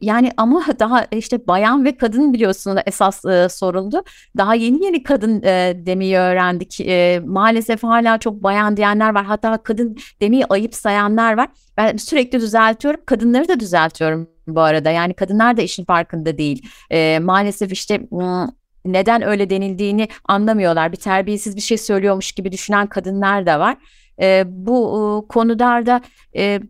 Yani 0.00 0.32
ama 0.36 0.64
daha 0.78 1.04
işte 1.04 1.46
bayan 1.46 1.84
ve 1.84 1.96
kadın 1.96 2.32
biliyorsunuz 2.32 2.82
esas 2.86 3.20
soruldu. 3.52 4.02
Daha 4.36 4.54
yeni 4.54 4.84
yeni 4.84 5.02
kadın 5.02 5.42
e, 5.42 5.74
demeyi 5.86 6.16
öğrendik. 6.16 6.80
Maalesef 7.26 7.82
hala 7.82 8.18
çok 8.18 8.42
bayan 8.42 8.76
diyenler 8.76 9.14
var. 9.14 9.24
Hatta 9.24 9.62
kadın 9.62 9.96
demeyi 10.20 10.46
ayıp 10.46 10.74
sayanlar 10.74 11.36
var. 11.36 11.48
Ben 11.76 11.96
sürekli 11.96 12.40
düzeltiyorum. 12.40 13.00
Kadınları 13.06 13.48
da 13.48 13.60
düzeltiyorum 13.60 14.28
bu 14.46 14.60
arada. 14.60 14.90
Yani 14.90 15.14
kadınlar 15.14 15.56
da 15.56 15.62
işin 15.62 15.84
farkında 15.84 16.38
değil. 16.38 16.68
Maalesef 17.20 17.72
işte 17.72 18.00
neden 18.84 19.22
öyle 19.22 19.50
denildiğini 19.50 20.08
anlamıyorlar. 20.24 20.92
Bir 20.92 20.96
terbiyesiz 20.96 21.56
bir 21.56 21.60
şey 21.60 21.78
söylüyormuş 21.78 22.32
gibi 22.32 22.52
düşünen 22.52 22.86
kadınlar 22.86 23.46
da 23.46 23.60
var. 23.60 23.76
E, 24.20 24.44
bu 24.46 24.78
e, 25.24 25.28
konularda 25.28 26.00
e, 26.36 26.60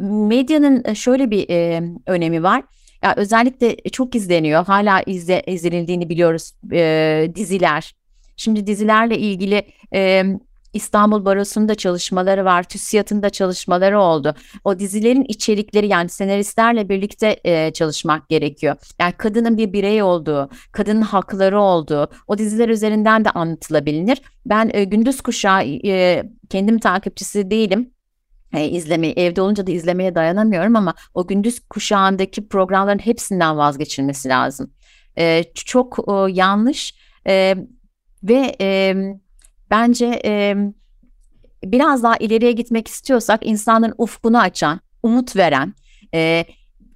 medyanın 0.00 0.92
şöyle 0.94 1.30
bir 1.30 1.50
e, 1.50 1.82
önemi 2.06 2.42
var. 2.42 2.62
Ya 3.02 3.14
özellikle 3.16 3.76
çok 3.76 4.14
izleniyor. 4.14 4.66
Hala 4.66 5.02
izle, 5.02 5.42
izlenildiğini 5.46 6.08
biliyoruz 6.08 6.52
e, 6.72 7.32
diziler. 7.34 7.94
Şimdi 8.36 8.66
dizilerle 8.66 9.18
ilgili 9.18 9.62
e, 9.94 10.24
İstanbul 10.74 11.24
Barosu'nda 11.24 11.74
çalışmaları 11.74 12.44
var, 12.44 12.62
TÜSİAD'ın 12.62 13.22
da 13.22 13.30
çalışmaları 13.30 14.00
oldu. 14.00 14.34
O 14.64 14.78
dizilerin 14.78 15.24
içerikleri 15.28 15.88
yani 15.88 16.08
senaristlerle 16.08 16.88
birlikte 16.88 17.40
e, 17.44 17.72
çalışmak 17.72 18.28
gerekiyor. 18.28 18.76
Yani 19.00 19.12
kadının 19.12 19.56
bir 19.58 19.72
birey 19.72 20.02
olduğu, 20.02 20.48
kadının 20.72 21.02
hakları 21.02 21.60
olduğu 21.60 22.10
o 22.26 22.38
diziler 22.38 22.68
üzerinden 22.68 23.24
de 23.24 23.30
anlatılabilir. 23.30 24.22
Ben 24.46 24.70
e, 24.74 24.84
gündüz 24.84 25.20
kuşağı 25.20 25.64
e, 25.64 26.22
kendim 26.50 26.78
takipçisi 26.78 27.50
değilim 27.50 27.90
e, 28.54 28.68
izlemeyi 28.68 29.12
evde 29.16 29.42
olunca 29.42 29.66
da 29.66 29.70
izlemeye 29.70 30.14
dayanamıyorum 30.14 30.76
ama 30.76 30.94
o 31.14 31.26
gündüz 31.26 31.60
kuşağındaki 31.60 32.48
programların 32.48 32.98
hepsinden 32.98 33.56
vazgeçilmesi 33.56 34.28
lazım. 34.28 34.70
E, 35.18 35.44
çok 35.54 35.98
e, 36.08 36.32
yanlış 36.32 36.94
e, 37.26 37.54
ve 38.22 38.56
e, 38.60 38.94
bence 39.74 40.20
e, 40.24 40.56
biraz 41.64 42.02
daha 42.02 42.16
ileriye 42.16 42.52
gitmek 42.52 42.88
istiyorsak 42.88 43.46
insanların 43.46 43.94
ufkunu 43.98 44.40
açan, 44.40 44.80
umut 45.02 45.36
veren, 45.36 45.74
e, 46.14 46.44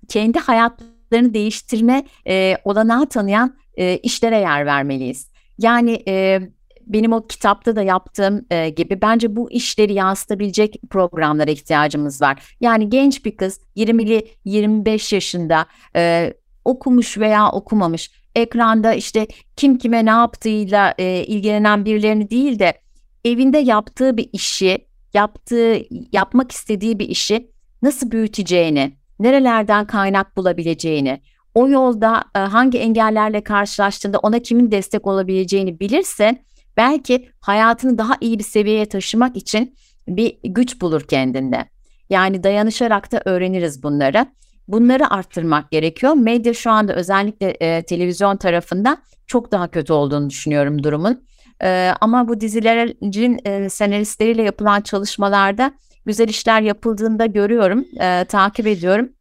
kendi 0.08 0.38
hayatlarını 0.38 1.34
değiştirme 1.34 2.04
e, 2.26 2.56
olanağı 2.64 3.06
tanıyan 3.08 3.56
e, 3.76 3.96
işlere 3.96 4.38
yer 4.38 4.66
vermeliyiz. 4.66 5.30
Yani 5.58 6.02
e, 6.08 6.40
benim 6.86 7.12
o 7.12 7.26
kitapta 7.26 7.76
da 7.76 7.82
yaptığım 7.82 8.46
e, 8.50 8.68
gibi 8.68 9.02
bence 9.02 9.36
bu 9.36 9.50
işleri 9.50 9.92
yansıtabilecek 9.92 10.76
programlara 10.90 11.50
ihtiyacımız 11.50 12.22
var. 12.22 12.56
Yani 12.60 12.90
genç 12.90 13.24
bir 13.24 13.36
kız 13.36 13.60
20'li 13.76 14.28
25 14.44 15.12
yaşında 15.12 15.66
e, 15.96 16.34
okumuş 16.64 17.18
veya 17.18 17.50
okumamış 17.50 18.10
ekranda 18.42 18.94
işte 18.94 19.26
kim 19.56 19.78
kime 19.78 20.04
ne 20.04 20.10
yaptığıyla 20.10 20.94
e, 20.98 21.24
ilgilenen 21.24 21.84
birilerini 21.84 22.30
değil 22.30 22.58
de 22.58 22.80
evinde 23.24 23.58
yaptığı 23.58 24.16
bir 24.16 24.28
işi, 24.32 24.86
yaptığı 25.14 25.80
yapmak 26.12 26.52
istediği 26.52 26.98
bir 26.98 27.08
işi 27.08 27.50
nasıl 27.82 28.10
büyüteceğini, 28.10 28.92
nerelerden 29.18 29.86
kaynak 29.86 30.36
bulabileceğini, 30.36 31.20
o 31.54 31.68
yolda 31.68 32.24
e, 32.36 32.38
hangi 32.38 32.78
engellerle 32.78 33.40
karşılaştığında 33.44 34.18
ona 34.18 34.38
kimin 34.38 34.70
destek 34.70 35.06
olabileceğini 35.06 35.80
bilirse 35.80 36.44
belki 36.76 37.28
hayatını 37.40 37.98
daha 37.98 38.14
iyi 38.20 38.38
bir 38.38 38.44
seviyeye 38.44 38.86
taşımak 38.86 39.36
için 39.36 39.76
bir 40.08 40.38
güç 40.44 40.80
bulur 40.80 41.00
kendinde. 41.00 41.64
Yani 42.10 42.42
dayanışarak 42.42 43.12
da 43.12 43.22
öğreniriz 43.24 43.82
bunları. 43.82 44.26
Bunları 44.68 45.10
arttırmak 45.10 45.70
gerekiyor. 45.70 46.14
Medya 46.14 46.54
şu 46.54 46.70
anda 46.70 46.94
özellikle 46.94 47.50
e, 47.50 47.82
televizyon 47.82 48.36
tarafında 48.36 48.96
çok 49.26 49.52
daha 49.52 49.68
kötü 49.68 49.92
olduğunu 49.92 50.30
düşünüyorum 50.30 50.82
durumun. 50.82 51.24
E, 51.62 51.92
ama 52.00 52.28
bu 52.28 52.40
dizilerin 52.40 53.40
e, 53.44 53.68
senaristleriyle 53.68 54.42
yapılan 54.42 54.80
çalışmalarda 54.80 55.72
güzel 56.06 56.28
işler 56.28 56.60
yapıldığında 56.60 57.26
görüyorum, 57.26 57.84
e, 58.00 58.24
takip 58.24 58.66
ediyorum. 58.66 59.12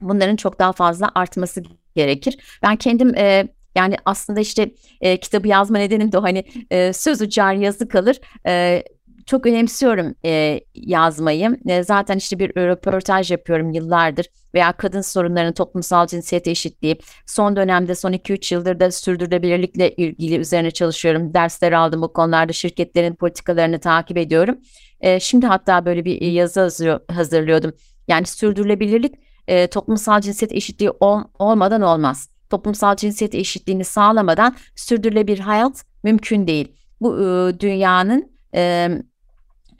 Bunların 0.00 0.36
çok 0.36 0.58
daha 0.58 0.72
fazla 0.72 1.10
artması 1.14 1.62
gerekir. 1.96 2.38
Ben 2.62 2.76
kendim 2.76 3.14
e, 3.14 3.48
yani 3.74 3.96
aslında 4.04 4.40
işte 4.40 4.70
e, 5.00 5.16
kitabı 5.16 5.48
yazma 5.48 5.78
nedenim 5.78 6.12
de 6.12 6.18
hani 6.18 6.44
e, 6.70 6.92
söz 6.92 7.20
uçar 7.20 7.54
yazı 7.54 7.88
kalır. 7.88 8.20
E, 8.46 8.82
çok 9.26 9.46
önemsiyorum 9.46 10.14
e, 10.24 10.60
yazmayı. 10.74 11.58
E, 11.66 11.82
zaten 11.82 12.16
işte 12.16 12.38
bir 12.38 12.56
röportaj 12.56 13.30
yapıyorum 13.30 13.70
yıllardır 13.70 14.26
veya 14.54 14.72
kadın 14.72 15.00
sorunlarının 15.00 15.52
toplumsal 15.52 16.06
cinsiyet 16.06 16.46
eşitliği. 16.46 16.98
Son 17.26 17.56
dönemde 17.56 17.94
son 17.94 18.12
2-3 18.12 18.54
yıldır 18.54 18.80
da 18.80 18.90
sürdürülebilirlikle 18.90 19.94
ilgili 19.94 20.36
üzerine 20.36 20.70
çalışıyorum. 20.70 21.34
Dersler 21.34 21.72
aldım 21.72 22.02
bu 22.02 22.12
konularda 22.12 22.52
şirketlerin 22.52 23.14
politikalarını 23.14 23.78
takip 23.80 24.16
ediyorum. 24.16 24.58
E, 25.00 25.20
şimdi 25.20 25.46
hatta 25.46 25.84
böyle 25.84 26.04
bir 26.04 26.20
yazı 26.20 27.00
hazırlıyordum. 27.12 27.72
Yani 28.08 28.26
sürdürülebilirlik 28.26 29.14
e, 29.48 29.66
toplumsal 29.66 30.20
cinsiyet 30.20 30.52
eşitliği 30.52 30.90
ol, 30.90 31.20
olmadan 31.38 31.82
olmaz. 31.82 32.28
Toplumsal 32.50 32.96
cinsiyet 32.96 33.34
eşitliğini 33.34 33.84
sağlamadan 33.84 34.56
sürdürülebilir 34.76 35.38
hayat 35.38 35.84
mümkün 36.04 36.46
değil. 36.46 36.72
Bu 37.00 37.18
e, 37.18 37.60
dünyanın 37.60 38.32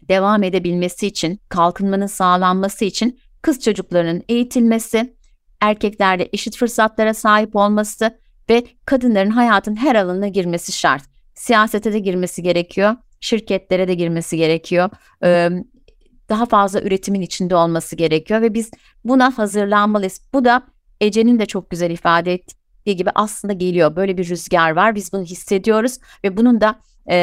devam 0.08 0.42
edebilmesi 0.42 1.06
için, 1.06 1.40
kalkınmanın 1.48 2.06
sağlanması 2.06 2.84
için 2.84 3.18
kız 3.42 3.60
çocuklarının 3.60 4.22
eğitilmesi, 4.28 5.16
erkeklerle 5.60 6.28
eşit 6.32 6.56
fırsatlara 6.56 7.14
sahip 7.14 7.56
olması 7.56 8.18
ve 8.50 8.64
kadınların 8.86 9.30
hayatın 9.30 9.76
her 9.76 9.94
alanına 9.94 10.28
girmesi 10.28 10.72
şart. 10.72 11.02
Siyasete 11.34 11.92
de 11.92 11.98
girmesi 11.98 12.42
gerekiyor, 12.42 12.96
şirketlere 13.20 13.88
de 13.88 13.94
girmesi 13.94 14.36
gerekiyor. 14.36 14.90
Daha 16.28 16.46
fazla 16.46 16.82
üretimin 16.82 17.20
içinde 17.20 17.56
olması 17.56 17.96
gerekiyor 17.96 18.40
ve 18.40 18.54
biz 18.54 18.70
buna 19.04 19.38
hazırlanmalıyız. 19.38 20.20
Bu 20.34 20.44
da 20.44 20.62
Ece'nin 21.00 21.38
de 21.38 21.46
çok 21.46 21.70
güzel 21.70 21.90
ifade 21.90 22.32
ettiği 22.32 22.96
gibi 22.96 23.10
aslında 23.14 23.52
geliyor. 23.52 23.96
Böyle 23.96 24.18
bir 24.18 24.28
rüzgar 24.28 24.70
var. 24.70 24.94
Biz 24.94 25.12
bunu 25.12 25.22
hissediyoruz 25.22 25.98
ve 26.24 26.36
bunun 26.36 26.60
da 26.60 26.80
e, 27.06 27.16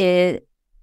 e, 0.00 0.40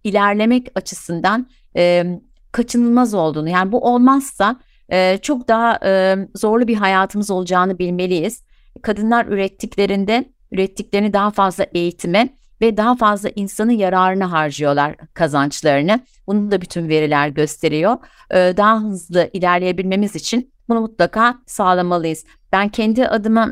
ilerlemek 0.08 0.68
açısından 0.76 1.48
e, 1.76 2.06
kaçınılmaz 2.52 3.14
olduğunu 3.14 3.50
yani 3.50 3.72
bu 3.72 3.80
olmazsa 3.80 4.60
e, 4.90 5.18
çok 5.18 5.48
daha 5.48 5.80
e, 5.86 6.18
zorlu 6.36 6.68
bir 6.68 6.76
hayatımız 6.76 7.32
olacağını 7.32 7.80
bilmeliyiz. 7.80 8.44
Kadınlar 8.82 9.26
ürettiklerinde 9.26 10.26
ürettiklerini 10.52 11.14
daha 11.14 11.32
fazla 11.32 11.64
eğitime 11.74 12.30
ve 12.62 12.78
daha 12.78 12.96
fazla 12.96 13.30
insanın 13.36 13.72
yararına 13.72 14.32
harcıyorlar 14.32 14.96
kazançlarını. 15.14 16.00
Bunu 16.28 16.52
da 16.52 16.62
bütün 16.62 16.90
veriler 16.90 17.30
gösteriyor. 17.30 17.98
E, 18.32 18.54
daha 18.58 18.80
hızlı 18.80 19.30
ilerleyebilmemiz 19.34 20.16
için 20.16 20.52
bunu 20.70 20.82
mutlaka 20.82 21.40
sağlamalıyız. 21.46 22.26
Ben 22.52 22.70
kendi 22.70 23.08
adıma 23.08 23.52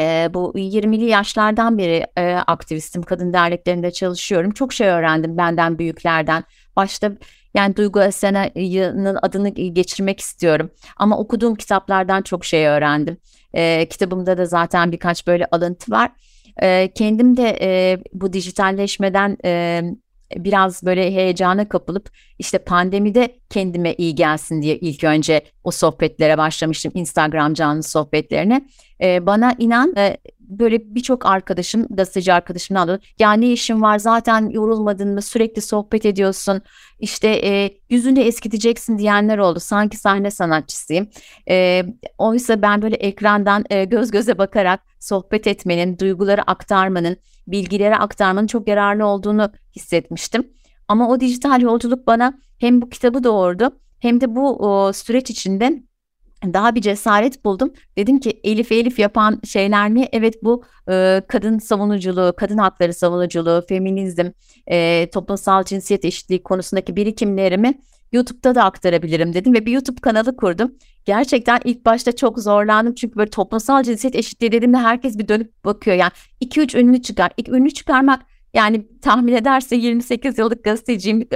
e, 0.00 0.28
bu 0.34 0.52
20'li 0.56 1.04
yaşlardan 1.04 1.78
beri 1.78 2.06
e, 2.16 2.34
aktivistim. 2.34 3.02
Kadın 3.02 3.32
derneklerinde 3.32 3.90
çalışıyorum. 3.90 4.50
Çok 4.50 4.72
şey 4.72 4.88
öğrendim 4.88 5.36
benden 5.36 5.78
büyüklerden. 5.78 6.44
Başta 6.76 7.12
yani 7.54 7.76
Duygu 7.76 8.02
Esena'nın 8.02 9.18
adını 9.22 9.48
geçirmek 9.48 10.20
istiyorum. 10.20 10.70
Ama 10.96 11.18
okuduğum 11.18 11.54
kitaplardan 11.54 12.22
çok 12.22 12.44
şey 12.44 12.66
öğrendim. 12.66 13.16
E, 13.54 13.88
kitabımda 13.90 14.38
da 14.38 14.46
zaten 14.46 14.92
birkaç 14.92 15.26
böyle 15.26 15.46
alıntı 15.46 15.92
var. 15.92 16.10
E, 16.62 16.92
kendim 16.94 17.36
de 17.36 17.58
e, 17.60 17.98
bu 18.12 18.32
dijitalleşmeden 18.32 19.36
e, 19.44 19.82
biraz 20.36 20.82
böyle 20.82 21.14
heyecana 21.14 21.68
kapılıp 21.68 22.10
işte 22.38 22.58
pandemide 22.58 23.36
kendime 23.50 23.94
iyi 23.94 24.14
gelsin 24.14 24.62
diye 24.62 24.76
ilk 24.78 25.04
önce 25.04 25.42
o 25.64 25.70
sohbetlere 25.70 26.38
başlamıştım 26.38 26.92
Instagram 26.94 27.54
canlı 27.54 27.82
sohbetlerine. 27.82 28.68
Ee, 29.02 29.26
bana 29.26 29.54
inan 29.58 29.96
e, 29.96 30.16
böyle 30.40 30.94
birçok 30.94 31.26
arkadaşım 31.26 31.86
gazeteci 31.90 32.32
arkadaşım 32.32 32.76
aldı. 32.76 33.00
Ya 33.18 33.32
ne 33.32 33.52
işin 33.52 33.82
var 33.82 33.98
zaten 33.98 34.48
yorulmadın 34.48 35.14
mı 35.14 35.22
sürekli 35.22 35.62
sohbet 35.62 36.06
ediyorsun 36.06 36.62
işte 37.00 37.28
e, 37.28 37.78
yüzünü 37.90 38.20
eskiteceksin 38.20 38.98
diyenler 38.98 39.38
oldu. 39.38 39.60
Sanki 39.60 39.96
sahne 39.96 40.30
sanatçısıyım. 40.30 41.08
E, 41.48 41.84
oysa 42.18 42.62
ben 42.62 42.82
böyle 42.82 42.96
ekrandan 42.96 43.64
e, 43.70 43.84
göz 43.84 44.10
göze 44.10 44.38
bakarak 44.38 44.80
sohbet 45.00 45.46
etmenin, 45.46 45.98
duyguları 45.98 46.42
aktarmanın, 46.42 47.16
bilgileri 47.46 47.96
aktarmanın 47.96 48.46
çok 48.46 48.68
yararlı 48.68 49.06
olduğunu 49.06 49.52
hissetmiştim. 49.76 50.48
Ama 50.88 51.08
o 51.08 51.20
dijital 51.20 51.60
yolculuk 51.60 52.06
bana 52.06 52.38
hem 52.58 52.82
bu 52.82 52.88
kitabı 52.88 53.24
doğurdu 53.24 53.80
hem 54.00 54.20
de 54.20 54.36
bu 54.36 54.56
o, 54.56 54.92
süreç 54.92 55.30
içinde 55.30 55.82
daha 56.44 56.74
bir 56.74 56.80
cesaret 56.80 57.44
buldum. 57.44 57.72
Dedim 57.98 58.20
ki 58.20 58.40
Elif 58.44 58.72
Elif 58.72 58.98
yapan 58.98 59.40
şeyler 59.44 59.94
ne? 59.94 60.08
Evet 60.12 60.34
bu 60.42 60.64
e, 60.90 61.22
kadın 61.28 61.58
savunuculuğu, 61.58 62.34
kadın 62.36 62.58
hakları 62.58 62.94
savunuculuğu, 62.94 63.64
feminizm, 63.68 64.30
e, 64.66 65.08
toplumsal 65.10 65.64
cinsiyet 65.64 66.04
eşitliği 66.04 66.42
konusundaki 66.42 66.96
birikimlerimi 66.96 67.74
YouTube'da 68.14 68.54
da 68.54 68.64
aktarabilirim 68.64 69.34
dedim 69.34 69.54
ve 69.54 69.66
bir 69.66 69.72
YouTube 69.72 70.00
kanalı 70.00 70.36
kurdum. 70.36 70.74
Gerçekten 71.04 71.60
ilk 71.64 71.84
başta 71.84 72.16
çok 72.16 72.38
zorlandım 72.38 72.94
çünkü 72.94 73.16
böyle 73.16 73.30
toplumsal 73.30 73.82
cinsiyet 73.82 74.16
eşitliği 74.16 74.52
dediğimde 74.52 74.78
herkes 74.78 75.18
bir 75.18 75.28
dönüp 75.28 75.64
bakıyor. 75.64 75.96
Yani 75.96 76.12
2-3 76.42 76.78
ünlü 76.78 77.02
çıkar. 77.02 77.32
İlk 77.36 77.48
ünlü 77.48 77.70
çıkarmak 77.70 78.22
yani 78.54 78.86
tahmin 79.02 79.32
ederse 79.32 79.76
28 79.76 80.38
yıllık 80.38 80.64
gazeteciyim 80.64 81.28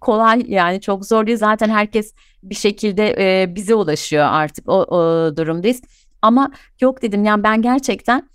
kolay 0.00 0.44
yani 0.48 0.80
çok 0.80 1.06
zor 1.06 1.26
değil. 1.26 1.38
Zaten 1.38 1.68
herkes 1.68 2.14
bir 2.42 2.54
şekilde 2.54 3.14
e, 3.18 3.54
bize 3.54 3.74
ulaşıyor 3.74 4.24
artık 4.24 4.68
o, 4.68 4.82
o 4.82 5.36
durumdayız. 5.36 5.82
Ama 6.22 6.50
yok 6.80 7.02
dedim 7.02 7.24
yani 7.24 7.42
ben 7.42 7.62
gerçekten 7.62 8.28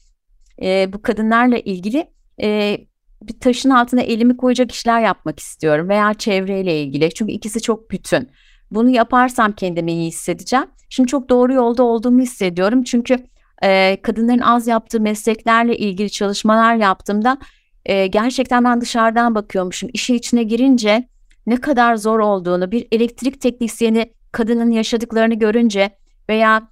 e, 0.62 0.94
bu 0.94 1.02
kadınlarla 1.02 1.58
ilgili 1.58 2.08
e, 2.42 2.78
bir 3.22 3.40
taşın 3.40 3.70
altına 3.70 4.02
elimi 4.02 4.38
koyacak 4.38 4.72
işler 4.72 5.02
yapmak 5.02 5.40
istiyorum 5.40 5.90
veya 5.90 6.14
çevreyle 6.14 6.82
ilgili. 6.84 7.14
Çünkü 7.14 7.32
ikisi 7.32 7.62
çok 7.62 7.92
bütün. 7.92 8.30
Bunu 8.72 8.90
yaparsam 8.90 9.52
kendimi 9.52 9.92
iyi 9.92 10.08
hissedeceğim. 10.08 10.66
Şimdi 10.90 11.08
çok 11.08 11.30
doğru 11.30 11.54
yolda 11.54 11.84
olduğumu 11.84 12.22
hissediyorum. 12.22 12.84
Çünkü 12.84 13.18
e, 13.64 14.02
kadınların 14.02 14.40
az 14.40 14.68
yaptığı 14.68 15.00
mesleklerle 15.00 15.78
ilgili 15.78 16.10
çalışmalar 16.10 16.76
yaptığımda 16.76 17.38
e, 17.86 18.08
gerçekten 18.08 18.64
ben 18.64 18.82
dışarıdan 18.82 19.36
bakıyormuşum. 19.36 19.90
İşin 19.94 20.14
içine 20.14 20.44
girince 20.44 21.08
ne 21.48 21.56
kadar 21.56 21.96
zor 21.96 22.20
olduğunu 22.20 22.72
bir 22.72 22.88
elektrik 22.92 23.42
teknisyeni 23.42 24.14
kadının 24.32 24.72
yaşadıklarını 24.72 25.34
görünce 25.34 25.90
veya 26.30 26.68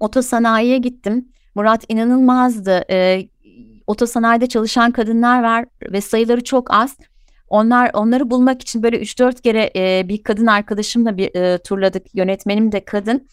otosanayiye 0.00 0.78
gittim. 0.78 1.28
Murat 1.54 1.84
inanılmazdı. 1.88 2.84
E, 2.90 3.28
otosanayide 3.88 4.46
çalışan 4.46 4.90
kadınlar 4.90 5.42
var 5.42 5.64
ve 5.92 6.00
sayıları 6.00 6.44
çok 6.44 6.74
az. 6.74 6.96
Onlar 7.48 7.90
onları 7.94 8.30
bulmak 8.30 8.62
için 8.62 8.82
böyle 8.82 9.00
3-4 9.00 9.42
kere 9.42 9.70
e, 9.76 10.08
bir 10.08 10.22
kadın 10.22 10.46
arkadaşımla 10.46 11.16
bir 11.16 11.34
e, 11.34 11.58
turladık. 11.58 12.14
Yönetmenim 12.14 12.72
de 12.72 12.84
kadın. 12.84 13.28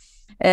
E, 0.46 0.50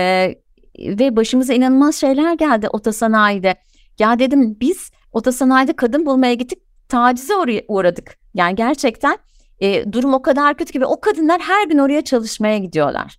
ve 0.79 1.17
başımıza 1.17 1.55
inanılmaz 1.55 1.97
şeyler 1.97 2.35
geldi 2.35 2.69
otosanayide. 2.69 3.55
Ya 3.99 4.19
dedim 4.19 4.57
biz 4.61 4.91
otosanayide 5.13 5.73
kadın 5.73 6.07
bulmaya 6.07 6.35
gittik 6.35 6.59
tacize 6.89 7.35
uğradık. 7.69 8.17
Yani 8.35 8.55
gerçekten 8.55 9.19
e, 9.61 9.93
durum 9.93 10.15
o 10.15 10.23
kadar 10.23 10.57
kötü 10.57 10.73
ki 10.73 10.81
ve 10.81 10.87
o 10.87 11.01
kadınlar 11.01 11.41
her 11.41 11.67
gün 11.67 11.79
oraya 11.79 12.05
çalışmaya 12.05 12.59
gidiyorlar. 12.59 13.17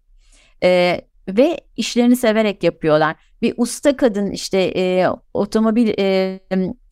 E, 0.63 1.01
ve 1.27 1.57
işlerini 1.77 2.15
severek 2.15 2.63
yapıyorlar. 2.63 3.15
Bir 3.41 3.53
usta 3.57 3.97
kadın 3.97 4.31
işte 4.31 4.59
e, 4.75 5.07
otomobil 5.33 5.93
e, 5.99 6.39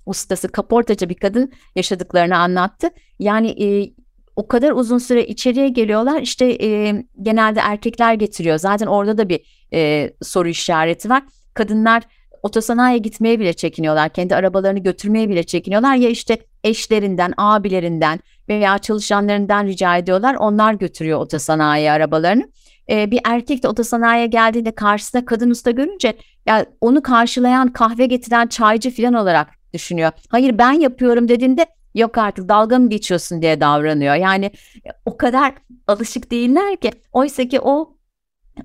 ustası 0.05 0.47
kaportacı 0.47 1.09
bir 1.09 1.15
kadın 1.15 1.51
yaşadıklarını 1.75 2.37
anlattı. 2.37 2.89
Yani 3.19 3.63
e, 3.63 3.93
o 4.35 4.47
kadar 4.47 4.71
uzun 4.71 4.97
süre 4.97 5.25
içeriye 5.25 5.69
geliyorlar 5.69 6.21
işte 6.21 6.57
e, 6.65 7.03
genelde 7.21 7.59
erkekler 7.59 8.13
getiriyor. 8.13 8.57
Zaten 8.57 8.87
orada 8.87 9.17
da 9.17 9.29
bir 9.29 9.67
e, 9.73 10.11
soru 10.21 10.47
işareti 10.49 11.09
var. 11.09 11.23
Kadınlar 11.53 12.03
otosanayiye 12.43 12.97
gitmeye 12.97 13.39
bile 13.39 13.53
çekiniyorlar. 13.53 14.09
Kendi 14.09 14.36
arabalarını 14.36 14.79
götürmeye 14.79 15.29
bile 15.29 15.43
çekiniyorlar. 15.43 15.95
Ya 15.95 16.09
işte 16.09 16.38
eşlerinden, 16.63 17.34
abilerinden 17.38 18.19
veya 18.49 18.77
çalışanlarından 18.77 19.65
rica 19.65 19.97
ediyorlar. 19.97 20.36
Onlar 20.36 20.73
götürüyor 20.73 21.19
otosanayi 21.19 21.91
arabalarını. 21.91 22.49
Ee, 22.91 23.11
bir 23.11 23.19
erkek 23.23 23.63
de 23.63 23.67
otosanayiye 23.67 24.27
geldiğinde 24.27 24.71
karşısında 24.71 25.25
kadın 25.25 25.49
usta 25.49 25.71
görünce 25.71 26.17
ya 26.45 26.65
onu 26.81 27.01
karşılayan 27.01 27.73
kahve 27.73 28.05
getiren 28.05 28.47
çaycı 28.47 28.91
falan 28.91 29.13
olarak 29.13 29.47
düşünüyor. 29.73 30.11
Hayır 30.29 30.57
ben 30.57 30.71
yapıyorum 30.71 31.27
dediğinde 31.29 31.65
yok 31.95 32.17
artık 32.17 32.49
dalga 32.49 32.79
mı 32.79 32.89
geçiyorsun 32.89 33.41
diye 33.41 33.61
davranıyor. 33.61 34.15
Yani 34.15 34.51
o 35.05 35.17
kadar 35.17 35.53
alışık 35.87 36.31
değiller 36.31 36.75
ki 36.75 36.91
oysa 37.11 37.47
ki 37.47 37.59
o 37.59 37.97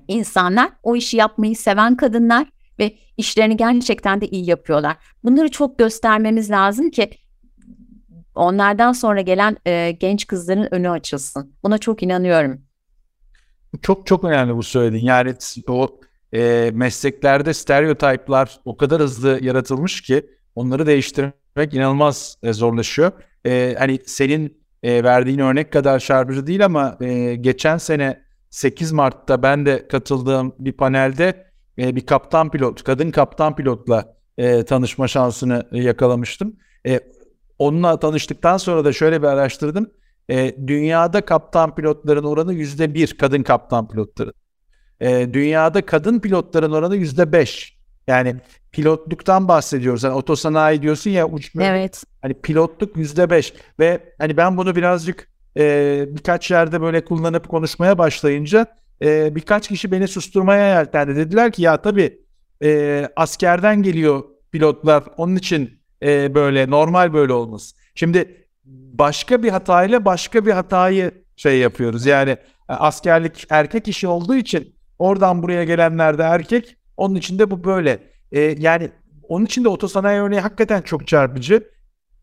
insanlar, 0.07 0.69
o 0.83 0.95
işi 0.95 1.17
yapmayı 1.17 1.55
seven 1.55 1.95
kadınlar 1.97 2.47
ve 2.79 2.95
işlerini 3.17 3.57
gerçekten 3.57 4.21
de 4.21 4.27
iyi 4.27 4.49
yapıyorlar. 4.49 4.97
Bunları 5.23 5.51
çok 5.51 5.79
göstermemiz 5.79 6.51
lazım 6.51 6.89
ki 6.89 7.09
onlardan 8.35 8.91
sonra 8.91 9.21
gelen 9.21 9.57
e, 9.65 9.91
genç 9.91 10.27
kızların 10.27 10.73
önü 10.73 10.89
açılsın. 10.89 11.53
Buna 11.63 11.77
çok 11.77 12.03
inanıyorum. 12.03 12.66
Çok 13.81 14.07
çok 14.07 14.23
önemli 14.23 14.55
bu 14.55 14.63
söylediğin. 14.63 15.05
Yani 15.05 15.35
o 15.67 15.99
e, 16.33 16.71
mesleklerde 16.73 17.53
stereotipler 17.53 18.59
o 18.65 18.77
kadar 18.77 19.01
hızlı 19.01 19.39
yaratılmış 19.41 20.01
ki 20.01 20.29
onları 20.55 20.85
değiştirmek 20.85 21.73
inanılmaz 21.73 22.37
e, 22.43 22.53
zorlaşıyor. 22.53 23.11
E, 23.45 23.75
hani 23.79 23.99
senin 24.05 24.57
e, 24.83 25.03
verdiğin 25.03 25.39
örnek 25.39 25.73
kadar 25.73 25.99
çarpıcı 25.99 26.47
değil 26.47 26.65
ama 26.65 26.97
e, 27.01 27.35
geçen 27.35 27.77
sene 27.77 28.23
8 28.49 28.91
Mart'ta 28.91 29.43
ben 29.43 29.65
de 29.65 29.87
katıldığım 29.87 30.55
bir 30.59 30.73
panelde 30.73 31.47
e, 31.77 31.95
bir 31.95 32.05
kaptan 32.05 32.51
pilot, 32.51 32.83
kadın 32.83 33.11
kaptan 33.11 33.55
pilotla 33.55 34.17
e, 34.37 34.63
tanışma 34.63 35.07
şansını 35.07 35.67
yakalamıştım. 35.71 36.55
E, 36.87 36.99
onunla 37.59 37.99
tanıştıktan 37.99 38.57
sonra 38.57 38.85
da 38.85 38.93
şöyle 38.93 39.21
bir 39.21 39.27
araştırdım. 39.27 39.91
E, 40.29 40.67
dünyada 40.67 41.21
kaptan 41.21 41.75
pilotların 41.75 42.23
oranı 42.23 42.53
yüzde 42.53 42.93
bir 42.93 43.17
kadın 43.17 43.43
kaptan 43.43 43.87
pilotların. 43.87 44.33
E, 44.99 45.33
dünyada 45.33 45.85
kadın 45.85 46.19
pilotların 46.19 46.71
oranı 46.71 46.95
yüzde 46.95 47.31
beş. 47.31 47.77
Yani 48.07 48.35
pilotluktan 48.71 49.47
bahsediyoruz. 49.47 50.03
Hani 50.03 50.13
otosanayi 50.13 50.81
diyorsun 50.81 51.09
ya 51.09 51.27
uçma. 51.27 51.63
Evet. 51.63 52.03
Hani 52.21 52.33
pilotluk 52.33 52.97
yüzde 52.97 53.29
beş 53.29 53.53
ve 53.79 54.13
hani 54.17 54.37
ben 54.37 54.57
bunu 54.57 54.75
birazcık 54.75 55.29
e, 55.57 56.05
birkaç 56.09 56.51
yerde 56.51 56.81
böyle 56.81 57.05
kullanıp 57.05 57.49
konuşmaya 57.49 57.97
başlayınca 57.97 58.65
e, 59.01 59.35
birkaç 59.35 59.67
kişi 59.67 59.91
beni 59.91 60.07
susturmaya 60.07 60.79
yeltendi. 60.79 61.15
Dediler 61.15 61.51
ki 61.51 61.61
ya 61.61 61.81
tabii 61.81 62.19
e, 62.63 63.09
askerden 63.15 63.83
geliyor 63.83 64.23
pilotlar 64.51 65.03
onun 65.17 65.35
için 65.35 65.79
e, 66.03 66.35
böyle 66.35 66.69
normal 66.69 67.13
böyle 67.13 67.33
olmaz. 67.33 67.73
Şimdi 67.95 68.46
başka 68.93 69.43
bir 69.43 69.49
hatayla 69.49 70.05
başka 70.05 70.45
bir 70.45 70.51
hatayı 70.51 71.11
şey 71.35 71.59
yapıyoruz. 71.59 72.05
Yani 72.05 72.29
e, 72.69 72.73
askerlik 72.73 73.45
erkek 73.49 73.87
işi 73.87 74.07
olduğu 74.07 74.35
için 74.35 74.75
oradan 74.99 75.43
buraya 75.43 75.63
gelenler 75.63 76.17
de 76.17 76.23
erkek. 76.23 76.77
Onun 76.97 77.15
için 77.15 77.39
de 77.39 77.51
bu 77.51 77.63
böyle. 77.63 77.99
E, 78.31 78.39
yani 78.41 78.89
onun 79.23 79.45
için 79.45 79.63
de 79.63 79.69
otosanayi 79.69 80.21
örneği 80.21 80.41
hakikaten 80.41 80.81
çok 80.81 81.07
çarpıcı. 81.07 81.69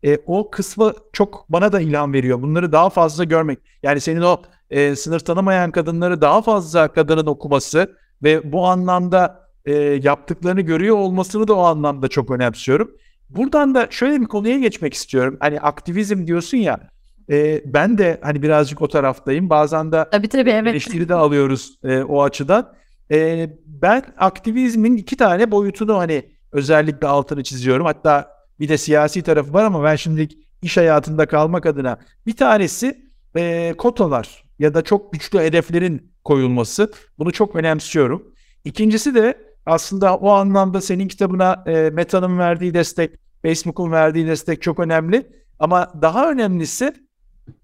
E, 0.03 0.17
o 0.25 0.49
kısmı 0.51 0.93
çok 1.13 1.45
bana 1.49 1.71
da 1.71 1.81
ilham 1.81 2.13
veriyor. 2.13 2.41
Bunları 2.41 2.71
daha 2.71 2.89
fazla 2.89 3.23
görmek. 3.23 3.59
Yani 3.83 4.01
senin 4.01 4.21
o 4.21 4.41
e, 4.69 4.95
sınır 4.95 5.19
tanımayan 5.19 5.71
kadınları 5.71 6.21
daha 6.21 6.41
fazla 6.41 6.87
kadının 6.87 7.25
okuması 7.25 7.95
ve 8.23 8.51
bu 8.51 8.65
anlamda 8.67 9.49
e, 9.65 9.73
yaptıklarını 10.03 10.61
görüyor 10.61 10.97
olmasını 10.97 11.47
da 11.47 11.53
o 11.53 11.61
anlamda 11.61 12.07
çok 12.07 12.31
önemsiyorum. 12.31 12.91
Buradan 13.35 13.75
da 13.75 13.87
şöyle 13.89 14.21
bir 14.21 14.25
konuya 14.25 14.59
geçmek 14.59 14.93
istiyorum. 14.93 15.37
Hani 15.39 15.59
aktivizm 15.59 16.27
diyorsun 16.27 16.57
ya. 16.57 16.89
E, 17.29 17.61
ben 17.65 17.97
de 17.97 18.19
hani 18.21 18.41
birazcık 18.41 18.81
o 18.81 18.87
taraftayım. 18.87 19.49
Bazen 19.49 19.91
de 19.91 20.05
tabii, 20.11 20.27
tabii, 20.27 20.49
evet. 20.49 20.71
eleştiri 20.71 21.09
de 21.09 21.13
alıyoruz 21.13 21.79
e, 21.83 22.03
o 22.03 22.23
açıdan. 22.23 22.73
E, 23.11 23.49
ben 23.65 24.03
aktivizmin 24.17 24.97
iki 24.97 25.17
tane 25.17 25.51
boyutunu 25.51 25.97
hani 25.97 26.31
özellikle 26.51 27.07
altını 27.07 27.43
çiziyorum. 27.43 27.85
Hatta 27.85 28.31
bir 28.59 28.69
de 28.69 28.77
siyasi 28.77 29.21
tarafı 29.21 29.53
var 29.53 29.63
ama 29.63 29.83
ben 29.83 29.95
şimdi 29.95 30.27
iş 30.61 30.77
hayatında 30.77 31.25
kalmak 31.25 31.65
adına 31.65 31.97
bir 32.25 32.35
tanesi 32.35 33.05
e, 33.37 33.73
kotalar 33.77 34.45
ya 34.59 34.73
da 34.73 34.81
çok 34.81 35.13
güçlü 35.13 35.39
hedeflerin 35.39 36.11
koyulması. 36.23 36.91
Bunu 37.19 37.31
çok 37.31 37.55
önemsiyorum. 37.55 38.23
İkincisi 38.63 39.15
de 39.15 39.37
aslında 39.65 40.15
o 40.15 40.29
anlamda 40.29 40.81
senin 40.81 41.07
kitabına 41.07 41.63
e, 41.67 41.89
Meta'nın 41.89 42.39
verdiği 42.39 42.73
destek, 42.73 43.11
Facebook'un 43.45 43.91
verdiği 43.91 44.27
destek 44.27 44.61
çok 44.61 44.79
önemli. 44.79 45.27
Ama 45.59 45.91
daha 46.01 46.31
önemlisi 46.31 46.93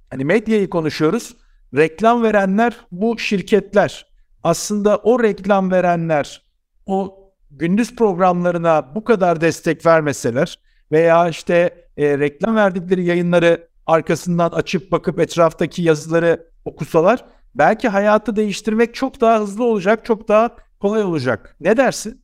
hani 0.10 0.26
medyayı 0.26 0.70
konuşuyoruz. 0.70 1.36
Reklam 1.76 2.24
verenler 2.24 2.78
bu 2.92 3.20
şirketler. 3.20 4.06
Aslında 4.44 4.98
o 4.98 5.24
reklam 5.24 5.72
verenler 5.72 6.46
o 6.86 7.20
gündüz 7.52 7.96
programlarına 7.96 8.96
bu 8.96 9.04
kadar 9.04 9.42
destek 9.42 9.86
vermeseler 9.86 10.60
veya 10.92 11.30
işte 11.30 11.88
e, 11.98 12.20
reklam 12.20 12.56
verdikleri 12.56 13.06
yayınları 13.06 13.68
arkasından 13.86 14.50
açıp 14.50 14.92
bakıp 14.92 15.20
etraftaki 15.20 15.82
yazıları 15.82 16.48
okusalar 16.66 17.26
belki 17.56 17.90
hayatı 17.90 18.36
değiştirmek 18.36 18.96
çok 18.96 19.22
daha 19.22 19.40
hızlı 19.40 19.64
olacak, 19.64 20.06
çok 20.06 20.28
daha 20.28 20.56
kolay 20.80 21.04
olacak. 21.04 21.56
Ne 21.60 21.78
dersin? 21.78 22.22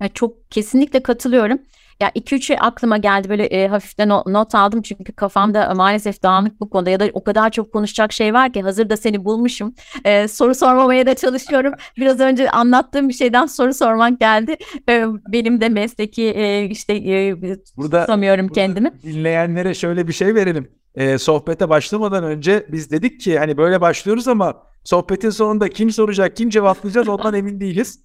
Ya 0.00 0.08
çok 0.08 0.50
kesinlikle 0.50 1.02
katılıyorum. 1.02 1.58
Ya 2.00 2.08
2-3 2.08 2.40
şey 2.42 2.56
aklıma 2.60 2.96
geldi 2.96 3.28
böyle 3.28 3.44
e, 3.44 3.68
hafiften 3.68 4.08
not 4.08 4.54
aldım 4.54 4.82
çünkü 4.82 5.12
kafamda 5.12 5.74
maalesef 5.74 6.22
dağınık 6.22 6.60
bu 6.60 6.70
konuda 6.70 6.90
ya 6.90 7.00
da 7.00 7.08
o 7.12 7.24
kadar 7.24 7.50
çok 7.50 7.72
konuşacak 7.72 8.12
şey 8.12 8.34
var 8.34 8.52
ki 8.52 8.62
hazır 8.62 8.90
da 8.90 8.96
seni 8.96 9.24
bulmuşum. 9.24 9.74
E, 10.04 10.28
soru 10.28 10.54
sormamaya 10.54 11.06
da 11.06 11.14
çalışıyorum. 11.14 11.72
Biraz 11.96 12.20
önce 12.20 12.50
anlattığım 12.50 13.08
bir 13.08 13.14
şeyden 13.14 13.46
soru 13.46 13.74
sormak 13.74 14.20
geldi. 14.20 14.56
E, 14.88 15.04
benim 15.28 15.60
de 15.60 15.68
mesleki 15.68 16.22
e, 16.22 16.64
işte 16.64 16.94
e, 16.94 17.42
burada, 17.76 18.00
tutamıyorum 18.00 18.48
burada 18.48 18.60
kendimi. 18.60 18.92
Dinleyenlere 19.02 19.74
şöyle 19.74 20.08
bir 20.08 20.12
şey 20.12 20.34
verelim. 20.34 20.68
E, 20.94 21.18
sohbete 21.18 21.68
başlamadan 21.68 22.24
önce 22.24 22.66
biz 22.72 22.90
dedik 22.90 23.20
ki 23.20 23.38
hani 23.38 23.56
böyle 23.56 23.80
başlıyoruz 23.80 24.28
ama 24.28 24.62
sohbetin 24.84 25.30
sonunda 25.30 25.68
kim 25.68 25.90
soracak, 25.90 26.36
kim 26.36 26.50
cevaplayacak 26.50 27.08
ondan 27.08 27.34
emin 27.34 27.60
değiliz. 27.60 28.00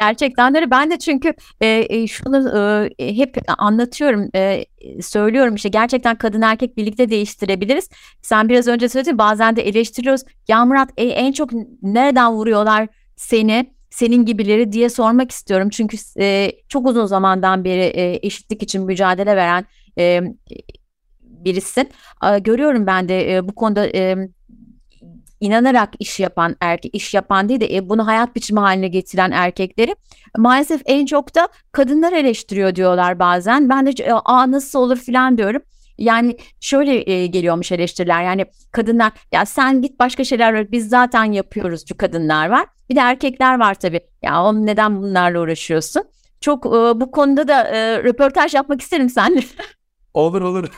Gerçekten 0.00 0.54
öyle. 0.54 0.70
Ben 0.70 0.90
de 0.90 0.98
çünkü 0.98 1.34
e, 1.60 1.86
e 1.90 2.06
şunu 2.06 2.88
e, 2.98 3.16
hep 3.16 3.36
anlatıyorum, 3.58 4.30
e, 4.34 4.64
söylüyorum 5.02 5.54
işte 5.54 5.68
gerçekten 5.68 6.16
kadın 6.16 6.42
erkek 6.42 6.76
birlikte 6.76 7.10
değiştirebiliriz. 7.10 7.88
Sen 8.22 8.48
biraz 8.48 8.68
önce 8.68 8.88
söyledin 8.88 9.18
bazen 9.18 9.56
de 9.56 9.62
eleştiriyoruz. 9.62 10.22
Ya 10.48 10.64
Murat 10.64 10.90
e, 10.96 11.04
en 11.04 11.32
çok 11.32 11.50
nereden 11.82 12.32
vuruyorlar 12.32 12.88
seni? 13.16 13.74
senin 13.94 14.24
gibileri 14.24 14.72
diye 14.72 14.88
sormak 14.88 15.30
istiyorum. 15.30 15.68
Çünkü 15.70 15.96
e, 16.18 16.52
çok 16.68 16.86
uzun 16.86 17.06
zamandan 17.06 17.64
beri 17.64 17.80
e, 17.80 18.26
eşitlik 18.26 18.62
için 18.62 18.84
mücadele 18.84 19.36
veren 19.36 19.64
e, 19.98 20.20
birisin. 21.20 21.90
E, 22.24 22.38
görüyorum 22.38 22.86
ben 22.86 23.08
de 23.08 23.36
e, 23.36 23.48
bu 23.48 23.54
konuda 23.54 23.86
e, 23.86 24.16
inanarak 25.44 25.90
iş 25.98 26.20
yapan 26.20 26.56
erkek, 26.60 26.94
iş 26.94 27.14
yapan 27.14 27.48
değil 27.48 27.60
de 27.60 27.76
e, 27.76 27.88
bunu 27.88 28.06
hayat 28.06 28.36
biçimi 28.36 28.60
haline 28.60 28.88
getiren 28.88 29.30
erkekleri 29.30 29.96
maalesef 30.38 30.82
en 30.84 31.06
çok 31.06 31.34
da 31.34 31.48
kadınlar 31.72 32.12
eleştiriyor 32.12 32.74
diyorlar 32.74 33.18
bazen. 33.18 33.68
Ben 33.68 33.86
de 33.86 34.14
aa 34.14 34.50
nasıl 34.50 34.78
olur 34.78 34.96
filan 34.96 35.38
diyorum. 35.38 35.62
Yani 35.98 36.36
şöyle 36.60 37.10
e, 37.10 37.26
geliyormuş 37.26 37.72
eleştiriler 37.72 38.22
yani 38.22 38.46
kadınlar 38.72 39.12
ya 39.32 39.46
sen 39.46 39.82
git 39.82 39.98
başka 40.00 40.24
şeyler 40.24 40.72
biz 40.72 40.88
zaten 40.88 41.24
yapıyoruz 41.24 41.84
şu 41.88 41.96
kadınlar 41.96 42.48
var. 42.48 42.66
Bir 42.90 42.96
de 42.96 43.00
erkekler 43.00 43.58
var 43.58 43.74
tabii 43.74 44.00
ya 44.22 44.42
on 44.42 44.66
neden 44.66 45.02
bunlarla 45.02 45.40
uğraşıyorsun? 45.40 46.04
Çok 46.40 46.66
e, 46.66 47.00
bu 47.00 47.10
konuda 47.10 47.48
da 47.48 47.68
e, 47.68 48.02
röportaj 48.02 48.54
yapmak 48.54 48.80
isterim 48.80 49.10
seninle. 49.10 49.42
olur 50.14 50.42
olur. 50.42 50.68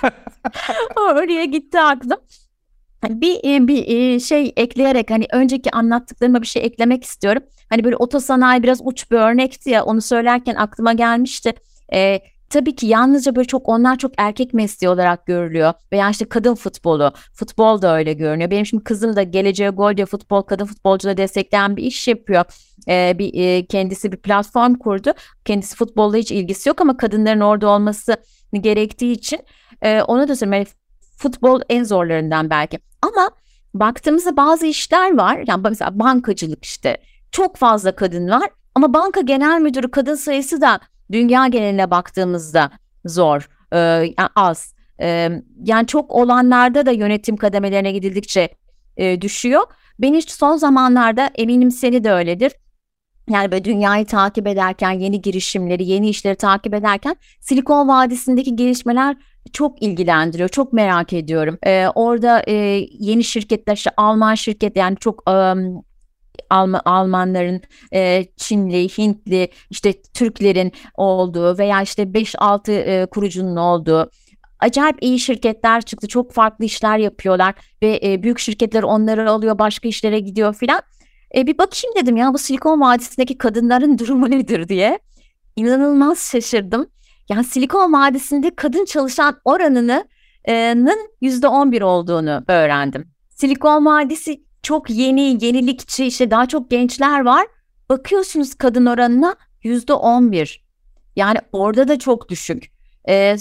Oraya 0.97 1.45
gitti 1.45 1.81
aklım. 1.81 2.19
Hani 3.09 3.21
bir 3.21 3.35
e, 3.45 3.69
bir 3.69 3.89
e, 3.89 4.21
şey 4.21 4.53
ekleyerek 4.57 5.11
hani 5.11 5.27
önceki 5.33 5.71
anlattıklarıma 5.71 6.43
bir 6.43 6.47
şey 6.47 6.65
eklemek 6.65 7.05
istiyorum. 7.05 7.43
Hani 7.69 7.85
böyle 7.85 7.97
otosanayi 7.97 8.63
biraz 8.63 8.81
uç 8.85 9.11
bir 9.11 9.17
örnekti 9.17 9.71
ya 9.71 9.85
onu 9.85 10.01
söylerken 10.01 10.55
aklıma 10.55 10.93
gelmişti. 10.93 11.55
E, 11.93 12.21
tabii 12.51 12.77
ki 12.77 12.87
yalnızca 12.87 13.37
böyle 13.37 13.47
çok 13.47 13.69
onlar 13.69 13.99
çok 13.99 14.13
erkek 14.17 14.55
mesleği 14.55 14.91
olarak 14.91 15.27
görülüyor. 15.27 15.73
Veya 15.93 16.11
işte 16.11 16.25
kadın 16.25 16.55
futbolu. 16.55 17.13
Futbol 17.33 17.83
da 17.83 17.97
öyle 17.97 18.13
görünüyor. 18.13 18.51
Benim 18.51 18.67
şimdi 18.67 18.85
kızım 18.85 19.17
da 19.17 19.23
geleceğe 19.23 19.71
gol 19.71 19.97
diye 19.97 20.07
futbol 20.07 20.43
kadın 20.43 20.65
futbolcuları 20.65 21.17
destekleyen 21.17 21.77
bir 21.77 21.83
iş 21.83 22.09
yapıyor. 22.09 22.45
Ee, 22.89 23.15
bir 23.19 23.35
e, 23.35 23.67
kendisi 23.67 24.13
bir 24.13 24.17
platform 24.17 24.75
kurdu. 24.75 25.13
Kendisi 25.45 25.77
futbolla 25.77 26.17
hiç 26.17 26.33
ilgisi 26.33 26.69
yok 26.69 26.81
ama 26.81 26.97
kadınların 26.97 27.41
orada 27.41 27.69
olması 27.69 28.17
gerektiği 28.61 29.13
için 29.13 29.41
e, 29.83 30.03
ona 30.03 30.29
da 30.29 30.37
söyleyeyim. 30.37 30.67
Futbol 31.17 31.61
en 31.69 31.85
zorlarından 31.85 32.51
belki. 32.51 32.79
Ama 33.03 33.31
baktığımızda 33.75 34.37
bazı 34.37 34.67
işler 34.67 35.17
var. 35.17 35.45
Yani 35.47 35.63
mesela 35.69 35.99
bankacılık 35.99 36.65
işte 36.65 36.97
çok 37.31 37.57
fazla 37.57 37.97
kadın 37.97 38.29
var 38.31 38.51
ama 38.75 38.95
banka 38.95 39.21
genel 39.21 39.61
müdürü 39.61 39.91
kadın 39.91 40.15
sayısı 40.15 40.61
da 40.61 40.81
dünya 41.13 41.47
geneline 41.47 41.91
baktığımızda 41.91 42.71
zor, 43.05 43.49
e, 43.73 43.79
yani 43.79 44.31
az. 44.37 44.75
E, 45.01 45.31
yani 45.65 45.87
çok 45.87 46.11
olanlarda 46.11 46.87
da 46.87 46.91
yönetim 46.91 47.37
kademelerine 47.37 47.93
gidildikçe 47.93 48.49
e, 48.97 49.21
düşüyor. 49.21 49.63
Ben 49.99 50.15
hiç 50.15 50.31
son 50.31 50.57
zamanlarda 50.57 51.31
eminim 51.35 51.71
seni 51.71 52.05
de 52.05 52.13
öyledir. 52.13 52.53
Yani 53.31 53.53
böyle 53.53 53.65
dünyayı 53.65 54.07
takip 54.07 54.47
ederken, 54.47 54.91
yeni 54.91 55.21
girişimleri, 55.21 55.85
yeni 55.85 56.09
işleri 56.09 56.37
takip 56.37 56.75
ederken 56.75 57.17
Silikon 57.41 57.89
Vadisi'ndeki 57.89 58.57
gelişmeler 58.57 59.17
çok 59.53 59.83
ilgilendiriyor. 59.83 60.49
Çok 60.49 60.73
merak 60.73 61.13
ediyorum. 61.13 61.59
Ee, 61.67 61.87
orada 61.95 62.43
e, 62.49 62.53
yeni 62.99 63.25
şirketler 63.25 63.75
işte 63.75 63.91
Alman 63.97 64.35
şirket 64.35 64.77
yani 64.77 64.97
çok 65.01 65.31
um, 65.31 65.83
Alman, 66.51 66.81
Almanların, 66.85 67.63
e, 67.93 68.27
Çinli, 68.37 68.89
Hintli, 68.99 69.49
işte 69.71 70.03
Türklerin 70.15 70.73
olduğu 70.95 71.59
veya 71.59 71.83
işte 71.83 72.03
5-6 72.03 72.73
e, 72.73 73.07
kurucunun 73.07 73.57
olduğu 73.57 74.11
acayip 74.61 74.97
iyi 75.01 75.19
şirketler 75.19 75.83
çıktı. 75.83 76.09
Çok 76.09 76.33
farklı 76.33 76.65
işler 76.65 76.99
yapıyorlar 76.99 77.55
ve 77.83 78.01
e, 78.03 78.23
büyük 78.23 78.39
şirketler 78.39 78.83
onları 78.83 79.31
alıyor, 79.31 79.59
başka 79.59 79.89
işlere 79.89 80.21
gidiyor 80.21 80.55
filan. 80.55 80.83
E, 81.37 81.47
bir 81.47 81.59
bakayım 81.59 81.95
dedim 81.97 82.17
ya 82.17 82.35
bu 82.35 82.39
Silikon 82.39 82.81
Vadisi'ndeki 82.81 83.39
kadınların 83.39 83.99
durumu 83.99 84.31
nedir 84.31 84.69
diye. 84.69 84.99
İnanılmaz 85.57 86.31
şaşırdım. 86.33 86.87
Yani 87.29 87.45
Silikon 87.45 87.93
Vadisi'nde 87.93 88.55
kadın 88.57 88.85
çalışan 88.85 89.41
oranının 89.45 91.11
yüzde 91.21 91.49
11 91.49 91.83
olduğunu 91.83 92.45
öğrendim. 92.49 93.11
Silikon 93.31 93.87
Vadisi 93.87 94.43
çok 94.63 94.91
yeni, 94.91 95.45
yenilikçi, 95.45 96.07
işte 96.07 96.31
daha 96.31 96.47
çok 96.47 96.71
gençler 96.71 97.21
var. 97.21 97.47
Bakıyorsunuz 97.89 98.55
kadın 98.55 98.87
oranına 98.87 99.35
yüzde 99.63 99.93
11. 99.93 100.65
Yani 101.17 101.39
orada 101.53 101.89
da 101.89 101.99
çok 101.99 102.29
düşük. 102.29 102.73
Ee, 103.09 103.37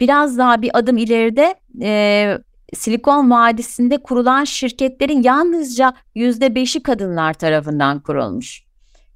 biraz 0.00 0.38
daha 0.38 0.62
bir 0.62 0.78
adım 0.78 0.96
ileride 0.96 1.54
e, 1.82 2.38
Silikon 2.74 3.30
Vadisi'nde 3.30 3.98
kurulan 3.98 4.44
şirketlerin 4.44 5.22
yalnızca 5.22 5.94
yüzde 6.14 6.54
beşi 6.54 6.82
kadınlar 6.82 7.34
tarafından 7.34 8.00
kurulmuş. 8.00 8.66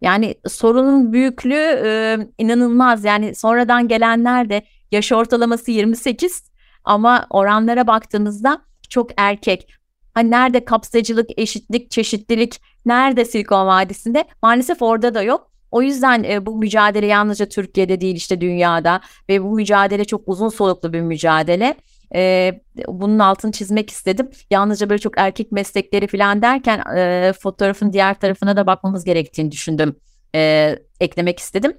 Yani 0.00 0.34
sorunun 0.48 1.12
büyüklüğü 1.12 1.82
e, 1.84 2.18
inanılmaz. 2.38 3.04
Yani 3.04 3.34
sonradan 3.34 3.88
gelenler 3.88 4.50
de 4.50 4.62
yaş 4.92 5.12
ortalaması 5.12 5.70
28 5.70 6.50
ama 6.84 7.26
oranlara 7.30 7.86
baktığımızda 7.86 8.62
çok 8.88 9.10
erkek. 9.16 9.68
Hani 10.14 10.30
nerede 10.30 10.64
kapsayıcılık, 10.64 11.30
eşitlik, 11.36 11.90
çeşitlilik 11.90 12.60
nerede 12.86 13.24
Silikon 13.24 13.66
Vadisi'nde? 13.66 14.24
Maalesef 14.42 14.82
orada 14.82 15.14
da 15.14 15.22
yok. 15.22 15.50
O 15.70 15.82
yüzden 15.82 16.24
e, 16.24 16.46
bu 16.46 16.56
mücadele 16.56 17.06
yalnızca 17.06 17.46
Türkiye'de 17.46 18.00
değil 18.00 18.16
işte 18.16 18.40
dünyada 18.40 19.00
ve 19.28 19.42
bu 19.42 19.50
mücadele 19.50 20.04
çok 20.04 20.22
uzun 20.26 20.48
soluklu 20.48 20.92
bir 20.92 21.00
mücadele. 21.00 21.76
E, 22.14 22.52
bunun 22.88 23.18
altını 23.18 23.52
çizmek 23.52 23.90
istedim. 23.90 24.30
Yalnızca 24.50 24.90
böyle 24.90 24.98
çok 24.98 25.12
erkek 25.16 25.52
meslekleri 25.52 26.06
falan 26.06 26.42
derken 26.42 26.96
e, 26.96 27.32
fotoğrafın 27.40 27.92
diğer 27.92 28.20
tarafına 28.20 28.56
da 28.56 28.66
bakmamız 28.66 29.04
gerektiğini 29.04 29.50
düşündüm. 29.50 29.96
E, 30.34 30.76
eklemek 31.00 31.38
istedim. 31.38 31.72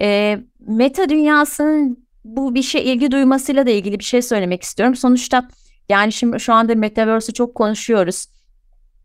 E, 0.00 0.38
meta 0.60 1.08
dünyasının 1.08 2.06
bu 2.24 2.54
bir 2.54 2.62
şey 2.62 2.92
ilgi 2.92 3.10
duymasıyla 3.10 3.66
da 3.66 3.70
ilgili 3.70 3.98
bir 3.98 4.04
şey 4.04 4.22
söylemek 4.22 4.62
istiyorum. 4.62 4.96
Sonuçta 4.96 5.48
yani 5.88 6.12
şimdi 6.12 6.40
şu 6.40 6.52
anda 6.52 6.74
Metaverse'ü 6.74 7.34
çok 7.34 7.54
konuşuyoruz. 7.54 8.26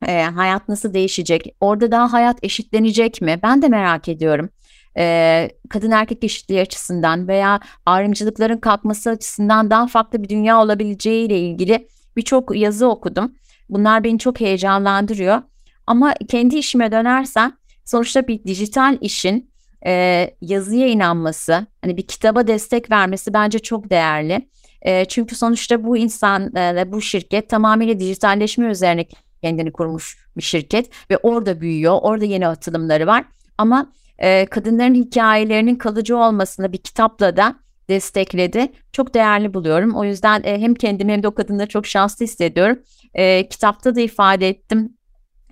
E, 0.08 0.22
hayat 0.24 0.70
nasıl 0.70 0.94
değişecek? 0.94 1.56
Orada 1.60 1.92
daha 1.92 2.14
hayat 2.14 2.38
eşitlenecek 2.44 3.22
mi? 3.22 3.40
Ben 3.44 3.62
de 3.62 3.68
merak 3.68 4.10
ediyorum. 4.10 4.50
E, 4.98 5.50
kadın 5.70 5.92
erkek 5.92 6.24
eşitliği 6.24 6.62
açısından 6.62 7.28
veya 7.28 7.60
ayrımcılıkların 7.86 8.58
kalkması 8.58 9.10
açısından 9.10 9.70
daha 9.70 9.88
farklı 9.88 10.24
bir 10.24 10.30
dünya 10.30 10.62
olabileceği 10.62 11.26
ile 11.26 11.40
ilgili 11.40 11.88
birçok 12.16 12.56
yazı 12.56 12.88
okudum. 12.88 13.32
Bunlar 13.70 14.04
beni 14.04 14.20
çok 14.20 14.42
heyecanlandırıyor. 14.42 15.42
Ama 15.88 16.14
kendi 16.30 16.56
işime 16.58 16.92
dönersem 16.92 17.54
sonuçta 17.86 18.28
bir 18.28 18.44
dijital 18.44 18.98
işin 19.02 19.52
e, 19.86 20.36
yazıya 20.42 20.88
inanması, 20.88 21.66
hani 21.82 21.98
bir 21.98 22.08
kitaba 22.08 22.48
destek 22.48 22.92
vermesi 22.92 23.34
bence 23.34 23.60
çok 23.60 23.90
değerli. 23.90 24.50
E, 24.82 25.06
çünkü 25.06 25.36
sonuçta 25.36 25.84
bu 25.84 25.98
insan, 25.98 26.56
e, 26.56 26.92
bu 26.92 27.02
şirket 27.02 27.50
tamamıyla 27.50 28.00
dijitalleşme 28.00 28.66
üzerine 28.66 29.06
kendini 29.42 29.72
kurmuş 29.72 30.18
bir 30.38 30.42
şirket 30.42 30.90
ve 31.12 31.18
orada 31.18 31.62
büyüyor, 31.62 31.98
orada 32.02 32.26
yeni 32.26 32.48
atılımları 32.48 33.08
var. 33.08 33.26
Ama 33.58 33.92
e, 34.22 34.46
kadınların 34.46 34.96
hikayelerinin 34.96 35.76
kalıcı 35.76 36.18
olmasını 36.18 36.74
bir 36.74 36.78
kitapla 36.78 37.38
da 37.38 37.56
destekledi. 37.90 38.72
Çok 38.92 39.14
değerli 39.14 39.54
buluyorum. 39.54 39.96
O 39.96 40.04
yüzden 40.04 40.42
e, 40.44 40.62
hem 40.62 40.76
kendimi 40.76 41.12
hem 41.12 41.24
de 41.24 41.28
o 41.28 41.36
kadınları 41.36 41.68
çok 41.68 41.86
şanslı 41.86 42.26
hissediyorum. 42.26 42.80
E, 43.14 43.50
kitapta 43.50 43.96
da 43.96 44.02
ifade 44.02 44.50
ettim 44.50 44.98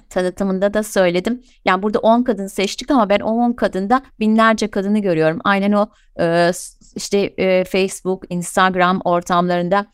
tanıtımında 0.09 0.74
da 0.74 0.84
söyledim. 0.84 1.41
Yani 1.65 1.84
burada 1.84 1.99
10 1.99 2.24
kadın 2.24 2.47
seçtik 2.47 2.91
ama 2.91 3.09
ben 3.09 3.20
o 3.20 3.32
10 3.32 3.53
kadında 3.53 4.01
binlerce 4.20 4.67
kadını 4.67 4.99
görüyorum. 4.99 5.39
Aynen 5.43 5.72
o 5.72 5.89
e, 6.20 6.51
işte 6.95 7.17
e, 7.38 7.63
Facebook, 7.63 8.24
Instagram 8.30 9.01
ortamlarında 9.05 9.86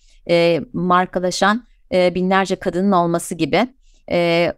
markalaşan 0.73 1.63
binlerce 1.91 2.55
kadının 2.55 2.91
olması 2.91 3.35
gibi. 3.35 3.67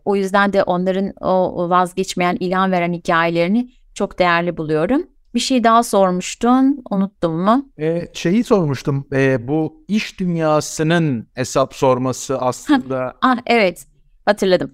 O 0.06 0.16
yüzden 0.16 0.54
de 0.54 0.64
onların 0.64 1.14
o 1.22 1.70
vazgeçmeyen, 1.70 2.38
ilham 2.40 2.72
veren 2.72 2.94
hikayelerini 2.94 3.70
çok 3.98 4.20
değerli 4.20 4.58
buluyorum. 4.58 5.08
Bir 5.36 5.40
şey 5.40 5.64
daha 5.64 5.84
sormuştun, 5.84 6.84
unuttum 6.92 7.34
mu? 7.34 7.70
E, 7.80 8.02
şeyi 8.14 8.44
sormuştum, 8.44 9.08
e, 9.14 9.48
bu 9.48 9.86
iş 9.88 10.20
dünyasının 10.20 11.28
hesap 11.34 11.76
sorması 11.76 12.38
aslında. 12.38 13.14
ah 13.22 13.38
evet, 13.46 13.88
hatırladım. 14.26 14.72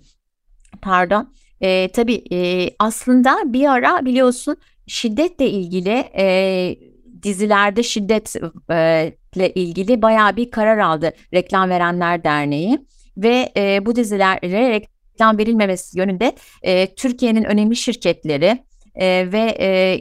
Pardon. 0.82 1.34
E, 1.62 1.90
tabii 1.94 2.24
e, 2.32 2.70
aslında 2.80 3.38
bir 3.46 3.72
ara 3.72 4.06
biliyorsun 4.06 4.58
şiddetle 4.88 5.50
ilgili 5.50 6.04
e, 6.18 6.76
dizilerde 7.24 7.84
şiddetle 7.84 9.54
ilgili 9.54 10.02
bayağı 10.02 10.36
bir 10.36 10.52
karar 10.52 10.78
aldı 10.78 11.14
Reklam 11.34 11.70
Verenler 11.70 12.24
Derneği 12.24 12.80
ve 13.18 13.54
e, 13.58 13.86
bu 13.86 13.96
dizilere 13.96 14.70
reklam 14.70 15.38
verilmemesi 15.38 16.00
yönünde 16.00 16.36
e, 16.62 16.96
Türkiye'nin 16.96 17.44
önemli 17.44 17.76
şirketleri 17.76 18.60
e, 18.96 19.32
ve 19.32 19.56
e, 19.60 20.00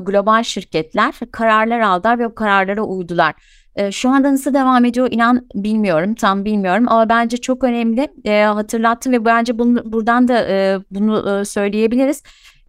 global 0.00 0.42
şirketler 0.42 1.14
kararlar 1.32 1.80
aldılar 1.80 2.18
ve 2.18 2.26
o 2.26 2.34
kararlara 2.34 2.82
uydular. 2.82 3.34
E, 3.76 3.92
şu 3.92 4.08
anda 4.08 4.32
nasıl 4.32 4.54
devam 4.54 4.84
ediyor 4.84 5.08
inan 5.10 5.46
bilmiyorum 5.54 6.14
tam 6.14 6.44
bilmiyorum 6.44 6.84
ama 6.88 7.08
bence 7.08 7.36
çok 7.36 7.64
önemli 7.64 8.08
e, 8.24 8.42
hatırlattım 8.42 9.12
ve 9.12 9.24
bence 9.24 9.58
bunu, 9.58 9.92
buradan 9.92 10.28
da 10.28 10.48
e, 10.48 10.78
bunu 10.90 11.40
e, 11.40 11.44
söyleyebiliriz. 11.44 12.22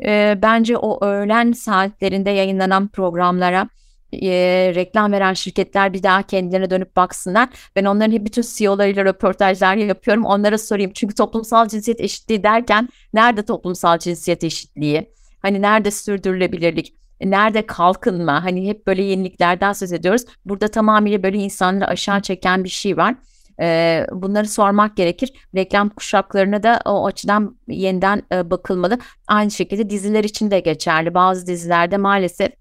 E, 0.06 0.39
bence 0.41 0.78
o 0.78 1.06
öğlen 1.06 1.52
saatlerinde 1.52 2.30
yayınlanan 2.30 2.88
programlara 2.88 3.70
e, 4.14 4.32
reklam 4.76 5.12
veren 5.12 5.34
şirketler 5.34 5.93
bir 5.93 6.04
daha 6.04 6.24
kendilerine 6.24 6.70
dönüp 6.70 6.95
baksınlar. 6.95 7.49
Ben 7.76 7.86
onların 7.86 8.12
hep 8.12 8.26
bütün 8.26 8.43
CEO'larıyla 8.56 9.06
röportajlar 9.06 9.76
yapıyorum. 9.76 10.26
Onlara 10.26 10.58
sorayım. 10.58 10.91
Çünkü 10.93 11.16
toplumsal 11.16 11.68
cinsiyet 11.68 12.02
eşitliği 12.02 12.43
derken 12.43 12.89
nerede 13.14 13.45
toplumsal 13.45 13.97
cinsiyet 13.97 14.43
eşitliği? 14.43 15.21
Hani 15.42 15.62
nerede 15.62 15.92
sürdürülebilirlik? 15.92 16.96
Nerede 17.22 17.66
kalkınma? 17.66 18.44
Hani 18.44 18.68
hep 18.68 18.88
böyle 18.88 19.04
yeniliklerden 19.04 19.74
söz 19.74 19.94
ediyoruz. 19.94 20.26
Burada 20.46 20.68
tamamıyla 20.68 21.24
böyle 21.24 21.38
insanları 21.38 21.88
aşağı 21.88 22.22
çeken 22.22 22.64
bir 22.64 22.70
şey 22.70 22.98
var. 22.98 23.16
Ee, 23.62 24.06
bunları 24.12 24.48
sormak 24.48 24.98
gerekir. 24.98 25.34
Reklam 25.56 25.89
kuşaklarına 25.89 26.64
da 26.64 26.82
o 26.86 27.06
açıdan 27.06 27.58
yeniden 27.68 28.24
e, 28.32 28.52
bakılmalı. 28.52 29.00
Aynı 29.28 29.52
şekilde 29.52 29.89
diziler 29.89 30.24
için 30.24 30.52
de 30.52 30.60
geçerli. 30.60 31.14
Bazı 31.14 31.48
dizilerde 31.48 31.98
maalesef 31.98 32.52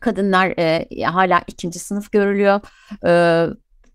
kadınlar 0.00 0.54
e, 0.58 0.86
hala 1.04 1.42
ikinci 1.46 1.78
sınıf 1.78 2.12
görülüyor. 2.12 2.60
E, 3.06 3.46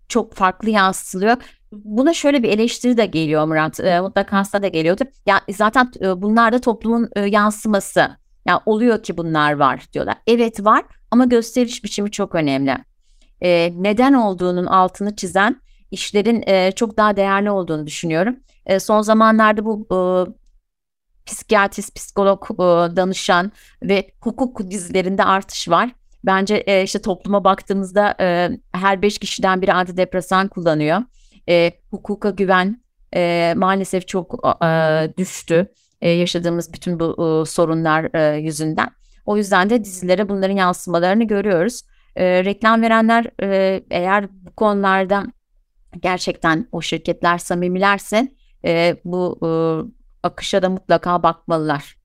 çok 0.08 0.34
farklı 0.34 0.70
yansıtılıyor. 0.70 1.36
Buna 1.72 2.14
şöyle 2.14 2.42
bir 2.42 2.48
eleştiri 2.48 2.96
de 2.96 3.06
geliyor 3.06 3.46
Murat. 3.46 3.80
E, 3.80 4.00
mutlaka 4.00 4.62
da 4.62 4.68
geliyordu. 4.68 5.04
Ya 5.26 5.40
zaten 5.50 5.90
e, 6.00 6.22
bunlar 6.22 6.52
da 6.52 6.60
toplumun 6.60 7.08
e, 7.16 7.20
yansıması. 7.20 8.08
Ya 8.46 8.60
oluyor 8.66 9.02
ki 9.02 9.16
bunlar 9.16 9.52
var 9.52 9.86
diyorlar. 9.92 10.16
Evet 10.26 10.64
var 10.64 10.84
ama 11.10 11.24
gösteriş 11.24 11.84
biçimi 11.84 12.10
çok 12.10 12.34
önemli. 12.34 12.76
E, 13.40 13.72
neden 13.76 14.12
olduğunun 14.12 14.66
altını 14.66 15.16
çizen 15.16 15.60
işlerin 15.90 16.44
e, 16.46 16.72
çok 16.72 16.96
daha 16.96 17.16
değerli 17.16 17.50
olduğunu 17.50 17.86
düşünüyorum. 17.86 18.36
E, 18.66 18.80
son 18.80 19.02
zamanlarda 19.02 19.64
bu 19.64 19.86
e, 19.92 19.98
psikiyatrist, 21.26 21.94
psikolog, 21.96 22.50
e, 22.50 22.96
danışan 22.96 23.52
ve 23.82 24.10
hukuk 24.20 24.70
dizilerinde 24.70 25.24
artış 25.24 25.68
var. 25.68 25.90
Bence 26.24 26.54
e, 26.56 26.82
işte 26.82 27.02
topluma 27.02 27.44
baktığımızda 27.44 28.14
e, 28.20 28.50
her 28.72 29.02
beş 29.02 29.18
kişiden 29.18 29.62
biri 29.62 29.72
antidepresan 29.72 30.48
kullanıyor. 30.48 31.02
E, 31.48 31.72
hukuka 31.90 32.30
güven 32.30 32.82
e, 33.14 33.54
maalesef 33.56 34.08
çok 34.08 34.34
e, 34.64 34.68
düştü 35.18 35.72
e, 36.00 36.10
yaşadığımız 36.10 36.72
bütün 36.72 37.00
bu 37.00 37.42
e, 37.42 37.50
sorunlar 37.50 38.14
e, 38.14 38.36
yüzünden. 38.36 38.90
O 39.26 39.36
yüzden 39.36 39.70
de 39.70 39.84
dizilere 39.84 40.28
bunların 40.28 40.56
yansımalarını 40.56 41.24
görüyoruz. 41.24 41.82
E, 42.16 42.44
reklam 42.44 42.82
verenler 42.82 43.26
e, 43.42 43.80
eğer 43.90 44.28
bu 44.30 44.54
konularda 44.54 45.26
gerçekten 46.00 46.68
o 46.72 46.82
şirketler 46.82 47.38
samimilerse 47.38 48.28
e, 48.64 48.96
bu 49.04 49.38
e, 49.42 49.48
akışa 50.22 50.62
da 50.62 50.70
mutlaka 50.70 51.22
bakmalılar. 51.22 51.98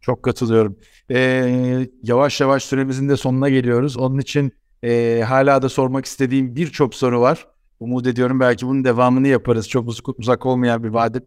Çok 0.00 0.22
katılıyorum. 0.22 0.78
Ee, 1.10 1.88
yavaş 2.02 2.40
yavaş 2.40 2.64
süremizin 2.64 3.08
de 3.08 3.16
sonuna 3.16 3.48
geliyoruz. 3.48 3.96
Onun 3.96 4.18
için 4.18 4.52
e, 4.82 5.22
hala 5.28 5.62
da 5.62 5.68
sormak 5.68 6.04
istediğim 6.04 6.56
birçok 6.56 6.94
soru 6.94 7.20
var. 7.20 7.46
Umut 7.80 8.06
ediyorum 8.06 8.40
belki 8.40 8.66
bunun 8.66 8.84
devamını 8.84 9.28
yaparız. 9.28 9.68
Çok 9.68 9.88
uzak, 9.88 10.18
uzak 10.18 10.46
olmayan 10.46 10.84
bir 10.84 10.88
vadede. 10.88 11.26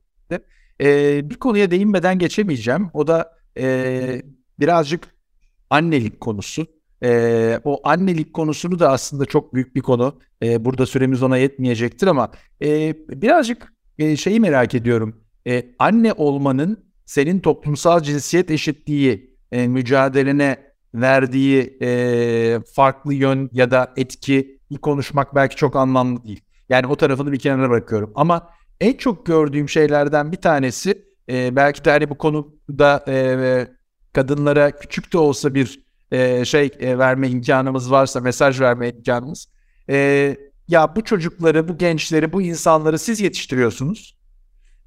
E, 0.81 1.29
bir 1.29 1.35
konuya 1.35 1.71
değinmeden 1.71 2.19
geçemeyeceğim. 2.19 2.89
O 2.93 3.07
da 3.07 3.37
e, 3.57 4.21
birazcık 4.59 5.07
annelik 5.69 6.21
konusu. 6.21 6.67
E, 7.03 7.59
o 7.63 7.81
annelik 7.83 8.33
konusunu 8.33 8.79
da 8.79 8.91
aslında 8.91 9.25
çok 9.25 9.53
büyük 9.53 9.75
bir 9.75 9.81
konu. 9.81 10.19
E, 10.43 10.65
burada 10.65 10.85
süremiz 10.85 11.23
ona 11.23 11.37
yetmeyecektir 11.37 12.07
ama 12.07 12.31
e, 12.61 12.95
birazcık 13.09 13.73
e, 13.99 14.15
şeyi 14.15 14.39
merak 14.39 14.75
ediyorum. 14.75 15.21
E, 15.47 15.65
anne 15.79 16.13
olmanın 16.13 16.85
senin 17.05 17.39
toplumsal 17.39 18.03
cinsiyet 18.03 18.51
eşitliği 18.51 19.37
e, 19.51 19.67
mücadelene 19.67 20.57
verdiği 20.95 21.77
e, 21.81 22.59
farklı 22.75 23.13
yön 23.13 23.49
ya 23.53 23.71
da 23.71 23.93
etki 23.97 24.59
konuşmak 24.77 25.35
belki 25.35 25.55
çok 25.55 25.75
anlamlı 25.75 26.23
değil. 26.23 26.41
Yani 26.69 26.87
o 26.87 26.95
tarafını 26.95 27.31
bir 27.31 27.39
kenara 27.39 27.69
bırakıyorum. 27.69 28.11
Ama 28.15 28.49
en 28.81 28.93
çok 28.93 29.25
gördüğüm 29.25 29.69
şeylerden 29.69 30.31
bir 30.31 30.37
tanesi 30.37 31.05
e, 31.29 31.55
belki 31.55 31.85
de 31.85 31.91
hani 31.91 32.09
bu 32.09 32.17
konuda 32.17 33.05
e, 33.07 33.67
kadınlara 34.13 34.71
küçük 34.71 35.13
de 35.13 35.17
olsa 35.17 35.53
bir 35.53 35.83
e, 36.11 36.45
şey 36.45 36.71
e, 36.79 36.97
verme 36.97 37.29
imkanımız 37.29 37.91
varsa, 37.91 38.19
mesaj 38.19 38.61
verme 38.61 38.89
imkanımız. 38.89 39.47
E, 39.89 40.37
ya 40.67 40.95
bu 40.95 41.03
çocukları, 41.03 41.67
bu 41.67 41.77
gençleri, 41.77 42.33
bu 42.33 42.41
insanları 42.41 42.99
siz 42.99 43.19
yetiştiriyorsunuz. 43.21 44.17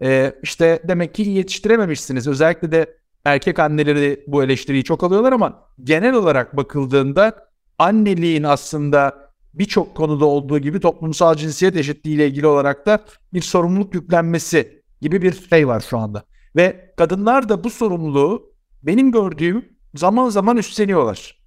E, 0.03 0.32
işte 0.43 0.82
demek 0.89 1.14
ki 1.14 1.22
yetiştirememişsiniz. 1.22 2.26
Özellikle 2.26 2.72
de 2.72 2.97
erkek 3.24 3.59
anneleri 3.59 4.24
bu 4.26 4.45
eleştiriyi 4.45 4.84
çok 4.84 5.05
alıyorlar 5.05 5.32
ama 5.32 5.68
genel 5.84 6.14
olarak 6.14 6.57
bakıldığında 6.57 7.49
anneliğin 7.78 8.43
aslında 8.43 9.26
birçok 9.59 9.94
konuda 9.94 10.24
olduğu 10.24 10.59
gibi 10.59 10.80
toplumsal 10.80 11.34
cinsiyet 11.34 11.76
eşitliği 11.76 12.16
ile 12.16 12.26
ilgili 12.26 12.46
olarak 12.46 12.86
da 12.86 13.04
bir 13.32 13.42
sorumluluk 13.42 13.94
yüklenmesi 13.94 14.82
gibi 15.00 15.22
bir 15.22 15.32
şey 15.32 15.68
var 15.68 15.80
şu 15.80 15.98
anda. 15.98 16.22
Ve 16.57 16.94
kadınlar 16.96 17.48
da 17.48 17.64
bu 17.64 17.70
sorumluluğu 17.70 18.52
benim 18.82 19.12
gördüğüm 19.12 19.64
zaman 19.94 20.28
zaman 20.28 20.57
üstleniyorlar. 20.57 21.38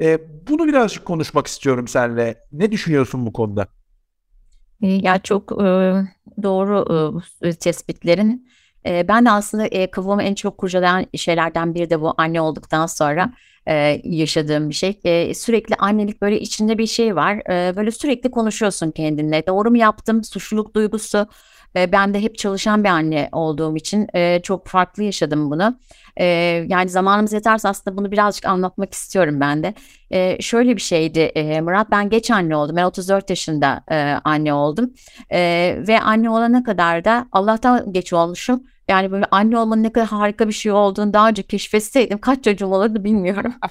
E, 0.00 0.18
bunu 0.48 0.66
birazcık 0.66 1.04
konuşmak 1.04 1.46
istiyorum 1.46 1.88
seninle. 1.88 2.38
Ne 2.52 2.72
düşünüyorsun 2.72 3.26
bu 3.26 3.32
konuda? 3.32 3.66
Ya 4.80 5.18
çok 5.18 5.52
e, 5.52 5.64
doğru 6.42 7.20
e, 7.42 7.52
tespitlerin. 7.52 8.48
E, 8.86 9.08
ben 9.08 9.24
de 9.24 9.30
aslında 9.30 9.66
e, 9.66 9.90
kafamı 9.90 10.22
en 10.22 10.34
çok 10.34 10.58
kurcalayan 10.58 11.06
şeylerden 11.14 11.74
biri 11.74 11.90
de 11.90 12.00
bu 12.00 12.14
anne 12.16 12.40
olduktan 12.40 12.86
sonra 12.86 13.32
e, 13.68 14.00
yaşadığım 14.04 14.68
bir 14.68 14.74
şey. 14.74 15.00
E, 15.04 15.34
sürekli 15.34 15.74
annelik 15.74 16.22
böyle 16.22 16.40
içinde 16.40 16.78
bir 16.78 16.86
şey 16.86 17.16
var. 17.16 17.50
E, 17.50 17.76
böyle 17.76 17.90
sürekli 17.90 18.30
konuşuyorsun 18.30 18.90
kendinle. 18.90 19.46
Doğru 19.46 19.70
mu 19.70 19.76
yaptım? 19.78 20.24
Suçluluk 20.24 20.74
duygusu. 20.74 21.26
E, 21.76 21.92
ben 21.92 22.14
de 22.14 22.22
hep 22.22 22.38
çalışan 22.38 22.84
bir 22.84 22.88
anne 22.88 23.28
olduğum 23.32 23.76
için 23.76 24.08
e, 24.14 24.40
çok 24.42 24.66
farklı 24.66 25.02
yaşadım 25.02 25.50
bunu. 25.50 25.78
E, 26.16 26.24
yani 26.68 26.88
zamanımız 26.88 27.32
yeterse 27.32 27.68
aslında 27.68 27.96
bunu 27.96 28.12
birazcık 28.12 28.46
anlatmak 28.46 28.94
istiyorum 28.94 29.40
ben 29.40 29.62
de. 29.62 29.74
E, 30.10 30.42
şöyle 30.42 30.76
bir 30.76 30.80
şeydi 30.80 31.18
e, 31.18 31.60
Murat 31.60 31.90
ben 31.90 32.10
geç 32.10 32.30
anne 32.30 32.56
oldum. 32.56 32.76
Ben 32.76 32.84
34 32.84 33.30
yaşında 33.30 33.84
e, 33.90 33.96
anne 34.24 34.54
oldum. 34.54 34.90
E, 35.32 35.38
ve 35.88 36.00
anne 36.00 36.30
olana 36.30 36.62
kadar 36.62 37.04
da 37.04 37.28
Allah'tan 37.32 37.92
geç 37.92 38.12
olmuşum. 38.12 38.62
Yani 38.88 39.12
böyle 39.12 39.24
anne 39.30 39.58
olmanın 39.58 39.82
ne 39.82 39.92
kadar 39.92 40.08
harika 40.08 40.48
bir 40.48 40.52
şey 40.52 40.72
olduğunu 40.72 41.12
daha 41.12 41.28
önce 41.28 41.42
keşfetseydim 41.42 42.18
kaç 42.18 42.44
çocuğum 42.44 42.66
olurdu 42.66 43.04
bilmiyorum. 43.04 43.54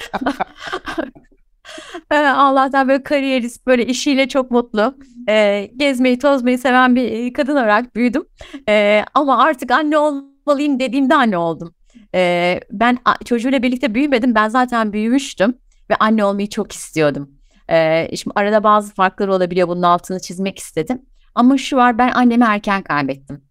Allah'tan 2.12 2.88
böyle 2.88 3.04
kariyerist, 3.04 3.68
böyle 3.68 3.86
işiyle 3.86 4.28
çok 4.28 4.52
mutlu, 4.52 4.98
e, 5.30 5.66
gezmeyi, 5.78 6.20
tozmayı 6.20 6.60
seven 6.60 6.96
bir 6.96 7.34
kadın 7.34 7.54
olarak 7.56 7.96
büyüdüm. 7.96 8.26
E, 8.70 9.06
ama 9.14 9.44
artık 9.44 9.72
anne 9.72 9.98
olmalıyım 9.98 10.80
dediğimde 10.80 11.16
anne 11.16 11.38
oldum. 11.38 11.76
E, 12.16 12.60
ben 12.72 12.98
çocuğuyla 13.26 13.64
birlikte 13.64 13.94
büyümedim, 13.96 14.36
ben 14.36 14.50
zaten 14.50 14.94
büyümüştüm 14.94 15.58
ve 15.90 15.96
anne 16.00 16.26
olmayı 16.26 16.50
çok 16.50 16.72
istiyordum. 16.72 17.30
E, 17.70 18.08
şimdi 18.16 18.34
arada 18.36 18.64
bazı 18.64 18.94
farklar 18.94 19.28
olabiliyor, 19.28 19.68
bunun 19.68 19.82
altını 19.82 20.20
çizmek 20.20 20.60
istedim. 20.60 21.02
Ama 21.36 21.58
şu 21.58 21.78
var, 21.78 21.98
ben 21.98 22.12
annemi 22.12 22.44
erken 22.44 22.84
kaybettim. 22.84 23.42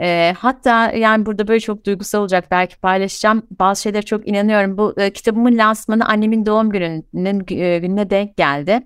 E, 0.00 0.34
hatta 0.38 0.92
yani 0.92 1.26
burada 1.26 1.48
böyle 1.48 1.60
çok 1.60 1.84
duygusal 1.84 2.20
olacak 2.20 2.44
belki 2.50 2.80
paylaşacağım. 2.80 3.42
Bazı 3.50 3.82
şeylere 3.82 4.02
çok 4.02 4.28
inanıyorum. 4.28 4.78
Bu 4.78 4.94
e, 4.96 5.10
kitabımın 5.10 5.58
lansmanı 5.58 6.08
annemin 6.08 6.46
doğum 6.46 6.70
gününün 6.70 7.44
e, 7.50 7.78
gününe 7.78 8.10
denk 8.10 8.36
geldi. 8.36 8.80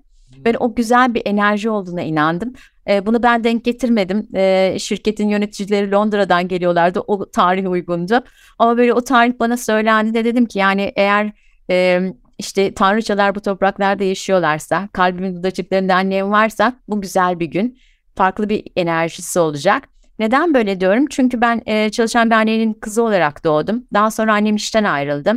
Ben 0.45 0.55
o 0.59 0.75
güzel 0.75 1.13
bir 1.13 1.21
enerji 1.25 1.69
olduğuna 1.69 2.01
inandım. 2.01 2.53
E, 2.89 3.05
bunu 3.05 3.23
ben 3.23 3.43
denk 3.43 3.65
getirmedim. 3.65 4.27
E, 4.35 4.75
şirketin 4.79 5.29
yöneticileri 5.29 5.91
Londra'dan 5.91 6.47
geliyorlardı. 6.47 6.99
O 6.99 7.31
tarih 7.31 7.69
uygundu. 7.69 8.23
Ama 8.59 8.77
böyle 8.77 8.93
o 8.93 9.01
tarih 9.01 9.33
bana 9.39 9.57
söylendi 9.57 10.13
de 10.13 10.25
dedim 10.25 10.45
ki 10.45 10.59
yani 10.59 10.91
eğer 10.95 11.31
e, 11.69 12.01
işte 12.37 12.73
tanrıçalar 12.73 13.35
bu 13.35 13.39
topraklarda 13.39 14.03
yaşıyorlarsa, 14.03 14.89
kalbimin 14.93 15.35
dudacıklarında 15.35 15.95
annem 15.95 16.31
varsa 16.31 16.73
bu 16.87 17.01
güzel 17.01 17.39
bir 17.39 17.45
gün. 17.45 17.79
Farklı 18.15 18.49
bir 18.49 18.63
enerjisi 18.75 19.39
olacak. 19.39 19.83
Neden 20.21 20.53
böyle 20.53 20.79
diyorum? 20.79 21.05
Çünkü 21.09 21.41
ben 21.41 21.61
e, 21.65 21.89
çalışan 21.89 22.29
bir 22.29 22.35
annenin 22.35 22.73
kızı 22.73 23.03
olarak 23.03 23.43
doğdum. 23.43 23.83
Daha 23.93 24.11
sonra 24.11 24.33
annem 24.33 24.55
işten 24.55 24.83
ayrıldı. 24.83 25.33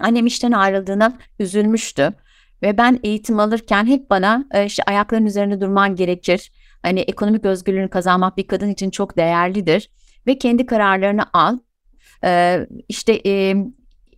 Annem 0.00 0.26
işten 0.26 0.52
ayrıldığına 0.52 1.18
üzülmüştü. 1.38 2.12
Ve 2.62 2.78
ben 2.78 3.00
eğitim 3.02 3.40
alırken 3.40 3.86
hep 3.86 4.10
bana 4.10 4.44
e, 4.54 4.66
işte 4.66 4.82
ayakların 4.86 5.26
üzerinde 5.26 5.60
durman 5.60 5.96
gerekir. 5.96 6.52
Hani 6.82 7.00
ekonomik 7.00 7.44
özgürlüğünü 7.44 7.90
kazanmak 7.90 8.36
bir 8.36 8.46
kadın 8.46 8.68
için 8.70 8.90
çok 8.90 9.16
değerlidir. 9.16 9.90
Ve 10.26 10.38
kendi 10.38 10.66
kararlarını 10.66 11.22
al. 11.32 11.58
E, 12.24 12.60
işte 12.88 13.20
e, 13.26 13.54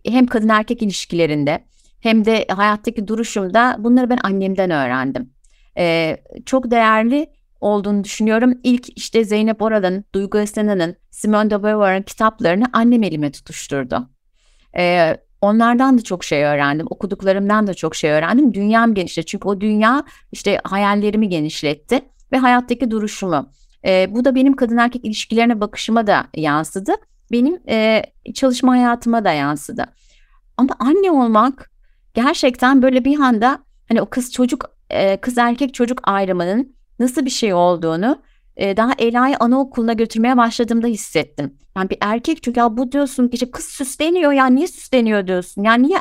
hem 0.05 0.27
kadın 0.27 0.49
erkek 0.49 0.81
ilişkilerinde 0.81 1.63
hem 2.01 2.25
de 2.25 2.45
hayattaki 2.49 3.07
duruşumda 3.07 3.75
bunları 3.79 4.09
ben 4.09 4.19
annemden 4.23 4.71
öğrendim. 4.71 5.33
E, 5.77 6.17
çok 6.45 6.71
değerli 6.71 7.27
olduğunu 7.63 8.03
düşünüyorum. 8.03 8.53
İlk 8.63 8.97
işte 8.97 9.23
Zeynep 9.23 9.61
Oral'ın, 9.61 10.05
Duygu 10.15 10.39
Esena'nın, 10.39 10.95
Simone 11.11 11.49
de 11.49 11.63
Beauvoir'ın 11.63 12.01
kitaplarını 12.01 12.65
annem 12.73 13.03
elime 13.03 13.31
tutuşturdu. 13.31 14.09
Ee, 14.77 15.17
onlardan 15.41 15.97
da 15.97 16.01
çok 16.01 16.23
şey 16.23 16.43
öğrendim. 16.43 16.87
Okuduklarımdan 16.89 17.67
da 17.67 17.73
çok 17.73 17.95
şey 17.95 18.11
öğrendim. 18.11 18.53
Dünyam 18.53 18.93
genişledi. 18.93 19.25
Çünkü 19.25 19.47
o 19.47 19.61
dünya 19.61 20.03
işte 20.31 20.59
hayallerimi 20.63 21.29
genişletti 21.29 22.01
ve 22.31 22.37
hayattaki 22.37 22.91
duruşumu. 22.91 23.49
Ee, 23.85 24.07
bu 24.09 24.25
da 24.25 24.35
benim 24.35 24.55
kadın 24.55 24.77
erkek 24.77 25.05
ilişkilerine 25.05 25.61
bakışıma 25.61 26.07
da 26.07 26.27
yansıdı. 26.35 26.91
Benim 27.31 27.59
e, 27.69 28.03
çalışma 28.33 28.71
hayatıma 28.71 29.25
da 29.25 29.31
yansıdı. 29.31 29.85
Ama 30.57 30.75
anne 30.79 31.11
olmak 31.11 31.71
gerçekten 32.13 32.81
böyle 32.81 33.05
bir 33.05 33.19
anda 33.19 33.59
hani 33.87 34.01
o 34.01 34.05
kız 34.05 34.31
çocuk 34.31 34.65
e, 34.89 35.17
kız 35.17 35.37
erkek 35.37 35.73
çocuk 35.73 35.99
ayrımının 36.03 36.75
nasıl 36.99 37.25
bir 37.25 37.29
şey 37.29 37.53
olduğunu 37.53 38.21
e, 38.57 38.77
daha 38.77 38.93
Ela'yı 38.97 39.37
anaokuluna 39.39 39.93
götürmeye 39.93 40.37
başladığımda 40.37 40.87
hissettim. 40.87 41.57
Yani 41.77 41.89
bir 41.89 41.97
erkek 42.01 42.43
çünkü 42.43 42.59
ya 42.59 42.77
bu 42.77 42.91
diyorsun 42.91 43.27
ki 43.27 43.33
işte 43.33 43.51
kız 43.51 43.65
süsleniyor 43.65 44.31
ya 44.31 44.45
niye 44.45 44.67
süsleniyor 44.67 45.27
diyorsun. 45.27 45.63
Yani 45.63 45.87
niye 45.87 45.99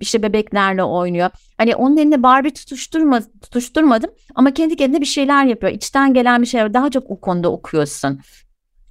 işte 0.00 0.22
bebeklerle 0.22 0.82
oynuyor. 0.82 1.30
Hani 1.58 1.76
onun 1.76 1.96
elinde 1.96 2.22
Barbie 2.22 2.50
tutuşturma, 2.50 3.20
tutuşturmadım 3.42 4.10
ama 4.34 4.54
kendi 4.54 4.76
kendine 4.76 5.00
bir 5.00 5.06
şeyler 5.06 5.44
yapıyor. 5.44 5.72
İçten 5.72 6.14
gelen 6.14 6.42
bir 6.42 6.46
şeyler 6.46 6.74
daha 6.74 6.90
çok 6.90 7.10
o 7.10 7.20
konuda 7.20 7.52
okuyorsun. 7.52 8.20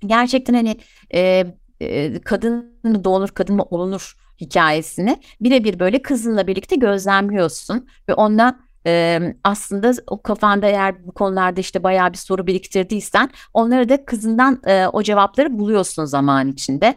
Gerçekten 0.06 0.54
hani 0.54 0.78
e, 1.14 1.46
e, 1.82 2.22
kadın 2.22 2.80
mı 2.84 3.04
doğulur 3.04 3.30
kadın 3.30 3.56
mı 3.56 3.64
olunur 3.64 4.18
hikayesini 4.42 5.18
birebir 5.42 5.80
böyle 5.80 6.02
kızınla 6.02 6.48
birlikte 6.48 6.76
gözlemliyorsun 6.76 7.88
ve 8.10 8.14
ondan 8.14 8.67
e, 8.88 9.20
aslında 9.44 9.92
o 10.08 10.22
kafanda 10.22 10.68
eğer 10.68 11.08
bu 11.08 11.12
konularda 11.12 11.62
işte 11.62 11.84
bayağı 11.84 12.12
bir 12.12 12.18
soru 12.18 12.48
biriktirdiysen 12.48 13.30
onları 13.54 13.90
da 13.90 14.06
kızından 14.06 14.62
e, 14.66 14.88
o 14.88 15.04
cevapları 15.04 15.60
buluyorsun 15.60 16.06
zaman 16.06 16.48
içinde. 16.48 16.96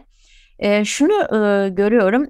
E, 0.59 0.85
şunu 0.85 1.13
e, 1.13 1.69
görüyorum. 1.69 2.27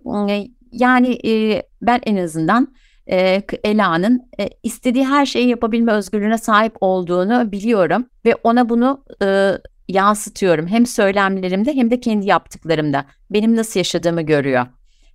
Yani 0.72 1.28
e, 1.28 1.64
ben 1.82 2.02
en 2.06 2.18
azından 2.18 2.74
e, 3.12 3.44
Ela'nın 3.64 4.30
e, 4.40 4.50
istediği 4.64 5.06
her 5.06 5.26
şeyi 5.26 5.48
yapabilme 5.48 5.92
özgürlüğüne 5.92 6.38
sahip 6.38 6.76
olduğunu 6.82 7.52
biliyorum 7.52 8.06
ve 8.26 8.36
ona 8.44 8.70
bunu 8.70 9.06
e, 9.24 9.52
yansıtıyorum. 9.88 10.68
Hem 10.68 10.86
söylemlerimde 10.86 11.74
hem 11.76 11.92
de 11.92 12.00
kendi 12.00 12.28
yaptıklarımda. 12.28 13.06
Benim 13.30 13.56
nasıl 13.56 13.80
yaşadığımı 13.80 14.22
görüyor 14.22 14.66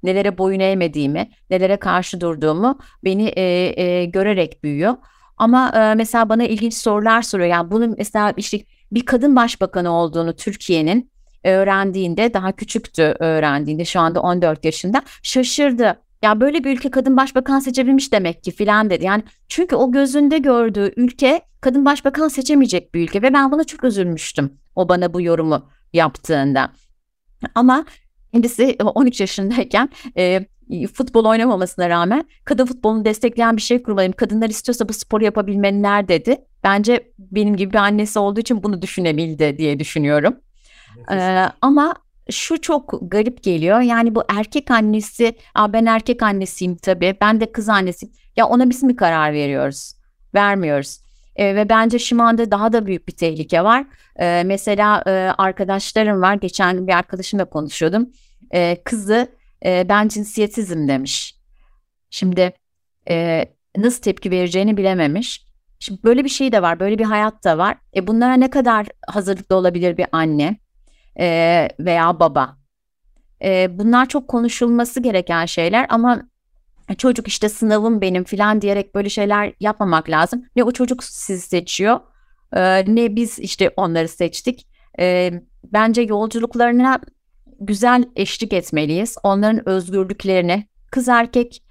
nelere 0.02 0.38
boyun 0.38 0.60
eğmediğimi, 0.60 1.30
nelere 1.50 1.76
karşı 1.76 2.20
durduğumu 2.20 2.78
beni 3.04 3.26
e, 3.26 3.42
e, 3.82 4.04
görerek 4.04 4.64
büyüyor. 4.64 4.94
Ama 5.36 5.72
e, 5.74 5.94
mesela 5.94 6.28
bana 6.28 6.44
ilginç 6.44 6.74
sorular 6.74 7.22
soruyor. 7.22 7.48
Yani 7.48 7.70
bunun 7.70 7.94
mesela 7.98 8.34
işte 8.36 8.58
bir 8.92 9.06
kadın 9.06 9.36
başbakanı 9.36 9.92
olduğunu 9.92 10.36
Türkiye'nin 10.36 11.10
öğrendiğinde 11.44 12.34
daha 12.34 12.52
küçüktü 12.52 13.16
öğrendiğinde 13.18 13.84
şu 13.84 14.00
anda 14.00 14.20
14 14.20 14.64
yaşında 14.64 15.02
şaşırdı. 15.22 16.02
Ya 16.22 16.40
böyle 16.40 16.64
bir 16.64 16.76
ülke 16.76 16.90
kadın 16.90 17.16
başbakan 17.16 17.58
seçebilmiş 17.58 18.12
demek 18.12 18.44
ki 18.44 18.50
filan 18.50 18.90
dedi. 18.90 19.04
Yani 19.04 19.22
çünkü 19.48 19.76
o 19.76 19.92
gözünde 19.92 20.38
gördüğü 20.38 20.92
ülke 20.96 21.40
kadın 21.60 21.84
başbakan 21.84 22.28
seçemeyecek 22.28 22.94
bir 22.94 23.02
ülke 23.02 23.22
ve 23.22 23.32
ben 23.32 23.52
buna 23.52 23.64
çok 23.64 23.84
üzülmüştüm. 23.84 24.52
O 24.76 24.88
bana 24.88 25.14
bu 25.14 25.20
yorumu 25.20 25.68
yaptığında. 25.92 26.72
Ama 27.54 27.84
kendisi 28.36 28.76
13 28.84 29.20
yaşındayken 29.20 29.88
e, 30.16 30.40
futbol 30.94 31.24
oynamamasına 31.24 31.88
rağmen 31.88 32.24
kadın 32.44 32.66
futbolunu 32.66 33.04
destekleyen 33.04 33.56
bir 33.56 33.62
şey 33.62 33.82
kurmalıyım. 33.82 34.12
Kadınlar 34.12 34.50
istiyorsa 34.50 34.88
bu 34.88 34.92
sporu 34.92 35.24
yapabilmeliler 35.24 36.08
dedi. 36.08 36.36
Bence 36.64 37.12
benim 37.18 37.56
gibi 37.56 37.72
bir 37.72 37.78
annesi 37.78 38.18
olduğu 38.18 38.40
için 38.40 38.62
bunu 38.62 38.82
düşünebildi 38.82 39.58
diye 39.58 39.78
düşünüyorum. 39.78 40.36
Ee, 41.12 41.46
ama 41.60 41.94
şu 42.30 42.60
çok 42.60 42.98
garip 43.02 43.42
geliyor. 43.42 43.80
Yani 43.80 44.14
bu 44.14 44.22
erkek 44.28 44.70
annesi, 44.70 45.36
Aa, 45.54 45.72
ben 45.72 45.86
erkek 45.86 46.22
annesiyim 46.22 46.76
tabii, 46.76 47.16
ben 47.20 47.40
de 47.40 47.52
kız 47.52 47.68
annesiyim. 47.68 48.14
Ya 48.36 48.46
ona 48.46 48.70
biz 48.70 48.82
mi 48.82 48.96
karar 48.96 49.32
veriyoruz? 49.32 49.92
Vermiyoruz. 50.34 51.00
Ee, 51.36 51.54
ve 51.54 51.68
bence 51.68 51.98
şu 51.98 52.22
anda 52.22 52.50
daha 52.50 52.72
da 52.72 52.86
büyük 52.86 53.08
bir 53.08 53.12
tehlike 53.12 53.64
var. 53.64 53.84
Ee, 54.20 54.42
mesela 54.46 55.02
e, 55.06 55.10
arkadaşlarım 55.38 56.22
var. 56.22 56.34
Geçen 56.34 56.76
gün 56.76 56.86
bir 56.86 56.92
arkadaşımla 56.92 57.44
konuşuyordum. 57.44 58.10
Ee, 58.54 58.82
kızı 58.84 59.28
e, 59.64 59.88
ben 59.88 60.08
cinsiyetsizim 60.08 60.88
demiş. 60.88 61.36
Şimdi 62.10 62.52
e, 63.10 63.44
nasıl 63.76 64.02
tepki 64.02 64.30
vereceğini 64.30 64.76
bilememiş. 64.76 65.46
Şimdi 65.78 66.02
böyle 66.04 66.24
bir 66.24 66.28
şey 66.28 66.52
de 66.52 66.62
var, 66.62 66.80
böyle 66.80 66.98
bir 66.98 67.04
hayat 67.04 67.44
da 67.44 67.58
var. 67.58 67.76
E 67.96 68.06
bunlara 68.06 68.34
ne 68.34 68.50
kadar 68.50 68.86
hazırlıklı 69.08 69.56
olabilir 69.56 69.96
bir 69.96 70.06
anne 70.12 70.56
e, 71.20 71.68
veya 71.80 72.20
baba? 72.20 72.56
E, 73.44 73.78
bunlar 73.78 74.06
çok 74.06 74.28
konuşulması 74.28 75.00
gereken 75.00 75.46
şeyler 75.46 75.86
ama 75.88 76.22
çocuk 76.98 77.28
işte 77.28 77.48
sınavım 77.48 78.00
benim 78.00 78.24
filan 78.24 78.62
diyerek 78.62 78.94
böyle 78.94 79.08
şeyler 79.08 79.52
yapmamak 79.60 80.10
lazım. 80.10 80.44
Ne 80.56 80.64
o 80.64 80.70
çocuk 80.70 81.04
sizi 81.04 81.46
seçiyor 81.46 82.00
e, 82.52 82.84
ne 82.94 83.16
biz 83.16 83.38
işte 83.38 83.70
onları 83.76 84.08
seçtik. 84.08 84.66
E, 84.98 85.32
bence 85.64 86.02
yolculuklarına 86.02 87.00
güzel 87.60 88.04
eşlik 88.16 88.52
etmeliyiz. 88.52 89.16
Onların 89.22 89.68
özgürlüklerini 89.68 90.66
kız 90.90 91.08
erkek 91.08 91.62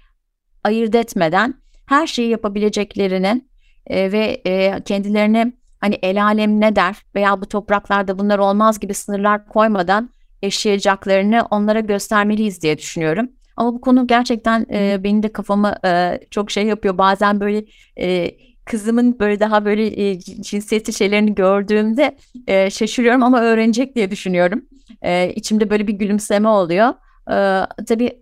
ayırt 0.64 0.94
etmeden 0.94 1.54
her 1.86 2.06
şeyi 2.06 2.30
yapabileceklerini 2.30 3.42
e, 3.86 4.12
ve 4.12 4.42
e, 4.46 4.82
kendilerine 4.84 5.52
hani 5.80 5.98
el 6.02 6.24
alem 6.24 6.60
ne 6.60 6.76
der 6.76 6.96
veya 7.14 7.40
bu 7.40 7.46
topraklarda 7.46 8.18
bunlar 8.18 8.38
olmaz 8.38 8.80
gibi 8.80 8.94
sınırlar 8.94 9.48
koymadan 9.48 10.10
yaşayacaklarını 10.42 11.46
onlara 11.50 11.80
göstermeliyiz 11.80 12.62
diye 12.62 12.78
düşünüyorum. 12.78 13.28
Ama 13.56 13.74
bu 13.74 13.80
konu 13.80 14.06
gerçekten 14.06 14.66
e, 14.72 15.04
benim 15.04 15.22
de 15.22 15.32
kafamı 15.32 15.74
e, 15.84 16.20
çok 16.30 16.50
şey 16.50 16.66
yapıyor. 16.66 16.98
Bazen 16.98 17.40
böyle 17.40 17.64
e, 17.98 18.30
kızımın 18.64 19.18
böyle 19.18 19.40
daha 19.40 19.64
böyle 19.64 20.08
e, 20.10 20.20
cinsiyeti 20.20 20.92
şeylerini 20.92 21.34
gördüğümde 21.34 22.16
e, 22.46 22.70
şaşırıyorum 22.70 23.22
ama 23.22 23.40
öğrenecek 23.40 23.96
diye 23.96 24.10
düşünüyorum. 24.10 24.62
E, 25.02 25.32
içimde 25.34 25.70
böyle 25.70 25.86
bir 25.86 25.92
gülümseme 25.92 26.48
oluyor. 26.48 26.88
E, 27.30 27.66
tabii 27.88 28.18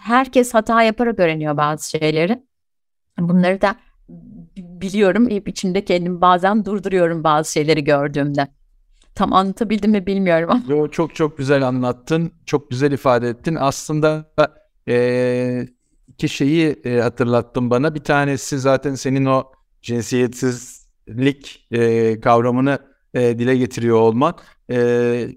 herkes 0.00 0.54
hata 0.54 0.82
yaparak 0.82 1.18
öğreniyor 1.18 1.56
bazı 1.56 1.90
şeyleri. 1.90 2.42
Bunları 3.18 3.60
da 3.60 3.76
biliyorum. 4.56 5.30
Hep 5.30 5.48
içimde 5.48 5.84
kendimi 5.84 6.20
bazen 6.20 6.64
durduruyorum 6.64 7.24
bazı 7.24 7.52
şeyleri 7.52 7.84
gördüğümde. 7.84 8.48
Tam 9.14 9.32
anlatabildim 9.32 9.90
mi 9.90 10.06
bilmiyorum 10.06 10.50
ama. 10.50 10.62
Yo, 10.68 10.88
çok 10.88 11.14
çok 11.14 11.38
güzel 11.38 11.68
anlattın. 11.68 12.32
Çok 12.46 12.70
güzel 12.70 12.92
ifade 12.92 13.28
ettin. 13.28 13.56
Aslında 13.60 14.32
e, 14.88 15.66
iki 16.08 16.28
şeyi 16.28 16.80
e, 16.84 17.00
hatırlattın 17.00 17.70
bana. 17.70 17.94
Bir 17.94 18.04
tanesi 18.04 18.58
zaten 18.58 18.94
senin 18.94 19.24
o 19.26 19.44
cinsiyetsizlik 19.82 21.66
e, 21.70 22.20
kavramını 22.20 22.78
e, 23.14 23.38
dile 23.38 23.56
getiriyor 23.56 23.96
olmak. 23.96 24.42
E, 24.70 25.28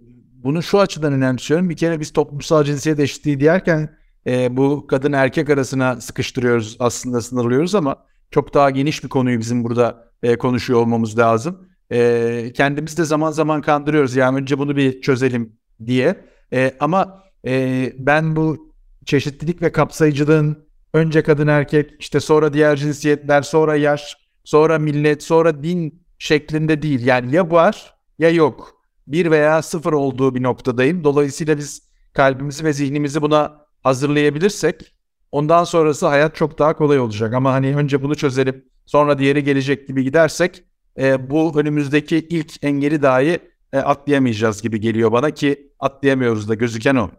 bunu 0.43 0.63
şu 0.63 0.79
açıdan 0.79 1.13
önemsiyorum. 1.13 1.69
Bir 1.69 1.77
kere 1.77 1.99
biz 1.99 2.13
toplumsal 2.13 2.63
cinsiyet 2.63 2.99
eşitliği 2.99 3.39
diyerken 3.39 3.97
e, 4.27 4.57
bu 4.57 4.87
kadın 4.87 5.11
erkek 5.11 5.49
arasına 5.49 6.01
sıkıştırıyoruz 6.01 6.77
aslında 6.79 7.21
sınırlıyoruz 7.21 7.75
ama 7.75 7.95
çok 8.31 8.53
daha 8.53 8.69
geniş 8.69 9.03
bir 9.03 9.09
konuyu 9.09 9.39
bizim 9.39 9.63
burada 9.63 10.11
e, 10.23 10.37
konuşuyor 10.37 10.79
olmamız 10.79 11.17
lazım. 11.17 11.67
E, 11.91 12.51
kendimiz 12.55 12.97
de 12.97 13.05
zaman 13.05 13.31
zaman 13.31 13.61
kandırıyoruz. 13.61 14.15
Yani 14.15 14.37
önce 14.37 14.59
bunu 14.59 14.75
bir 14.75 15.01
çözelim 15.01 15.59
diye. 15.85 16.25
E, 16.53 16.73
ama 16.79 17.23
e, 17.45 17.93
ben 17.97 18.35
bu 18.35 18.73
çeşitlilik 19.05 19.61
ve 19.61 19.71
kapsayıcılığın 19.71 20.67
önce 20.93 21.23
kadın 21.23 21.47
erkek 21.47 21.91
işte 21.99 22.19
sonra 22.19 22.53
diğer 22.53 22.75
cinsiyetler 22.75 23.41
sonra 23.41 23.75
yaş 23.75 24.17
sonra 24.43 24.79
millet 24.79 25.23
sonra 25.23 25.63
din 25.63 26.03
şeklinde 26.19 26.81
değil. 26.81 27.05
Yani 27.05 27.35
ya 27.35 27.51
var 27.51 27.93
ya 28.19 28.29
yok. 28.29 28.76
Bir 29.07 29.31
veya 29.31 29.61
sıfır 29.61 29.93
olduğu 29.93 30.35
bir 30.35 30.43
noktadayım. 30.43 31.03
Dolayısıyla 31.03 31.57
biz 31.57 31.81
kalbimizi 32.13 32.63
ve 32.63 32.73
zihnimizi 32.73 33.21
buna 33.21 33.65
hazırlayabilirsek 33.83 34.93
ondan 35.31 35.63
sonrası 35.63 36.07
hayat 36.07 36.35
çok 36.35 36.59
daha 36.59 36.75
kolay 36.75 36.99
olacak. 36.99 37.33
Ama 37.33 37.53
hani 37.53 37.75
önce 37.75 38.03
bunu 38.03 38.15
çözelim 38.15 38.65
sonra 38.85 39.19
diğeri 39.19 39.43
gelecek 39.43 39.87
gibi 39.87 40.03
gidersek 40.03 40.63
e, 40.99 41.29
bu 41.29 41.59
önümüzdeki 41.59 42.17
ilk 42.17 42.63
engeli 42.63 43.01
dahi 43.01 43.39
e, 43.73 43.77
atlayamayacağız 43.77 44.61
gibi 44.61 44.79
geliyor 44.79 45.11
bana 45.11 45.31
ki 45.31 45.71
atlayamıyoruz 45.79 46.49
da 46.49 46.53
gözüken 46.53 46.95
o. 46.95 47.09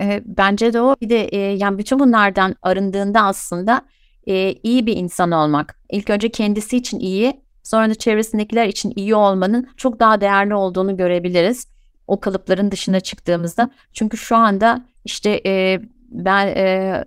E, 0.00 0.22
bence 0.26 0.72
de 0.72 0.80
o. 0.80 0.96
Bir 1.00 1.10
de 1.10 1.24
e, 1.24 1.36
yani 1.38 1.78
bütün 1.78 1.98
bunlardan 1.98 2.56
arındığında 2.62 3.22
aslında 3.22 3.82
e, 4.26 4.52
iyi 4.62 4.86
bir 4.86 4.96
insan 4.96 5.30
olmak. 5.30 5.80
İlk 5.90 6.10
önce 6.10 6.28
kendisi 6.28 6.76
için 6.76 7.00
iyi, 7.00 7.40
sonra 7.68 7.90
da 7.90 7.94
çevresindekiler 7.94 8.66
için 8.66 8.92
iyi 8.96 9.14
olmanın 9.14 9.68
çok 9.76 10.00
daha 10.00 10.20
değerli 10.20 10.54
olduğunu 10.54 10.96
görebiliriz. 10.96 11.68
O 12.06 12.20
kalıpların 12.20 12.70
dışına 12.70 13.00
çıktığımızda. 13.00 13.70
Çünkü 13.92 14.16
şu 14.16 14.36
anda 14.36 14.84
işte 15.04 15.40
e, 15.46 15.80
ben 16.08 16.46
e, 16.46 17.04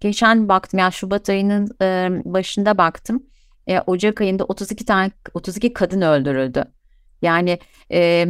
geçen 0.00 0.48
baktım 0.48 0.80
yani 0.80 0.92
Şubat 0.92 1.28
ayının 1.28 1.76
e, 1.82 2.08
başında 2.24 2.78
baktım. 2.78 3.22
E, 3.66 3.80
Ocak 3.80 4.20
ayında 4.20 4.44
32 4.44 4.84
tane 4.84 5.10
32 5.34 5.72
kadın 5.72 6.00
öldürüldü. 6.00 6.64
Yani 7.22 7.58
e, 7.92 8.26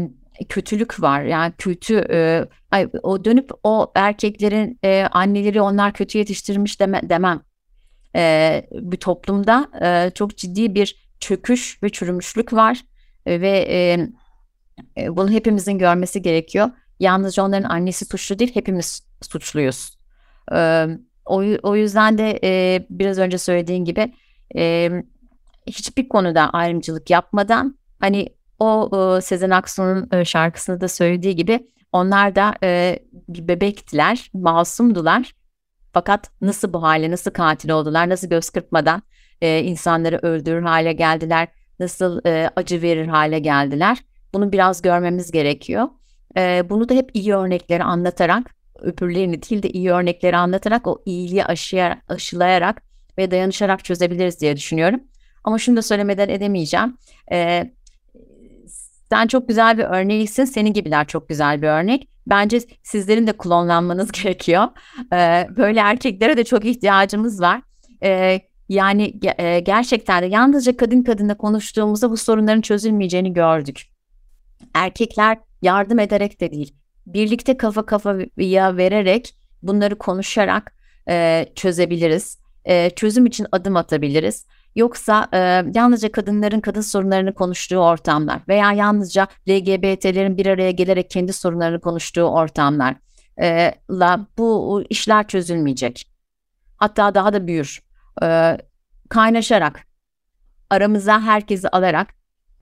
kötülük 0.48 1.02
var. 1.02 1.22
Yani 1.22 1.52
kötü 1.58 2.06
e, 2.10 2.44
o 3.02 3.24
dönüp 3.24 3.50
o 3.62 3.92
erkeklerin 3.94 4.78
e, 4.84 5.06
anneleri 5.12 5.60
onlar 5.60 5.92
kötü 5.92 6.18
yetiştirmiş 6.18 6.80
deme, 6.80 7.00
demem 7.08 7.40
e, 8.16 8.66
bir 8.72 8.96
toplumda 8.96 9.68
e, 9.82 10.10
çok 10.10 10.36
ciddi 10.36 10.74
bir 10.74 11.03
çöküş 11.20 11.82
ve 11.82 11.90
çürümüşlük 11.90 12.52
var 12.52 12.84
e, 13.26 13.40
ve 13.40 13.66
e, 13.68 14.08
e, 14.98 15.16
bunu 15.16 15.30
hepimizin 15.30 15.78
görmesi 15.78 16.22
gerekiyor. 16.22 16.70
Yalnızca 17.00 17.42
onların 17.42 17.70
annesi 17.70 18.04
suçlu 18.04 18.38
değil, 18.38 18.54
hepimiz 18.54 19.06
suçluyuz. 19.22 19.98
E, 20.52 20.86
o, 21.24 21.36
o 21.62 21.76
yüzden 21.76 22.18
de 22.18 22.40
e, 22.44 22.86
biraz 22.90 23.18
önce 23.18 23.38
söylediğin 23.38 23.84
gibi 23.84 24.14
e, 24.56 24.90
hiçbir 25.66 26.08
konuda 26.08 26.50
ayrımcılık 26.50 27.10
yapmadan 27.10 27.78
hani 28.00 28.28
o 28.58 28.90
e, 28.92 29.20
Sezen 29.20 29.50
Aksu'nun 29.50 30.08
e, 30.12 30.24
şarkısında 30.24 30.80
da 30.80 30.88
söylediği 30.88 31.36
gibi 31.36 31.68
onlar 31.92 32.34
da 32.34 32.54
e, 32.62 32.98
bir 33.28 33.48
bebektiler, 33.48 34.30
masumdular 34.32 35.32
fakat 35.92 36.30
nasıl 36.40 36.72
bu 36.72 36.82
hale, 36.82 37.10
nasıl 37.10 37.30
katil 37.30 37.70
oldular, 37.70 38.08
nasıl 38.08 38.28
göz 38.28 38.50
kırpmadan 38.50 39.02
e, 39.42 39.62
insanları 39.62 40.18
öldürür 40.22 40.62
hale 40.62 40.92
geldiler, 40.92 41.48
nasıl 41.80 42.20
e, 42.26 42.50
acı 42.56 42.82
verir 42.82 43.06
hale 43.06 43.38
geldiler. 43.38 43.98
Bunu 44.34 44.52
biraz 44.52 44.82
görmemiz 44.82 45.30
gerekiyor. 45.30 45.88
E, 46.36 46.70
bunu 46.70 46.88
da 46.88 46.94
hep 46.94 47.10
iyi 47.14 47.34
örnekleri 47.34 47.84
anlatarak, 47.84 48.54
öbürlerini 48.80 49.42
değil 49.42 49.62
de 49.62 49.70
iyi 49.70 49.90
örnekleri 49.90 50.36
anlatarak 50.36 50.86
o 50.86 51.02
iyiliği 51.06 51.44
aşıyarak, 51.44 51.98
aşılayarak 52.08 52.82
ve 53.18 53.30
dayanışarak 53.30 53.84
çözebiliriz 53.84 54.40
diye 54.40 54.56
düşünüyorum. 54.56 55.00
Ama 55.44 55.58
şunu 55.58 55.76
da 55.76 55.82
söylemeden 55.82 56.28
edemeyeceğim. 56.28 56.96
E, 57.32 57.70
sen 59.10 59.26
çok 59.26 59.48
güzel 59.48 59.78
bir 59.78 59.84
örneğisin. 59.84 60.44
Senin 60.44 60.72
gibiler 60.72 61.06
çok 61.06 61.28
güzel 61.28 61.62
bir 61.62 61.68
örnek. 61.68 62.08
Bence 62.26 62.60
sizlerin 62.82 63.26
de 63.26 63.32
klonlanmanız 63.32 64.12
gerekiyor. 64.22 64.64
Ee, 65.12 65.48
böyle 65.56 65.80
erkeklere 65.80 66.36
de 66.36 66.44
çok 66.44 66.64
ihtiyacımız 66.64 67.40
var. 67.40 67.62
Ee, 68.02 68.40
yani 68.68 69.20
e, 69.38 69.60
gerçekten 69.60 70.22
de 70.22 70.26
yalnızca 70.26 70.76
kadın 70.76 71.02
kadınla 71.02 71.36
konuştuğumuzda 71.36 72.10
bu 72.10 72.16
sorunların 72.16 72.60
çözülmeyeceğini 72.60 73.32
gördük. 73.32 73.82
Erkekler 74.74 75.38
yardım 75.62 75.98
ederek 75.98 76.40
de 76.40 76.50
değil, 76.52 76.74
birlikte 77.06 77.56
kafa 77.56 77.86
kafaya 77.86 78.76
vererek 78.76 79.36
bunları 79.62 79.98
konuşarak 79.98 80.76
e, 81.08 81.46
çözebiliriz. 81.54 82.38
E, 82.64 82.90
çözüm 82.90 83.26
için 83.26 83.46
adım 83.52 83.76
atabiliriz. 83.76 84.46
Yoksa 84.76 85.28
e, 85.32 85.38
yalnızca 85.74 86.12
kadınların 86.12 86.60
kadın 86.60 86.80
sorunlarını 86.80 87.34
konuştuğu 87.34 87.78
ortamlar 87.78 88.40
veya 88.48 88.72
yalnızca 88.72 89.28
LGBT'lerin 89.48 90.36
bir 90.36 90.46
araya 90.46 90.70
gelerek 90.70 91.10
kendi 91.10 91.32
sorunlarını 91.32 91.80
konuştuğu 91.80 92.22
ortamlarla 92.22 92.96
e, 93.42 93.74
bu 94.38 94.82
işler 94.90 95.28
çözülmeyecek. 95.28 96.10
Hatta 96.76 97.14
daha 97.14 97.32
da 97.32 97.46
büyür. 97.46 97.82
E, 98.22 98.58
kaynaşarak, 99.08 99.80
aramıza 100.70 101.20
herkesi 101.20 101.68
alarak 101.68 102.14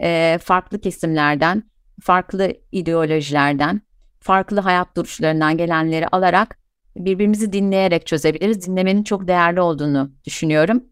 e, 0.03 0.39
farklı 0.43 0.81
kesimlerden, 0.81 1.63
farklı 2.03 2.53
ideolojilerden, 2.73 3.83
farklı 4.21 4.61
hayat 4.61 4.97
duruşlarından 4.97 5.57
gelenleri 5.57 6.09
alarak 6.09 6.59
birbirimizi 6.97 7.53
dinleyerek 7.53 8.07
çözebiliriz. 8.07 8.67
Dinlemenin 8.67 9.05
çok 9.05 9.29
değerli 9.29 9.61
olduğunu 9.61 10.13
düşünüyorum. 10.25 10.85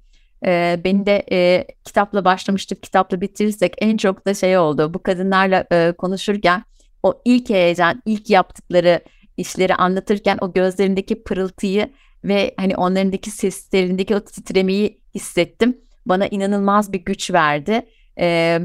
E, 0.46 0.80
beni 0.84 1.06
de 1.06 1.26
e, 1.32 1.66
kitapla 1.84 2.24
başlamıştık, 2.24 2.82
kitapla 2.82 3.20
bitirirsek 3.20 3.74
en 3.78 3.96
çok 3.96 4.26
da 4.26 4.34
şey 4.34 4.58
oldu. 4.58 4.94
Bu 4.94 5.02
kadınlarla 5.02 5.64
e, 5.72 5.92
konuşurken 5.98 6.64
o 7.02 7.22
ilk 7.24 7.50
heyecan, 7.50 8.02
ilk 8.06 8.30
yaptıkları 8.30 9.00
işleri 9.36 9.74
anlatırken 9.74 10.38
o 10.40 10.52
gözlerindeki 10.52 11.22
pırıltıyı 11.22 11.90
ve 12.24 12.54
hani 12.56 12.76
onlarındaki 12.76 13.30
seslerindeki 13.30 14.16
o 14.16 14.20
titremeyi 14.20 15.00
hissettim. 15.14 15.80
Bana 16.06 16.26
inanılmaz 16.26 16.92
bir 16.92 16.98
güç 17.04 17.30
verdi. 17.30 17.86
Ee, 18.18 18.60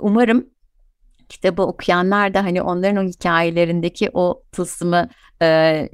umarım 0.00 0.46
kitabı 1.28 1.62
okuyanlar 1.62 2.34
da 2.34 2.44
hani 2.44 2.62
onların 2.62 3.06
o 3.06 3.08
hikayelerindeki 3.08 4.10
o 4.14 4.42
tılsımı 4.52 5.08
e, 5.42 5.88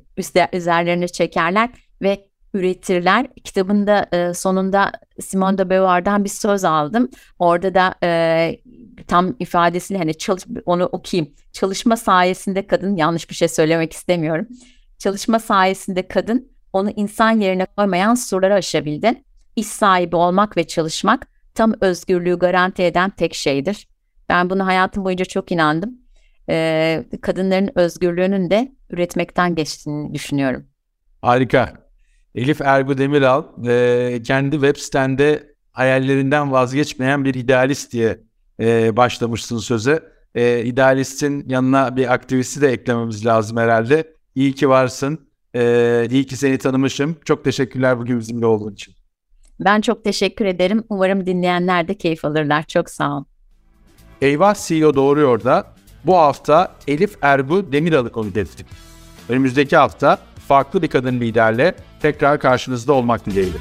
üzerlerine 0.53 1.09
çekerler 1.09 1.71
ve 2.03 2.27
üretirler. 2.55 3.27
Kitabında 3.45 4.07
e, 4.13 4.35
sonunda 4.35 4.93
Simone 5.21 5.59
de 5.59 5.71
Beauvoir'dan 5.71 6.25
bir 6.25 6.29
söz 6.29 6.65
aldım. 6.65 7.09
Orada 7.39 7.75
da 7.75 7.95
e, 8.03 8.61
tam 9.07 9.37
ifadesini 9.39 9.99
hani 9.99 10.19
çalış, 10.19 10.45
onu 10.67 10.85
okuyayım. 10.85 11.35
Çalışma 11.53 11.97
sayesinde 11.97 12.67
kadın 12.67 12.97
yanlış 12.97 13.31
bir 13.31 13.35
şey 13.35 13.49
söylemek 13.49 13.93
istemiyorum. 13.93 14.47
Çalışma 14.99 15.39
sayesinde 15.39 16.09
kadın 16.09 16.54
onu 16.75 16.91
insan 16.97 17.41
yerine 17.41 17.67
koymayan 17.77 18.15
surları 18.15 18.55
aşabildi. 18.55 19.23
İş 19.57 19.67
sahibi 19.67 20.17
olmak 20.17 20.57
ve 20.57 20.67
çalışmak 20.67 21.27
tam 21.55 21.75
özgürlüğü 21.81 22.39
garanti 22.39 22.83
eden 22.83 23.11
tek 23.11 23.35
şeydir. 23.35 23.89
Ben 24.29 24.51
bunu 24.51 24.67
hayatım 24.67 25.05
boyunca 25.05 25.25
çok 25.25 25.53
inandım. 25.53 25.99
Ee, 26.49 27.05
kadınların 27.23 27.71
özgürlüğünün 27.75 28.51
de 28.51 28.73
üretmekten 28.91 29.55
geçtiğini 29.55 30.15
düşünüyorum. 30.15 30.65
Harika. 31.23 31.85
Elif 32.35 32.61
Ergu 32.61 32.99
Demiral 32.99 33.45
e, 33.67 34.23
kendi 34.23 34.57
web 34.57 34.77
sitende 34.77 35.55
hayallerinden 35.73 36.53
vazgeçmeyen 36.53 37.25
bir 37.25 37.35
idealist 37.35 37.93
diye 37.93 38.21
e, 38.61 38.97
başlamışsın 38.97 39.59
söze. 39.59 40.03
E, 40.35 40.65
idealistin 40.65 41.49
yanına 41.49 41.97
bir 41.97 42.13
aktivisti 42.13 42.61
de 42.61 42.69
eklememiz 42.69 43.27
lazım 43.27 43.57
herhalde. 43.57 44.15
İyi 44.35 44.55
ki 44.55 44.69
varsın. 44.69 45.29
E, 45.55 46.07
iyi 46.11 46.27
ki 46.27 46.37
seni 46.37 46.59
tanımışım. 46.59 47.17
Çok 47.25 47.45
teşekkürler 47.45 47.99
bugün 47.99 48.19
bizimle 48.19 48.47
olduğun 48.47 48.73
için. 48.73 48.95
Ben 49.61 49.81
çok 49.81 50.05
teşekkür 50.05 50.45
ederim. 50.45 50.85
Umarım 50.89 51.27
dinleyenler 51.27 51.89
de 51.89 51.95
keyif 51.95 52.25
alırlar. 52.25 52.63
Çok 52.63 52.91
sağ 52.91 53.17
ol. 53.19 53.25
Eyvah 54.21 54.55
CEO 54.55 54.95
Doğruyor 54.95 55.45
da 55.45 55.67
bu 56.05 56.17
hafta 56.17 56.77
Elif 56.89 57.17
Ergu 57.23 57.73
Demiral'ı 57.73 58.13
konuk 58.13 58.37
ettik. 58.37 58.67
Önümüzdeki 59.29 59.77
hafta 59.77 60.19
farklı 60.49 60.83
bir 60.83 60.89
kadın 60.89 61.21
liderle 61.21 61.75
tekrar 62.03 62.41
karşınızda 62.41 62.93
olmak 62.93 63.27
dileğiyle. 63.27 63.59